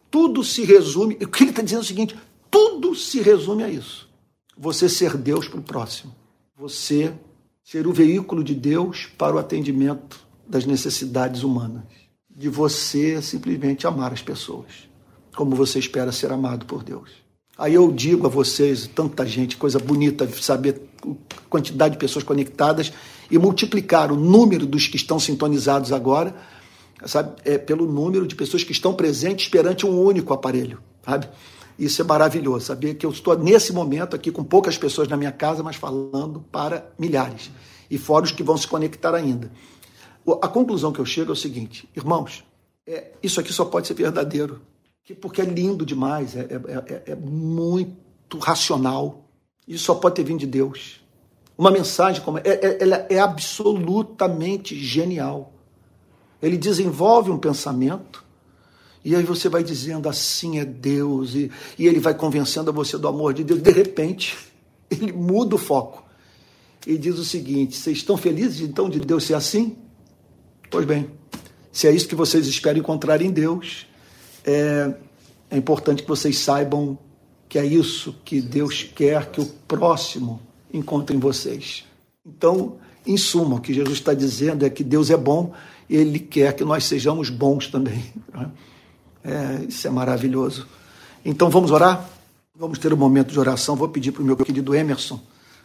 tudo 0.09 0.43
se 0.43 0.63
resume, 0.65 1.15
o 1.21 1.27
que 1.27 1.43
ele 1.43 1.51
está 1.51 1.61
dizendo 1.61 1.81
é 1.81 1.83
o 1.83 1.87
seguinte, 1.87 2.19
tudo 2.49 2.95
se 2.95 3.21
resume 3.21 3.63
a 3.63 3.69
isso, 3.69 4.09
você 4.57 4.89
ser 4.89 5.15
Deus 5.17 5.47
para 5.47 5.59
o 5.59 5.63
próximo, 5.63 6.15
você 6.57 7.13
ser 7.65 7.87
o 7.87 7.91
veículo 7.91 8.43
de 8.43 8.53
Deus 8.53 9.07
para 9.17 9.35
o 9.35 9.39
atendimento 9.39 10.19
das 10.47 10.67
necessidades 10.67 11.41
humanas, 11.41 11.83
de 12.29 12.47
você 12.47 13.19
simplesmente 13.23 13.87
amar 13.87 14.13
as 14.13 14.21
pessoas, 14.21 14.87
como 15.35 15.55
você 15.55 15.79
espera 15.79 16.11
ser 16.11 16.31
amado 16.31 16.67
por 16.67 16.83
Deus. 16.83 17.09
Aí 17.57 17.73
eu 17.73 17.91
digo 17.91 18.27
a 18.27 18.29
vocês, 18.29 18.87
tanta 18.93 19.25
gente, 19.25 19.57
coisa 19.57 19.79
bonita 19.79 20.27
saber 20.27 20.89
a 21.03 21.41
quantidade 21.49 21.93
de 21.93 21.99
pessoas 21.99 22.23
conectadas 22.23 22.93
e 23.31 23.39
multiplicar 23.39 24.11
o 24.11 24.15
número 24.15 24.67
dos 24.67 24.87
que 24.87 24.97
estão 24.97 25.19
sintonizados 25.19 25.91
agora, 25.91 26.35
sabe, 27.07 27.35
é, 27.43 27.57
pelo 27.57 27.87
número 27.87 28.27
de 28.27 28.35
pessoas 28.35 28.63
que 28.63 28.73
estão 28.73 28.93
presentes 28.93 29.47
perante 29.47 29.87
um 29.87 29.99
único 29.99 30.33
aparelho, 30.33 30.79
sabe? 31.03 31.27
Isso 31.77 32.01
é 32.01 32.05
maravilhoso, 32.05 32.65
saber 32.65 32.95
que 32.95 33.05
eu 33.05 33.09
estou 33.09 33.37
nesse 33.37 33.73
momento 33.73 34.15
aqui 34.15 34.31
com 34.31 34.43
poucas 34.43 34.77
pessoas 34.77 35.07
na 35.07 35.17
minha 35.17 35.31
casa, 35.31 35.61
mas 35.61 35.75
falando 35.75 36.39
para 36.51 36.89
milhares 36.97 37.51
e 37.89 37.97
fora 37.97 38.25
os 38.25 38.31
que 38.31 38.43
vão 38.43 38.57
se 38.57 38.67
conectar 38.67 39.13
ainda. 39.13 39.51
A 40.41 40.47
conclusão 40.47 40.91
que 40.91 40.99
eu 40.99 41.05
chego 41.05 41.31
é 41.31 41.33
o 41.33 41.35
seguinte, 41.35 41.87
irmãos, 41.95 42.43
é, 42.87 43.11
isso 43.21 43.39
aqui 43.39 43.53
só 43.53 43.65
pode 43.65 43.87
ser 43.87 43.93
verdadeiro, 43.93 44.61
porque 45.21 45.41
é 45.41 45.45
lindo 45.45 45.85
demais, 45.85 46.35
é, 46.35 46.41
é, 46.41 46.93
é, 46.93 47.11
é 47.11 47.15
muito 47.15 48.39
racional. 48.39 49.25
Isso 49.67 49.85
só 49.85 49.95
pode 49.95 50.15
ter 50.15 50.23
vindo 50.23 50.39
de 50.39 50.47
Deus. 50.47 51.03
Uma 51.57 51.69
mensagem 51.69 52.23
como 52.23 52.39
é, 52.39 52.41
é, 52.45 52.77
ela 52.81 53.05
é 53.09 53.19
absolutamente 53.19 54.75
genial. 54.75 55.53
Ele 56.41 56.57
desenvolve 56.57 57.29
um 57.29 57.37
pensamento 57.37 58.24
e 59.05 59.15
aí 59.15 59.23
você 59.23 59.47
vai 59.47 59.63
dizendo 59.63 60.09
assim 60.09 60.57
é 60.57 60.65
Deus 60.65 61.35
e, 61.35 61.51
e 61.77 61.85
ele 61.85 61.99
vai 61.99 62.15
convencendo 62.15 62.71
a 62.71 62.73
você 62.73 62.97
do 62.97 63.07
amor 63.07 63.35
de 63.35 63.43
Deus. 63.43 63.61
De 63.61 63.69
repente 63.69 64.35
ele 64.89 65.13
muda 65.13 65.53
o 65.53 65.59
foco 65.59 66.03
e 66.87 66.97
diz 66.97 67.19
o 67.19 67.23
seguinte: 67.23 67.77
vocês 67.77 67.97
estão 67.97 68.17
felizes 68.17 68.61
então 68.61 68.89
de 68.89 68.99
Deus 68.99 69.23
ser 69.23 69.35
assim? 69.35 69.77
Pois 70.71 70.87
bem, 70.87 71.07
se 71.71 71.87
é 71.87 71.91
isso 71.91 72.07
que 72.07 72.15
vocês 72.15 72.47
esperam 72.47 72.79
encontrar 72.79 73.21
em 73.21 73.29
Deus, 73.29 73.85
é, 74.43 74.91
é 75.51 75.57
importante 75.57 76.01
que 76.01 76.09
vocês 76.09 76.39
saibam 76.39 76.97
que 77.47 77.59
é 77.59 77.65
isso 77.65 78.15
que 78.25 78.41
Deus 78.41 78.81
quer 78.81 79.29
que 79.29 79.39
o 79.39 79.45
próximo 79.45 80.41
encontre 80.73 81.15
em 81.15 81.19
vocês. 81.19 81.85
Então, 82.25 82.77
em 83.05 83.17
suma, 83.17 83.57
o 83.57 83.61
que 83.61 83.71
Jesus 83.71 83.99
está 83.99 84.15
dizendo 84.15 84.65
é 84.65 84.69
que 84.69 84.83
Deus 84.83 85.11
é 85.11 85.15
bom 85.15 85.53
e 85.87 85.95
Ele 85.95 86.17
quer 86.17 86.53
que 86.53 86.63
nós 86.63 86.85
sejamos 86.85 87.29
bons 87.29 87.67
também. 87.67 88.03
É? 88.33 88.74
É, 89.25 89.65
isso 89.67 89.87
é 89.87 89.89
maravilhoso. 89.89 90.67
Então, 91.23 91.49
vamos 91.49 91.71
orar? 91.71 92.07
Vamos 92.55 92.77
ter 92.77 92.93
um 92.93 92.97
momento 92.97 93.31
de 93.31 93.39
oração. 93.39 93.75
Vou 93.75 93.89
pedir 93.89 94.11
para 94.11 94.21
o 94.21 94.25
meu 94.25 94.37
querido 94.37 94.75
Emerson 94.75 95.19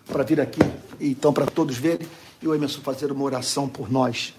para 0.06 0.24
vir 0.24 0.40
aqui, 0.40 0.60
então, 1.00 1.32
para 1.32 1.46
todos 1.46 1.76
verem, 1.76 2.08
e 2.42 2.48
o 2.48 2.54
Emerson 2.54 2.80
fazer 2.80 3.12
uma 3.12 3.22
oração 3.22 3.68
por 3.68 3.90
nós. 3.92 4.34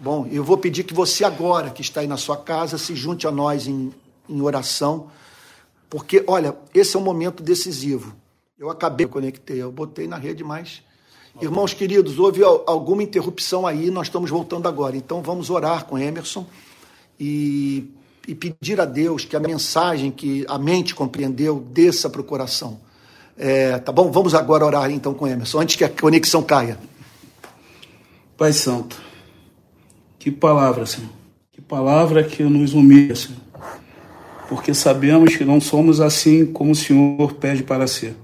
Bom, 0.00 0.26
eu 0.32 0.42
vou 0.42 0.56
pedir 0.56 0.84
que 0.84 0.94
você 0.94 1.24
agora, 1.24 1.70
que 1.70 1.82
está 1.82 2.00
aí 2.00 2.06
na 2.06 2.16
sua 2.16 2.36
casa, 2.36 2.78
se 2.78 2.96
junte 2.96 3.26
a 3.26 3.30
nós 3.30 3.68
em, 3.68 3.92
em 4.28 4.40
oração, 4.40 5.10
porque, 5.90 6.24
olha, 6.26 6.56
esse 6.74 6.96
é 6.96 6.98
um 6.98 7.02
momento 7.02 7.42
decisivo. 7.42 8.16
Eu 8.58 8.70
acabei, 8.70 9.04
eu 9.06 9.10
conectei, 9.10 9.62
eu 9.62 9.70
botei 9.70 10.08
na 10.08 10.16
rede, 10.16 10.42
mas... 10.42 10.82
Irmãos 11.40 11.72
queridos, 11.72 12.18
houve 12.18 12.42
alguma 12.42 13.00
interrupção 13.00 13.64
aí, 13.64 13.92
nós 13.92 14.08
estamos 14.08 14.28
voltando 14.28 14.66
agora. 14.66 14.96
Então 14.96 15.22
vamos 15.22 15.50
orar 15.50 15.84
com 15.84 15.96
Emerson 15.96 16.44
e, 17.18 17.92
e 18.28 18.34
pedir 18.34 18.78
a 18.78 18.84
Deus 18.84 19.24
que 19.24 19.34
a 19.34 19.40
mensagem 19.40 20.10
que 20.10 20.44
a 20.50 20.58
mente 20.58 20.94
compreendeu 20.94 21.58
desça 21.72 22.10
para 22.10 22.20
o 22.20 22.24
coração. 22.24 22.78
É, 23.38 23.78
tá 23.78 23.90
bom? 23.90 24.12
Vamos 24.12 24.34
agora 24.34 24.66
orar 24.66 24.90
então 24.90 25.14
com 25.14 25.26
Emerson, 25.26 25.60
antes 25.60 25.76
que 25.76 25.84
a 25.84 25.88
conexão 25.88 26.42
caia. 26.42 26.78
Pai 28.36 28.52
Santo, 28.52 29.00
que 30.18 30.30
palavra, 30.30 30.84
Senhor. 30.84 31.08
Que 31.50 31.62
palavra 31.62 32.22
que 32.22 32.42
nos 32.42 32.74
humilha, 32.74 33.16
Senhor. 33.16 33.40
Porque 34.46 34.74
sabemos 34.74 35.34
que 35.34 35.44
não 35.44 35.58
somos 35.58 35.98
assim 35.98 36.44
como 36.44 36.72
o 36.72 36.76
Senhor 36.76 37.32
pede 37.34 37.62
para 37.62 37.86
ser. 37.86 38.14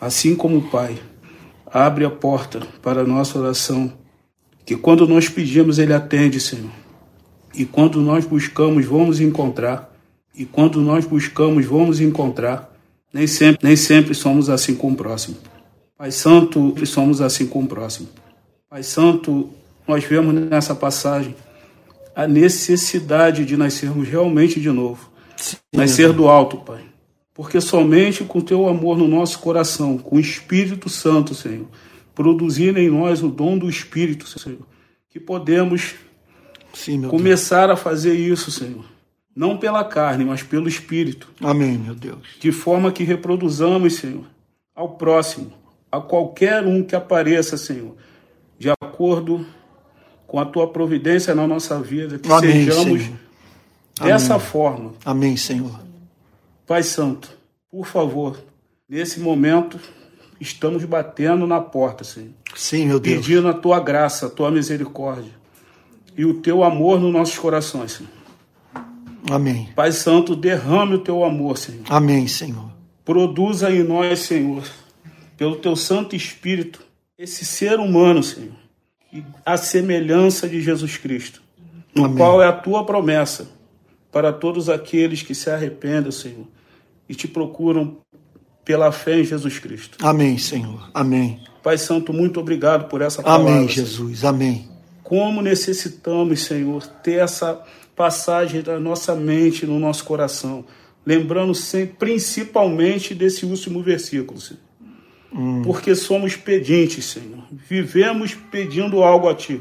Assim 0.00 0.34
como 0.34 0.58
o 0.58 0.68
Pai 0.68 0.98
abre 1.64 2.04
a 2.04 2.10
porta 2.10 2.60
para 2.82 3.02
a 3.02 3.06
nossa 3.06 3.38
oração, 3.38 3.92
que 4.66 4.76
quando 4.76 5.06
nós 5.06 5.28
pedimos, 5.28 5.78
Ele 5.78 5.94
atende, 5.94 6.40
Senhor. 6.40 6.81
E 7.54 7.64
quando 7.64 8.00
nós 8.00 8.24
buscamos, 8.24 8.84
vamos 8.86 9.20
encontrar. 9.20 9.94
E 10.34 10.44
quando 10.44 10.80
nós 10.80 11.04
buscamos, 11.04 11.66
vamos 11.66 12.00
encontrar. 12.00 12.72
Nem 13.12 13.26
sempre, 13.26 13.66
nem 13.66 13.76
sempre 13.76 14.14
somos 14.14 14.48
assim 14.48 14.74
com 14.74 14.92
o 14.92 14.96
próximo. 14.96 15.36
Pai 15.96 16.10
Santo, 16.10 16.74
somos 16.86 17.20
assim 17.20 17.46
com 17.46 17.62
o 17.62 17.66
próximo. 17.66 18.08
Pai 18.68 18.82
Santo, 18.82 19.50
nós 19.86 20.02
vemos 20.04 20.34
nessa 20.34 20.74
passagem 20.74 21.34
a 22.14 22.26
necessidade 22.26 23.44
de 23.44 23.56
nascermos 23.56 24.08
realmente 24.08 24.60
de 24.60 24.70
novo. 24.70 25.10
Sim, 25.36 25.56
Nascer 25.74 26.12
do 26.12 26.28
alto, 26.28 26.58
Pai. 26.58 26.82
Porque 27.34 27.60
somente 27.60 28.24
com 28.24 28.40
teu 28.40 28.68
amor 28.68 28.96
no 28.96 29.08
nosso 29.08 29.38
coração, 29.38 29.96
com 29.96 30.16
o 30.16 30.20
Espírito 30.20 30.88
Santo, 30.88 31.34
Senhor, 31.34 31.66
produzir 32.14 32.76
em 32.76 32.90
nós 32.90 33.22
o 33.22 33.28
dom 33.28 33.56
do 33.56 33.68
Espírito, 33.68 34.26
Senhor, 34.26 34.66
que 35.08 35.18
podemos 35.18 35.94
Sim, 36.72 37.02
começar 37.02 37.66
Deus. 37.66 37.78
a 37.78 37.82
fazer 37.82 38.14
isso, 38.14 38.50
Senhor. 38.50 38.84
Não 39.34 39.56
pela 39.56 39.82
carne, 39.84 40.24
mas 40.24 40.42
pelo 40.42 40.68
Espírito. 40.68 41.30
Amém, 41.40 41.78
meu 41.78 41.94
Deus. 41.94 42.20
De 42.38 42.52
forma 42.52 42.92
que 42.92 43.02
reproduzamos, 43.02 43.94
Senhor, 43.96 44.24
ao 44.74 44.90
próximo, 44.90 45.52
a 45.90 46.00
qualquer 46.00 46.66
um 46.66 46.82
que 46.82 46.94
apareça, 46.94 47.56
Senhor, 47.56 47.96
de 48.58 48.68
acordo 48.70 49.46
com 50.26 50.38
a 50.38 50.44
tua 50.44 50.70
providência 50.70 51.34
na 51.34 51.46
nossa 51.46 51.80
vida, 51.80 52.18
que 52.18 52.30
Amém, 52.30 52.64
sejamos 52.64 53.02
Senhor. 53.02 53.18
dessa 54.00 54.34
Amém. 54.34 54.46
forma. 54.46 54.94
Amém, 55.04 55.36
Senhor. 55.36 55.80
Pai 56.66 56.82
Santo, 56.82 57.30
por 57.70 57.86
favor, 57.86 58.38
nesse 58.88 59.18
momento 59.18 59.78
estamos 60.40 60.84
batendo 60.84 61.46
na 61.46 61.60
porta, 61.60 62.04
Senhor. 62.04 62.32
Sim, 62.54 62.86
meu 62.86 63.00
Deus. 63.00 63.16
Pedindo 63.16 63.48
a 63.48 63.54
tua 63.54 63.80
graça, 63.80 64.26
a 64.26 64.30
tua 64.30 64.50
misericórdia 64.50 65.41
e 66.16 66.24
o 66.24 66.34
teu 66.34 66.62
amor 66.62 67.00
nos 67.00 67.12
nossos 67.12 67.38
corações, 67.38 67.92
Senhor. 67.92 68.10
Amém. 69.30 69.68
Pai 69.74 69.92
Santo, 69.92 70.34
derrame 70.34 70.94
o 70.94 70.98
teu 70.98 71.24
amor, 71.24 71.56
Senhor. 71.56 71.84
Amém, 71.88 72.26
Senhor. 72.26 72.70
Produza 73.04 73.70
em 73.70 73.82
nós, 73.82 74.20
Senhor, 74.20 74.62
pelo 75.36 75.56
teu 75.56 75.74
Santo 75.74 76.14
Espírito, 76.14 76.80
esse 77.18 77.44
ser 77.44 77.78
humano, 77.78 78.22
Senhor, 78.22 78.52
a 79.44 79.56
semelhança 79.56 80.48
de 80.48 80.60
Jesus 80.60 80.96
Cristo, 80.96 81.42
no 81.94 82.04
Amém. 82.04 82.16
qual 82.16 82.42
é 82.42 82.46
a 82.46 82.52
tua 82.52 82.84
promessa 82.84 83.50
para 84.10 84.32
todos 84.32 84.68
aqueles 84.68 85.22
que 85.22 85.34
se 85.34 85.50
arrependem, 85.50 86.12
Senhor, 86.12 86.46
e 87.08 87.14
te 87.14 87.26
procuram 87.26 87.98
pela 88.64 88.92
fé 88.92 89.20
em 89.20 89.24
Jesus 89.24 89.58
Cristo. 89.58 89.98
Amém, 90.02 90.38
Senhor. 90.38 90.90
Amém. 90.94 91.40
Pai 91.62 91.78
Santo, 91.78 92.12
muito 92.12 92.38
obrigado 92.40 92.88
por 92.88 93.00
essa 93.02 93.22
palavra. 93.22 93.52
Amém, 93.52 93.68
Jesus. 93.68 94.20
Senhor. 94.20 94.30
Amém. 94.30 94.71
Como 95.12 95.42
necessitamos, 95.42 96.40
Senhor, 96.40 96.86
ter 96.86 97.20
essa 97.20 97.62
passagem 97.94 98.62
da 98.62 98.80
nossa 98.80 99.14
mente 99.14 99.66
no 99.66 99.78
nosso 99.78 100.06
coração, 100.06 100.64
lembrando 101.04 101.54
sempre, 101.54 101.96
principalmente 101.98 103.14
desse 103.14 103.44
último 103.44 103.82
versículo, 103.82 104.40
Senhor. 104.40 104.62
Hum. 105.30 105.60
Porque 105.60 105.94
somos 105.94 106.34
pedintes, 106.34 107.04
Senhor. 107.04 107.44
Vivemos 107.52 108.32
pedindo 108.50 109.02
algo 109.02 109.28
a 109.28 109.34
Ti. 109.34 109.60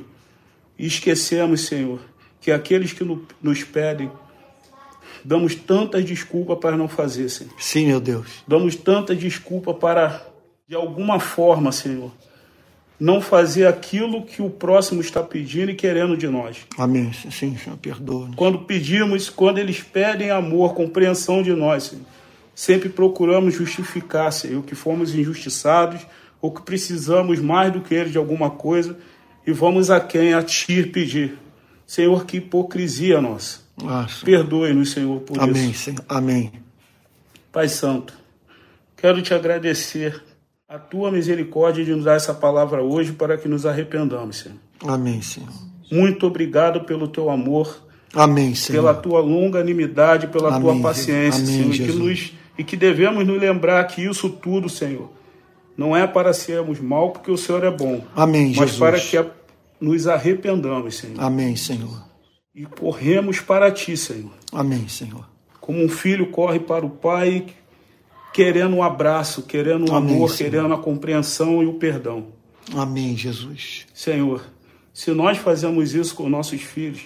E 0.80 0.88
esquecemos, 0.88 1.66
Senhor, 1.66 2.00
que 2.40 2.50
aqueles 2.50 2.94
que 2.94 3.04
nos 3.42 3.62
pedem, 3.62 4.10
damos 5.22 5.54
tantas 5.54 6.06
desculpas 6.06 6.60
para 6.60 6.78
não 6.78 6.88
fazer, 6.88 7.28
Senhor. 7.28 7.52
Sim, 7.60 7.88
meu 7.88 8.00
Deus. 8.00 8.42
Damos 8.48 8.78
tantas 8.78 9.18
desculpas 9.18 9.76
para, 9.76 10.26
de 10.66 10.76
alguma 10.76 11.20
forma, 11.20 11.74
Senhor, 11.74 12.10
não 13.02 13.20
fazer 13.20 13.66
aquilo 13.66 14.24
que 14.24 14.44
o 14.44 14.50
próximo 14.52 15.02
está 15.02 15.24
pedindo 15.24 15.72
e 15.72 15.76
querendo 15.76 16.16
de 16.16 16.28
nós. 16.28 16.58
Amém. 16.78 17.12
Sim, 17.12 17.58
Senhor, 17.58 17.76
perdoa. 17.78 18.30
Quando 18.36 18.60
pedimos, 18.60 19.28
quando 19.28 19.58
eles 19.58 19.82
pedem 19.82 20.30
amor, 20.30 20.76
compreensão 20.76 21.42
de 21.42 21.52
nós, 21.52 21.86
Senhor, 21.86 22.06
sempre 22.54 22.90
procuramos 22.90 23.56
justificar, 23.56 24.32
Senhor, 24.32 24.64
que 24.64 24.76
fomos 24.76 25.16
injustiçados 25.16 26.06
ou 26.40 26.52
que 26.52 26.62
precisamos 26.62 27.40
mais 27.40 27.74
do 27.74 27.82
que 27.82 27.96
eles 27.96 28.12
de 28.12 28.20
alguma 28.20 28.52
coisa 28.52 28.96
e 29.48 29.52
vamos 29.52 29.90
a 29.90 30.00
quem? 30.00 30.36
A 30.36 30.44
Ti 30.44 30.84
pedir. 30.84 31.40
Senhor, 31.88 32.24
que 32.24 32.38
hipocrisia 32.38 33.20
nossa. 33.20 33.62
Perdoe-nos, 34.24 34.92
Senhor, 34.92 35.22
por 35.22 35.40
Amém, 35.40 35.72
isso. 35.72 35.86
Senhor. 35.86 36.06
Amém. 36.08 36.52
Pai 37.52 37.68
Santo, 37.68 38.14
quero 38.96 39.24
te 39.24 39.34
agradecer 39.34 40.22
a 40.72 40.80
tua 40.80 41.12
misericórdia 41.12 41.84
de 41.84 41.92
nos 41.92 42.06
dar 42.06 42.16
essa 42.16 42.34
palavra 42.34 42.82
hoje 42.82 43.12
para 43.12 43.38
que 43.38 43.46
nos 43.46 43.66
arrependamos, 43.66 44.38
Senhor. 44.38 44.58
Amém, 44.88 45.22
Senhor. 45.22 45.50
Muito 45.92 46.26
obrigado 46.26 46.86
pelo 46.86 47.10
teu 47.10 47.30
amor. 47.30 47.86
Amém, 48.14 48.56
Senhor. 48.56 48.80
Pela 48.80 48.94
tua 48.94 49.20
longanimidade, 49.20 50.28
pela 50.28 50.56
Amém, 50.56 50.62
tua 50.62 50.82
paciência, 50.82 51.44
Amém, 51.44 51.74
Senhor. 51.74 51.92
Que 51.92 51.98
nos, 51.98 52.34
e 52.58 52.64
que 52.64 52.78
devemos 52.78 53.28
nos 53.28 53.38
lembrar 53.38 53.84
que 53.84 54.02
isso 54.02 54.30
tudo, 54.30 54.70
Senhor, 54.70 55.12
não 55.76 55.94
é 55.96 56.08
para 56.08 56.32
sermos 56.32 56.80
mal, 56.80 57.12
porque 57.12 57.30
o 57.30 57.38
Senhor 57.38 57.66
é 57.66 57.72
bom. 57.72 58.06
Amém, 58.16 58.54
mas 58.56 58.72
Jesus. 58.72 58.80
para 58.80 58.98
que 58.98 59.30
nos 59.82 60.08
arrependamos, 60.08 60.96
Senhor. 60.96 61.22
Amém, 61.22 61.54
Senhor. 61.58 62.02
E 62.56 62.66
corremos 62.66 63.42
para 63.42 63.70
ti, 63.72 63.98
Senhor. 63.98 64.32
Amém, 64.54 64.88
Senhor. 64.88 65.28
Como 65.60 65.84
um 65.84 65.90
filho 65.90 66.32
corre 66.32 66.62
para 66.62 66.86
o 66.86 66.90
pai 66.90 67.48
querendo 68.34 68.76
um 68.76 68.84
abraço, 68.84 69.44
querendo 69.44 69.92
um 69.92 69.96
Amém, 69.96 70.16
amor, 70.16 70.30
Senhor. 70.30 70.52
querendo 70.52 70.74
a 70.74 70.78
compreensão 70.78 71.62
e 71.62 71.66
o 71.66 71.74
perdão. 71.74 72.28
Amém, 72.74 73.16
Jesus. 73.16 73.86
Senhor, 73.94 74.44
se 74.94 75.12
nós 75.12 75.38
fazemos 75.38 75.94
isso 75.94 76.16
com 76.16 76.30
nossos 76.30 76.62
filhos, 76.62 77.02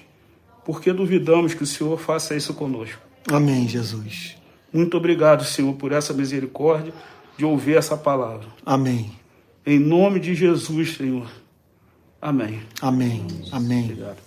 por 0.64 0.82
que 0.82 0.92
duvidamos 0.92 1.54
que 1.54 1.64
o 1.64 1.68
Senhor 1.68 2.00
faça 2.00 2.36
isso 2.36 2.54
conosco? 2.54 3.00
Amém, 3.32 3.68
Jesus. 3.68 4.36
Muito 4.72 4.98
obrigado, 4.98 5.44
Senhor, 5.46 5.74
por 5.76 5.92
essa 5.92 6.14
misericórdia 6.14 6.94
de 7.38 7.46
ouvir 7.46 7.78
essa 7.78 7.96
palavra. 7.96 8.48
Amém. 8.66 9.12
Em 9.66 9.80
nome 9.80 10.20
de 10.20 10.36
Jesus, 10.36 10.96
Senhor. 10.96 11.30
Amém. 12.22 12.62
Amém. 12.82 13.26
Amém. 13.52 13.84
Obrigado. 13.86 14.18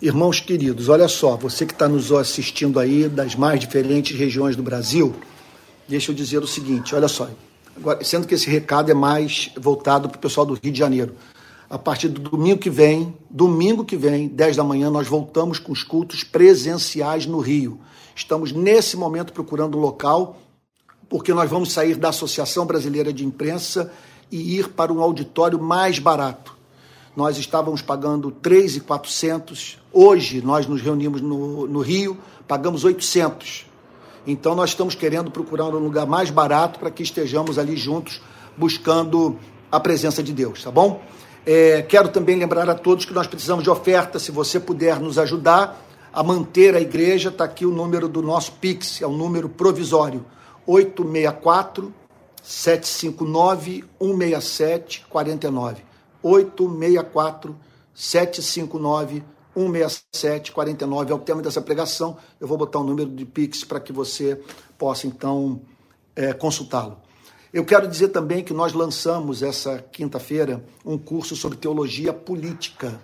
Irmãos 0.00 0.40
queridos, 0.40 0.88
olha 0.88 1.08
só, 1.08 1.36
você 1.36 1.64
que 1.64 1.72
está 1.72 1.88
nos 1.88 2.12
assistindo 2.12 2.78
aí 2.78 3.08
das 3.08 3.34
mais 3.34 3.58
diferentes 3.58 4.16
regiões 4.16 4.54
do 4.54 4.62
Brasil, 4.62 5.14
deixa 5.88 6.10
eu 6.10 6.14
dizer 6.14 6.42
o 6.42 6.46
seguinte: 6.46 6.94
olha 6.94 7.08
só, 7.08 7.28
agora, 7.76 8.02
sendo 8.04 8.26
que 8.26 8.34
esse 8.34 8.48
recado 8.48 8.90
é 8.90 8.94
mais 8.94 9.50
voltado 9.56 10.08
para 10.08 10.16
o 10.16 10.20
pessoal 10.20 10.46
do 10.46 10.54
Rio 10.54 10.72
de 10.72 10.78
Janeiro. 10.78 11.14
A 11.68 11.76
partir 11.76 12.08
do 12.08 12.20
domingo 12.20 12.60
que 12.60 12.70
vem, 12.70 13.16
domingo 13.28 13.84
que 13.84 13.96
vem, 13.96 14.28
10 14.28 14.56
da 14.56 14.62
manhã, 14.62 14.88
nós 14.88 15.08
voltamos 15.08 15.58
com 15.58 15.72
os 15.72 15.82
cultos 15.82 16.22
presenciais 16.22 17.26
no 17.26 17.40
Rio. 17.40 17.80
Estamos 18.14 18.52
nesse 18.52 18.96
momento 18.96 19.32
procurando 19.32 19.76
um 19.76 19.80
local, 19.80 20.38
porque 21.08 21.34
nós 21.34 21.50
vamos 21.50 21.72
sair 21.72 21.96
da 21.96 22.10
Associação 22.10 22.66
Brasileira 22.66 23.12
de 23.12 23.26
Imprensa 23.26 23.92
e 24.30 24.58
ir 24.58 24.68
para 24.68 24.92
um 24.92 25.00
auditório 25.00 25.60
mais 25.60 25.98
barato. 25.98 26.56
Nós 27.16 27.36
estávamos 27.36 27.82
pagando 27.82 28.30
3,400. 28.30 29.78
Hoje 29.92 30.40
nós 30.42 30.66
nos 30.66 30.80
reunimos 30.80 31.20
no, 31.20 31.66
no 31.66 31.80
Rio, 31.80 32.16
pagamos 32.46 32.84
800. 32.84 33.66
Então 34.26 34.54
nós 34.54 34.70
estamos 34.70 34.94
querendo 34.94 35.30
procurar 35.30 35.66
um 35.66 35.78
lugar 35.78 36.06
mais 36.06 36.30
barato 36.30 36.78
para 36.80 36.90
que 36.90 37.02
estejamos 37.02 37.58
ali 37.58 37.76
juntos 37.76 38.20
buscando 38.56 39.38
a 39.70 39.78
presença 39.78 40.22
de 40.22 40.32
Deus, 40.32 40.64
tá 40.64 40.70
bom? 40.70 41.00
É, 41.44 41.82
quero 41.82 42.08
também 42.08 42.36
lembrar 42.36 42.68
a 42.68 42.74
todos 42.74 43.04
que 43.04 43.12
nós 43.12 43.28
precisamos 43.28 43.62
de 43.62 43.70
oferta. 43.70 44.18
Se 44.18 44.32
você 44.32 44.58
puder 44.58 44.98
nos 44.98 45.16
ajudar 45.16 45.80
a 46.12 46.22
manter 46.22 46.74
a 46.74 46.80
igreja, 46.80 47.28
está 47.28 47.44
aqui 47.44 47.64
o 47.64 47.70
número 47.70 48.08
do 48.08 48.20
nosso 48.20 48.52
Pix, 48.52 49.00
é 49.00 49.06
um 49.06 49.16
número 49.16 49.48
provisório: 49.48 50.24
864 50.66 51.94
759 52.42 53.84
167 54.00 55.06
49. 55.08 55.84
864 56.22 57.56
759 57.94 59.12
167 59.12 59.35
49 60.52 61.12
é 61.12 61.14
o 61.14 61.18
tema 61.18 61.40
dessa 61.40 61.62
pregação. 61.62 62.16
Eu 62.40 62.46
vou 62.46 62.58
botar 62.58 62.78
o 62.78 62.82
um 62.82 62.86
número 62.86 63.10
de 63.10 63.24
Pix 63.24 63.64
para 63.64 63.80
que 63.80 63.92
você 63.92 64.40
possa 64.76 65.06
então 65.06 65.60
é, 66.14 66.32
consultá-lo. 66.32 66.98
Eu 67.52 67.64
quero 67.64 67.88
dizer 67.88 68.08
também 68.08 68.44
que 68.44 68.52
nós 68.52 68.74
lançamos 68.74 69.42
essa 69.42 69.78
quinta-feira 69.78 70.62
um 70.84 70.98
curso 70.98 71.34
sobre 71.34 71.56
teologia 71.56 72.12
política. 72.12 73.00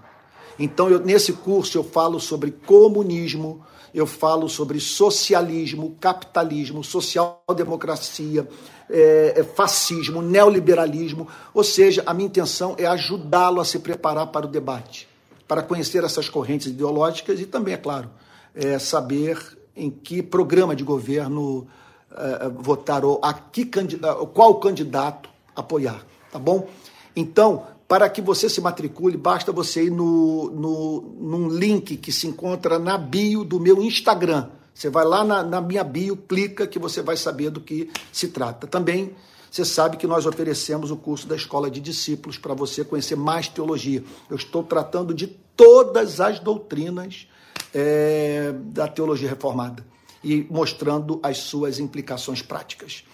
Então, 0.59 0.91
eu, 0.91 0.99
nesse 1.01 1.33
curso 1.33 1.79
eu 1.79 1.85
falo 1.85 2.21
sobre 2.21 2.51
comunismo, 2.51 3.65
eu 3.95 4.07
falo 4.07 4.49
sobre 4.49 4.81
socialismo, 4.81 5.97
capitalismo, 6.01 6.83
social-democracia, 6.83 8.49
é, 8.91 9.45
fascismo, 9.55 10.21
neoliberalismo. 10.21 11.29
Ou 11.55 11.65
seja, 11.65 12.03
a 12.05 12.13
minha 12.13 12.27
intenção 12.27 12.75
é 12.79 12.87
ajudá-lo 12.87 13.61
a 13.61 13.65
se 13.65 13.79
preparar 13.79 14.27
para 14.29 14.47
o 14.47 14.49
debate, 14.49 15.09
para 15.47 15.63
conhecer 15.63 16.05
essas 16.05 16.29
correntes 16.29 16.69
ideológicas 16.69 17.41
e 17.41 17.47
também, 17.47 17.75
é 17.75 17.77
claro, 17.77 18.11
é, 18.55 18.79
saber 18.79 19.39
em 19.75 19.91
que 19.91 20.23
programa 20.23 20.77
de 20.77 20.85
governo 20.85 21.67
é, 22.11 22.49
votar 22.49 23.05
ou 23.05 23.21
a 23.23 23.33
que 23.33 23.65
candidato, 23.65 24.27
qual 24.27 24.55
candidato 24.57 25.31
apoiar, 25.55 26.05
tá 26.31 26.39
bom? 26.39 26.69
Então, 27.15 27.65
para 27.87 28.09
que 28.09 28.23
você 28.23 28.49
se 28.49 28.61
matricule, 28.61 29.17
basta 29.17 29.53
você 29.53 29.85
ir 29.85 29.91
no, 29.91 30.51
no, 30.51 31.01
num 31.21 31.49
link 31.49 31.97
que 31.97 32.11
se 32.11 32.27
encontra 32.27 32.79
na 32.79 32.97
bio 32.97 33.45
do 33.45 33.61
meu 33.61 33.83
Instagram. 33.83 34.49
Você 34.73 34.89
vai 34.89 35.05
lá 35.05 35.23
na, 35.23 35.43
na, 35.43 35.61
minha 35.61 35.85
bio, 35.85 36.17
clica 36.17 36.67
que 36.67 36.79
você 36.79 37.03
vai 37.03 37.17
saber 37.17 37.51
do 37.51 37.61
que 37.61 37.91
se 38.11 38.29
trata. 38.29 38.67
Também 38.67 39.15
você 39.53 39.67
sabe 39.67 39.99
que 39.99 40.07
nós 40.07 40.25
oferecemos 40.25 40.91
o 40.91 40.97
curso 40.97 41.27
da 41.27 41.37
Escola 41.37 41.71
de 41.71 41.79
Discípulos 41.79 42.39
para 42.39 42.55
você 42.55 42.83
conhecer 42.83 43.17
mais 43.17 43.49
teologia. 43.49 44.03
Eu 44.31 44.37
estou 44.37 44.63
tratando 44.63 45.13
de 45.13 45.27
todas 45.27 46.23
as 46.23 46.41
doutrinas 46.41 47.29
é, 47.75 48.55
da 48.73 48.89
teologia 48.89 49.29
reformada 49.29 49.85
e 50.25 50.47
mostrando 50.49 51.21
as 51.23 51.37
suas 51.37 51.79
implicações 51.79 52.41
práticas. 52.41 53.05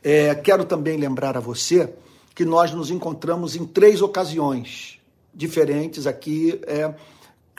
É, 0.00 0.32
quero 0.32 0.64
também 0.64 0.96
lembrar 0.96 1.36
a 1.36 1.40
você 1.40 1.92
que 2.36 2.44
nós 2.44 2.72
nos 2.72 2.92
encontramos 2.92 3.56
em 3.56 3.66
três 3.66 4.00
ocasiões 4.00 5.00
diferentes 5.34 6.06
aqui, 6.06 6.60
é, 6.68 6.94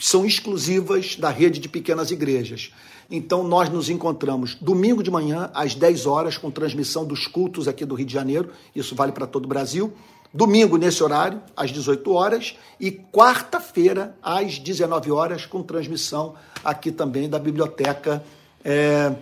são 0.01 0.25
exclusivas 0.25 1.15
da 1.15 1.29
rede 1.29 1.59
de 1.59 1.69
pequenas 1.69 2.09
igrejas. 2.09 2.73
Então, 3.09 3.43
nós 3.43 3.69
nos 3.69 3.87
encontramos 3.87 4.55
domingo 4.55 5.03
de 5.03 5.11
manhã, 5.11 5.51
às 5.53 5.75
10 5.75 6.07
horas, 6.07 6.37
com 6.39 6.49
transmissão 6.49 7.05
dos 7.05 7.27
cultos 7.27 7.67
aqui 7.67 7.85
do 7.85 7.93
Rio 7.93 8.07
de 8.07 8.13
Janeiro, 8.13 8.49
isso 8.75 8.95
vale 8.95 9.11
para 9.11 9.27
todo 9.27 9.45
o 9.45 9.47
Brasil. 9.47 9.93
Domingo, 10.33 10.75
nesse 10.75 11.03
horário, 11.03 11.39
às 11.55 11.69
18 11.69 12.11
horas, 12.11 12.55
e 12.79 12.89
quarta-feira, 12.89 14.17
às 14.23 14.57
19 14.57 15.11
horas, 15.11 15.45
com 15.45 15.61
transmissão 15.61 16.33
aqui 16.63 16.91
também 16.91 17.29
da 17.29 17.37
biblioteca 17.37 18.23
é, 18.63 19.13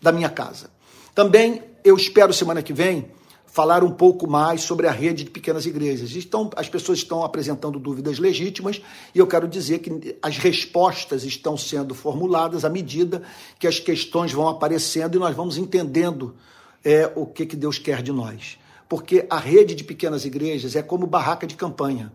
da 0.00 0.12
minha 0.12 0.28
casa. 0.28 0.70
Também 1.12 1.60
eu 1.82 1.96
espero 1.96 2.32
semana 2.32 2.62
que 2.62 2.72
vem 2.72 3.10
falar 3.50 3.82
um 3.82 3.90
pouco 3.90 4.28
mais 4.28 4.62
sobre 4.62 4.86
a 4.86 4.92
rede 4.92 5.24
de 5.24 5.30
pequenas 5.30 5.66
igrejas. 5.66 6.14
Então, 6.14 6.50
as 6.56 6.68
pessoas 6.68 6.98
estão 6.98 7.24
apresentando 7.24 7.78
dúvidas 7.78 8.18
legítimas 8.18 8.80
e 9.14 9.18
eu 9.18 9.26
quero 9.26 9.48
dizer 9.48 9.80
que 9.80 10.16
as 10.22 10.38
respostas 10.38 11.24
estão 11.24 11.56
sendo 11.56 11.94
formuladas 11.94 12.64
à 12.64 12.68
medida 12.70 13.22
que 13.58 13.66
as 13.66 13.80
questões 13.80 14.32
vão 14.32 14.48
aparecendo 14.48 15.16
e 15.16 15.18
nós 15.18 15.34
vamos 15.34 15.56
entendendo 15.56 16.34
é, 16.84 17.10
o 17.16 17.26
que, 17.26 17.44
que 17.44 17.56
Deus 17.56 17.78
quer 17.78 18.02
de 18.02 18.12
nós. 18.12 18.56
Porque 18.88 19.26
a 19.28 19.38
rede 19.38 19.74
de 19.74 19.84
pequenas 19.84 20.24
igrejas 20.24 20.76
é 20.76 20.82
como 20.82 21.06
barraca 21.06 21.46
de 21.46 21.56
campanha. 21.56 22.12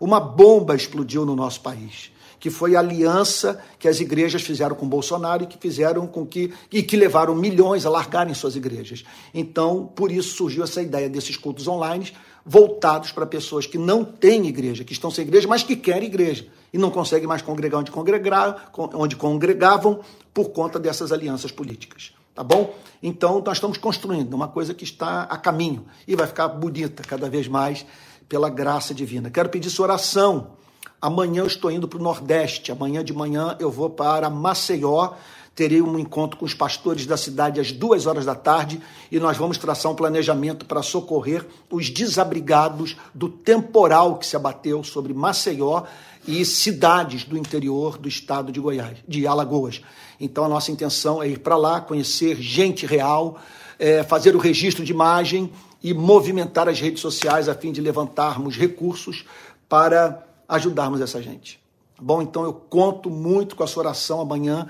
Uma 0.00 0.20
bomba 0.20 0.74
explodiu 0.74 1.24
no 1.24 1.36
nosso 1.36 1.60
país. 1.60 2.12
Que 2.38 2.50
foi 2.50 2.76
a 2.76 2.80
aliança 2.80 3.62
que 3.78 3.88
as 3.88 4.00
igrejas 4.00 4.42
fizeram 4.42 4.76
com 4.76 4.88
Bolsonaro 4.88 5.44
e 5.44 5.46
que 5.46 5.58
fizeram 5.58 6.06
com 6.06 6.26
que 6.26 6.52
e 6.70 6.82
que 6.82 6.96
levaram 6.96 7.34
milhões 7.34 7.86
a 7.86 7.90
largarem 7.90 8.34
suas 8.34 8.56
igrejas. 8.56 9.04
Então, 9.32 9.90
por 9.94 10.10
isso 10.10 10.36
surgiu 10.36 10.64
essa 10.64 10.82
ideia 10.82 11.08
desses 11.08 11.36
cultos 11.36 11.66
online 11.66 12.12
voltados 12.44 13.10
para 13.10 13.26
pessoas 13.26 13.66
que 13.66 13.76
não 13.76 14.04
têm 14.04 14.46
igreja, 14.46 14.84
que 14.84 14.92
estão 14.92 15.10
sem 15.10 15.24
igreja, 15.24 15.48
mas 15.48 15.64
que 15.64 15.74
querem 15.74 16.06
igreja 16.06 16.46
e 16.72 16.78
não 16.78 16.90
conseguem 16.90 17.26
mais 17.26 17.42
congregar 17.42 17.80
onde, 17.80 17.90
congregar, 17.90 18.70
onde 18.94 19.16
congregavam 19.16 20.00
por 20.32 20.50
conta 20.50 20.78
dessas 20.78 21.10
alianças 21.10 21.50
políticas. 21.50 22.12
Tá 22.34 22.44
bom? 22.44 22.74
Então, 23.02 23.42
nós 23.44 23.56
estamos 23.56 23.78
construindo 23.78 24.34
uma 24.34 24.46
coisa 24.46 24.74
que 24.74 24.84
está 24.84 25.22
a 25.22 25.38
caminho 25.38 25.86
e 26.06 26.14
vai 26.14 26.26
ficar 26.26 26.48
bonita 26.48 27.02
cada 27.02 27.30
vez 27.30 27.48
mais 27.48 27.86
pela 28.28 28.50
graça 28.50 28.94
divina. 28.94 29.30
Quero 29.30 29.48
pedir 29.48 29.70
sua 29.70 29.86
oração. 29.86 30.52
Amanhã 31.00 31.42
eu 31.42 31.46
estou 31.46 31.70
indo 31.70 31.86
para 31.86 31.98
o 31.98 32.02
Nordeste. 32.02 32.72
Amanhã 32.72 33.04
de 33.04 33.12
manhã 33.12 33.56
eu 33.60 33.70
vou 33.70 33.90
para 33.90 34.30
Maceió. 34.30 35.12
Terei 35.54 35.80
um 35.80 35.98
encontro 35.98 36.38
com 36.38 36.44
os 36.44 36.52
pastores 36.52 37.06
da 37.06 37.16
cidade 37.16 37.58
às 37.58 37.72
duas 37.72 38.04
horas 38.04 38.26
da 38.26 38.34
tarde 38.34 38.78
e 39.10 39.18
nós 39.18 39.38
vamos 39.38 39.56
traçar 39.56 39.90
um 39.90 39.94
planejamento 39.94 40.66
para 40.66 40.82
socorrer 40.82 41.46
os 41.70 41.88
desabrigados 41.88 42.94
do 43.14 43.30
temporal 43.30 44.18
que 44.18 44.26
se 44.26 44.36
abateu 44.36 44.84
sobre 44.84 45.14
Maceió 45.14 45.84
e 46.28 46.44
cidades 46.44 47.24
do 47.24 47.38
interior 47.38 47.96
do 47.96 48.06
estado 48.06 48.52
de 48.52 48.60
Goiás, 48.60 48.98
de 49.08 49.26
Alagoas. 49.26 49.80
Então 50.20 50.44
a 50.44 50.48
nossa 50.48 50.70
intenção 50.70 51.22
é 51.22 51.28
ir 51.28 51.38
para 51.38 51.56
lá, 51.56 51.80
conhecer 51.80 52.36
gente 52.36 52.84
real, 52.84 53.38
é, 53.78 54.02
fazer 54.02 54.36
o 54.36 54.38
registro 54.38 54.84
de 54.84 54.92
imagem 54.92 55.50
e 55.82 55.94
movimentar 55.94 56.68
as 56.68 56.80
redes 56.80 57.00
sociais 57.00 57.48
a 57.48 57.54
fim 57.54 57.72
de 57.72 57.80
levantarmos 57.80 58.58
recursos 58.58 59.24
para 59.68 60.22
ajudarmos 60.48 61.00
essa 61.00 61.22
gente. 61.22 61.60
Bom, 62.00 62.20
então 62.20 62.44
eu 62.44 62.52
conto 62.52 63.08
muito 63.08 63.56
com 63.56 63.62
a 63.62 63.66
sua 63.66 63.84
oração 63.84 64.20
amanhã. 64.20 64.68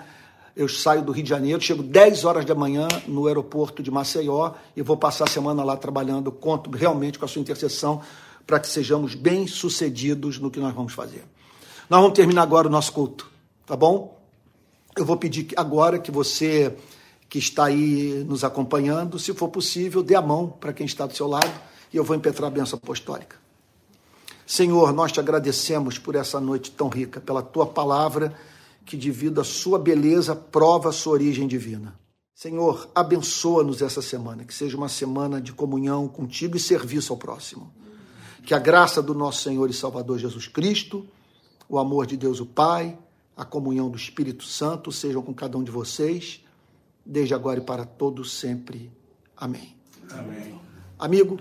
Eu 0.54 0.68
saio 0.68 1.02
do 1.02 1.12
Rio 1.12 1.24
de 1.24 1.30
Janeiro, 1.30 1.60
chego 1.60 1.82
10 1.82 2.24
horas 2.24 2.44
da 2.44 2.54
manhã 2.54 2.86
no 3.06 3.26
aeroporto 3.26 3.82
de 3.82 3.90
Maceió 3.90 4.52
e 4.76 4.82
vou 4.82 4.96
passar 4.96 5.24
a 5.24 5.30
semana 5.30 5.62
lá 5.64 5.76
trabalhando. 5.76 6.30
conto 6.32 6.70
realmente 6.70 7.18
com 7.18 7.24
a 7.24 7.28
sua 7.28 7.42
intercessão 7.42 8.00
para 8.46 8.60
que 8.60 8.68
sejamos 8.68 9.14
bem 9.14 9.46
sucedidos 9.46 10.38
no 10.38 10.50
que 10.50 10.60
nós 10.60 10.72
vamos 10.72 10.92
fazer. 10.92 11.24
Nós 11.90 12.00
vamos 12.00 12.16
terminar 12.16 12.42
agora 12.42 12.68
o 12.68 12.70
nosso 12.70 12.92
culto, 12.92 13.28
tá 13.66 13.76
bom? 13.76 14.16
Eu 14.96 15.04
vou 15.04 15.16
pedir 15.16 15.48
agora 15.56 15.98
que 15.98 16.10
você 16.10 16.74
que 17.28 17.38
está 17.38 17.66
aí 17.66 18.24
nos 18.26 18.44
acompanhando, 18.44 19.18
se 19.18 19.34
for 19.34 19.48
possível, 19.48 20.02
dê 20.02 20.14
a 20.14 20.22
mão 20.22 20.48
para 20.48 20.72
quem 20.72 20.86
está 20.86 21.06
do 21.06 21.16
seu 21.16 21.26
lado 21.26 21.50
e 21.92 21.96
eu 21.96 22.04
vou 22.04 22.16
impetrar 22.16 22.48
a 22.48 22.50
bênção 22.50 22.78
apostólica. 22.82 23.36
Senhor, 24.46 24.92
nós 24.92 25.10
te 25.10 25.18
agradecemos 25.18 25.98
por 25.98 26.14
essa 26.14 26.40
noite 26.40 26.70
tão 26.70 26.88
rica, 26.88 27.20
pela 27.20 27.42
tua 27.42 27.66
palavra 27.66 28.32
que, 28.84 28.96
devido 28.96 29.40
à 29.40 29.44
sua 29.44 29.78
beleza, 29.78 30.36
prova 30.36 30.90
a 30.90 30.92
sua 30.92 31.14
origem 31.14 31.48
divina. 31.48 31.98
Senhor, 32.32 32.88
abençoa-nos 32.94 33.82
essa 33.82 34.00
semana, 34.00 34.44
que 34.44 34.54
seja 34.54 34.76
uma 34.76 34.88
semana 34.88 35.40
de 35.40 35.52
comunhão 35.52 36.06
contigo 36.06 36.56
e 36.56 36.60
serviço 36.60 37.12
ao 37.12 37.18
próximo. 37.18 37.72
Que 38.44 38.54
a 38.54 38.58
graça 38.58 39.02
do 39.02 39.14
nosso 39.14 39.42
Senhor 39.42 39.68
e 39.68 39.72
Salvador 39.72 40.18
Jesus 40.18 40.46
Cristo, 40.46 41.04
o 41.68 41.78
amor 41.78 42.06
de 42.06 42.16
Deus 42.16 42.38
o 42.38 42.46
Pai, 42.46 42.96
a 43.36 43.44
comunhão 43.44 43.90
do 43.90 43.96
Espírito 43.96 44.44
Santo 44.44 44.92
sejam 44.92 45.22
com 45.22 45.34
cada 45.34 45.58
um 45.58 45.64
de 45.64 45.70
vocês 45.70 46.40
desde 47.04 47.34
agora 47.34 47.60
e 47.60 47.62
para 47.62 47.84
todos 47.84 48.32
sempre. 48.32 48.90
Amém. 49.36 49.76
Amém. 50.10 50.60
Amigo, 50.98 51.38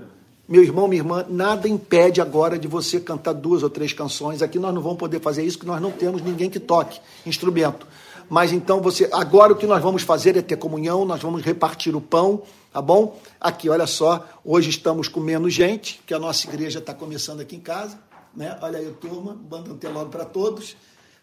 meu 0.48 0.64
irmão, 0.64 0.88
minha 0.88 1.02
irmã, 1.02 1.26
nada 1.28 1.68
impede 1.68 2.22
agora 2.22 2.58
de 2.58 2.68
você 2.68 3.00
cantar 3.00 3.34
duas 3.34 3.64
ou 3.64 3.70
três 3.70 3.94
canções. 3.94 4.42
Aqui 4.42 4.60
nós 4.60 4.74
não 4.74 4.82
vamos 4.82 4.98
poder 4.98 5.20
fazer 5.20 5.44
isso, 5.44 5.58
porque 5.58 5.72
nós 5.72 5.82
não 5.82 5.92
temos 5.92 6.22
ninguém 6.22 6.50
que 6.50 6.60
toque 6.60 7.00
instrumento. 7.26 7.88
Mas 8.30 8.52
então 8.52 8.82
você, 8.82 9.10
agora 9.12 9.54
o 9.54 9.56
que 9.56 9.68
nós 9.68 9.82
vamos 9.82 10.04
fazer 10.04 10.36
é 10.38 10.42
ter 10.42 10.58
comunhão, 10.58 11.06
nós 11.06 11.22
vamos 11.22 11.42
repartir 11.44 11.96
o 11.96 12.02
pão, 12.02 12.42
tá 12.72 12.82
bom? 12.82 13.20
Aqui, 13.40 13.70
olha 13.70 13.88
só, 13.88 14.28
hoje 14.44 14.70
estamos 14.70 15.08
com 15.08 15.20
menos 15.20 15.54
gente, 15.54 16.02
que 16.06 16.14
a 16.14 16.20
nossa 16.20 16.48
igreja 16.48 16.80
está 16.80 16.94
começando 16.94 17.42
aqui 17.42 17.56
em 17.56 17.60
casa, 17.60 18.00
né? 18.36 18.58
Olha 18.62 18.80
aí, 18.80 18.92
turma, 19.00 19.34
banda 19.34 19.72
antelado 19.72 20.10
para 20.10 20.26
todos 20.26 20.76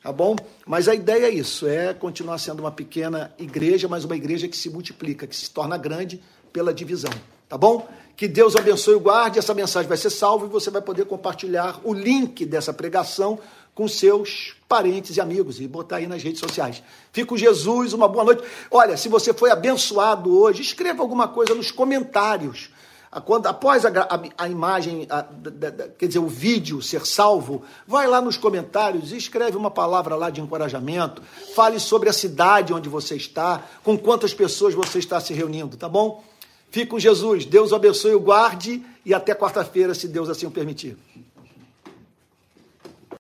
tá 0.03 0.11
bom? 0.12 0.35
Mas 0.66 0.89
a 0.89 0.95
ideia 0.95 1.27
é 1.27 1.31
isso, 1.31 1.66
é 1.66 1.95
continuar 1.95 2.39
sendo 2.39 2.61
uma 2.61 2.73
pequena 2.73 3.33
igreja, 3.39 3.87
mas 3.87 4.05
uma 4.05 4.16
igreja 4.16 4.49
que 4.49 4.57
se 4.57 4.68
multiplica, 4.68 5.27
que 5.27 5.37
se 5.37 5.49
torna 5.51 5.79
grande 5.79 6.20
pela 6.53 6.75
divisão, 6.75 7.12
tá 7.49 7.57
bom? 7.57 7.87
Que 8.17 8.29
Deus 8.29 8.55
abençoe 8.55 8.97
e 8.97 8.99
guarde, 8.99 9.39
essa 9.39 9.55
mensagem 9.55 9.89
vai 9.89 9.97
ser 9.97 10.11
salva 10.11 10.47
e 10.47 10.49
você 10.49 10.71
vai 10.71 10.83
poder 10.83 11.07
compartilhar 11.07 11.81
o 11.83 11.93
link 11.93 12.45
dessa 12.45 12.73
pregação 12.73 13.39
com 13.75 13.89
seus 13.89 14.55
parentes 14.69 15.17
e 15.17 15.21
amigos 15.21 15.61
e 15.61 15.67
botar 15.67 15.97
aí 15.97 16.07
nas 16.07 16.23
redes 16.23 16.41
sociais. 16.41 16.83
Fico 17.11 17.39
Jesus, 17.39 17.93
uma 17.93 18.07
boa 18.07 18.25
noite. 18.25 18.43
Olha, 18.71 18.97
se 18.97 19.09
você 19.09 19.33
foi 19.33 19.51
abençoado 19.51 20.39
hoje, 20.39 20.61
escreva 20.61 21.03
alguma 21.03 21.27
coisa 21.27 21.55
nos 21.55 21.71
comentários 21.71 22.71
quando, 23.21 23.47
após 23.47 23.85
a, 23.85 23.89
a, 23.89 24.45
a 24.45 24.49
imagem, 24.49 25.07
a, 25.11 25.21
da, 25.21 25.69
da, 25.69 25.89
quer 25.89 26.07
dizer, 26.07 26.19
o 26.19 26.27
vídeo 26.27 26.81
ser 26.81 27.05
salvo, 27.05 27.63
vai 27.87 28.07
lá 28.07 28.23
nos 28.23 28.39
comentários 28.39 29.13
e 29.13 29.19
escreve 29.19 29.57
uma 29.57 29.71
palavra 29.71 30.17
lá 30.17 30.31
de 30.31 30.41
encorajamento, 30.41 31.23
fale 31.55 31.79
sobre 31.79 32.09
a 32.09 32.13
cidade 32.13 32.73
onde 32.73 32.89
você 32.89 33.15
está, 33.15 33.63
com 33.85 33.99
quantas 33.99 34.33
pessoas 34.33 34.73
você 34.73 34.99
está 34.99 35.21
se 35.21 35.35
reunindo, 35.35 35.77
tá 35.77 35.91
bom? 35.91 36.25
Fique 36.73 36.87
com 36.87 36.99
Jesus, 36.99 37.45
Deus 37.45 37.70
o 37.70 37.77
abençoe, 37.77 38.14
o 38.14 38.20
guarde 38.20 38.83
e 39.05 39.12
até 39.12 39.35
quarta-feira, 39.35 39.95
se 39.95 40.09
Deus 40.09 40.31
assim 40.31 40.47
o 40.47 40.51
permitir. 40.51 40.97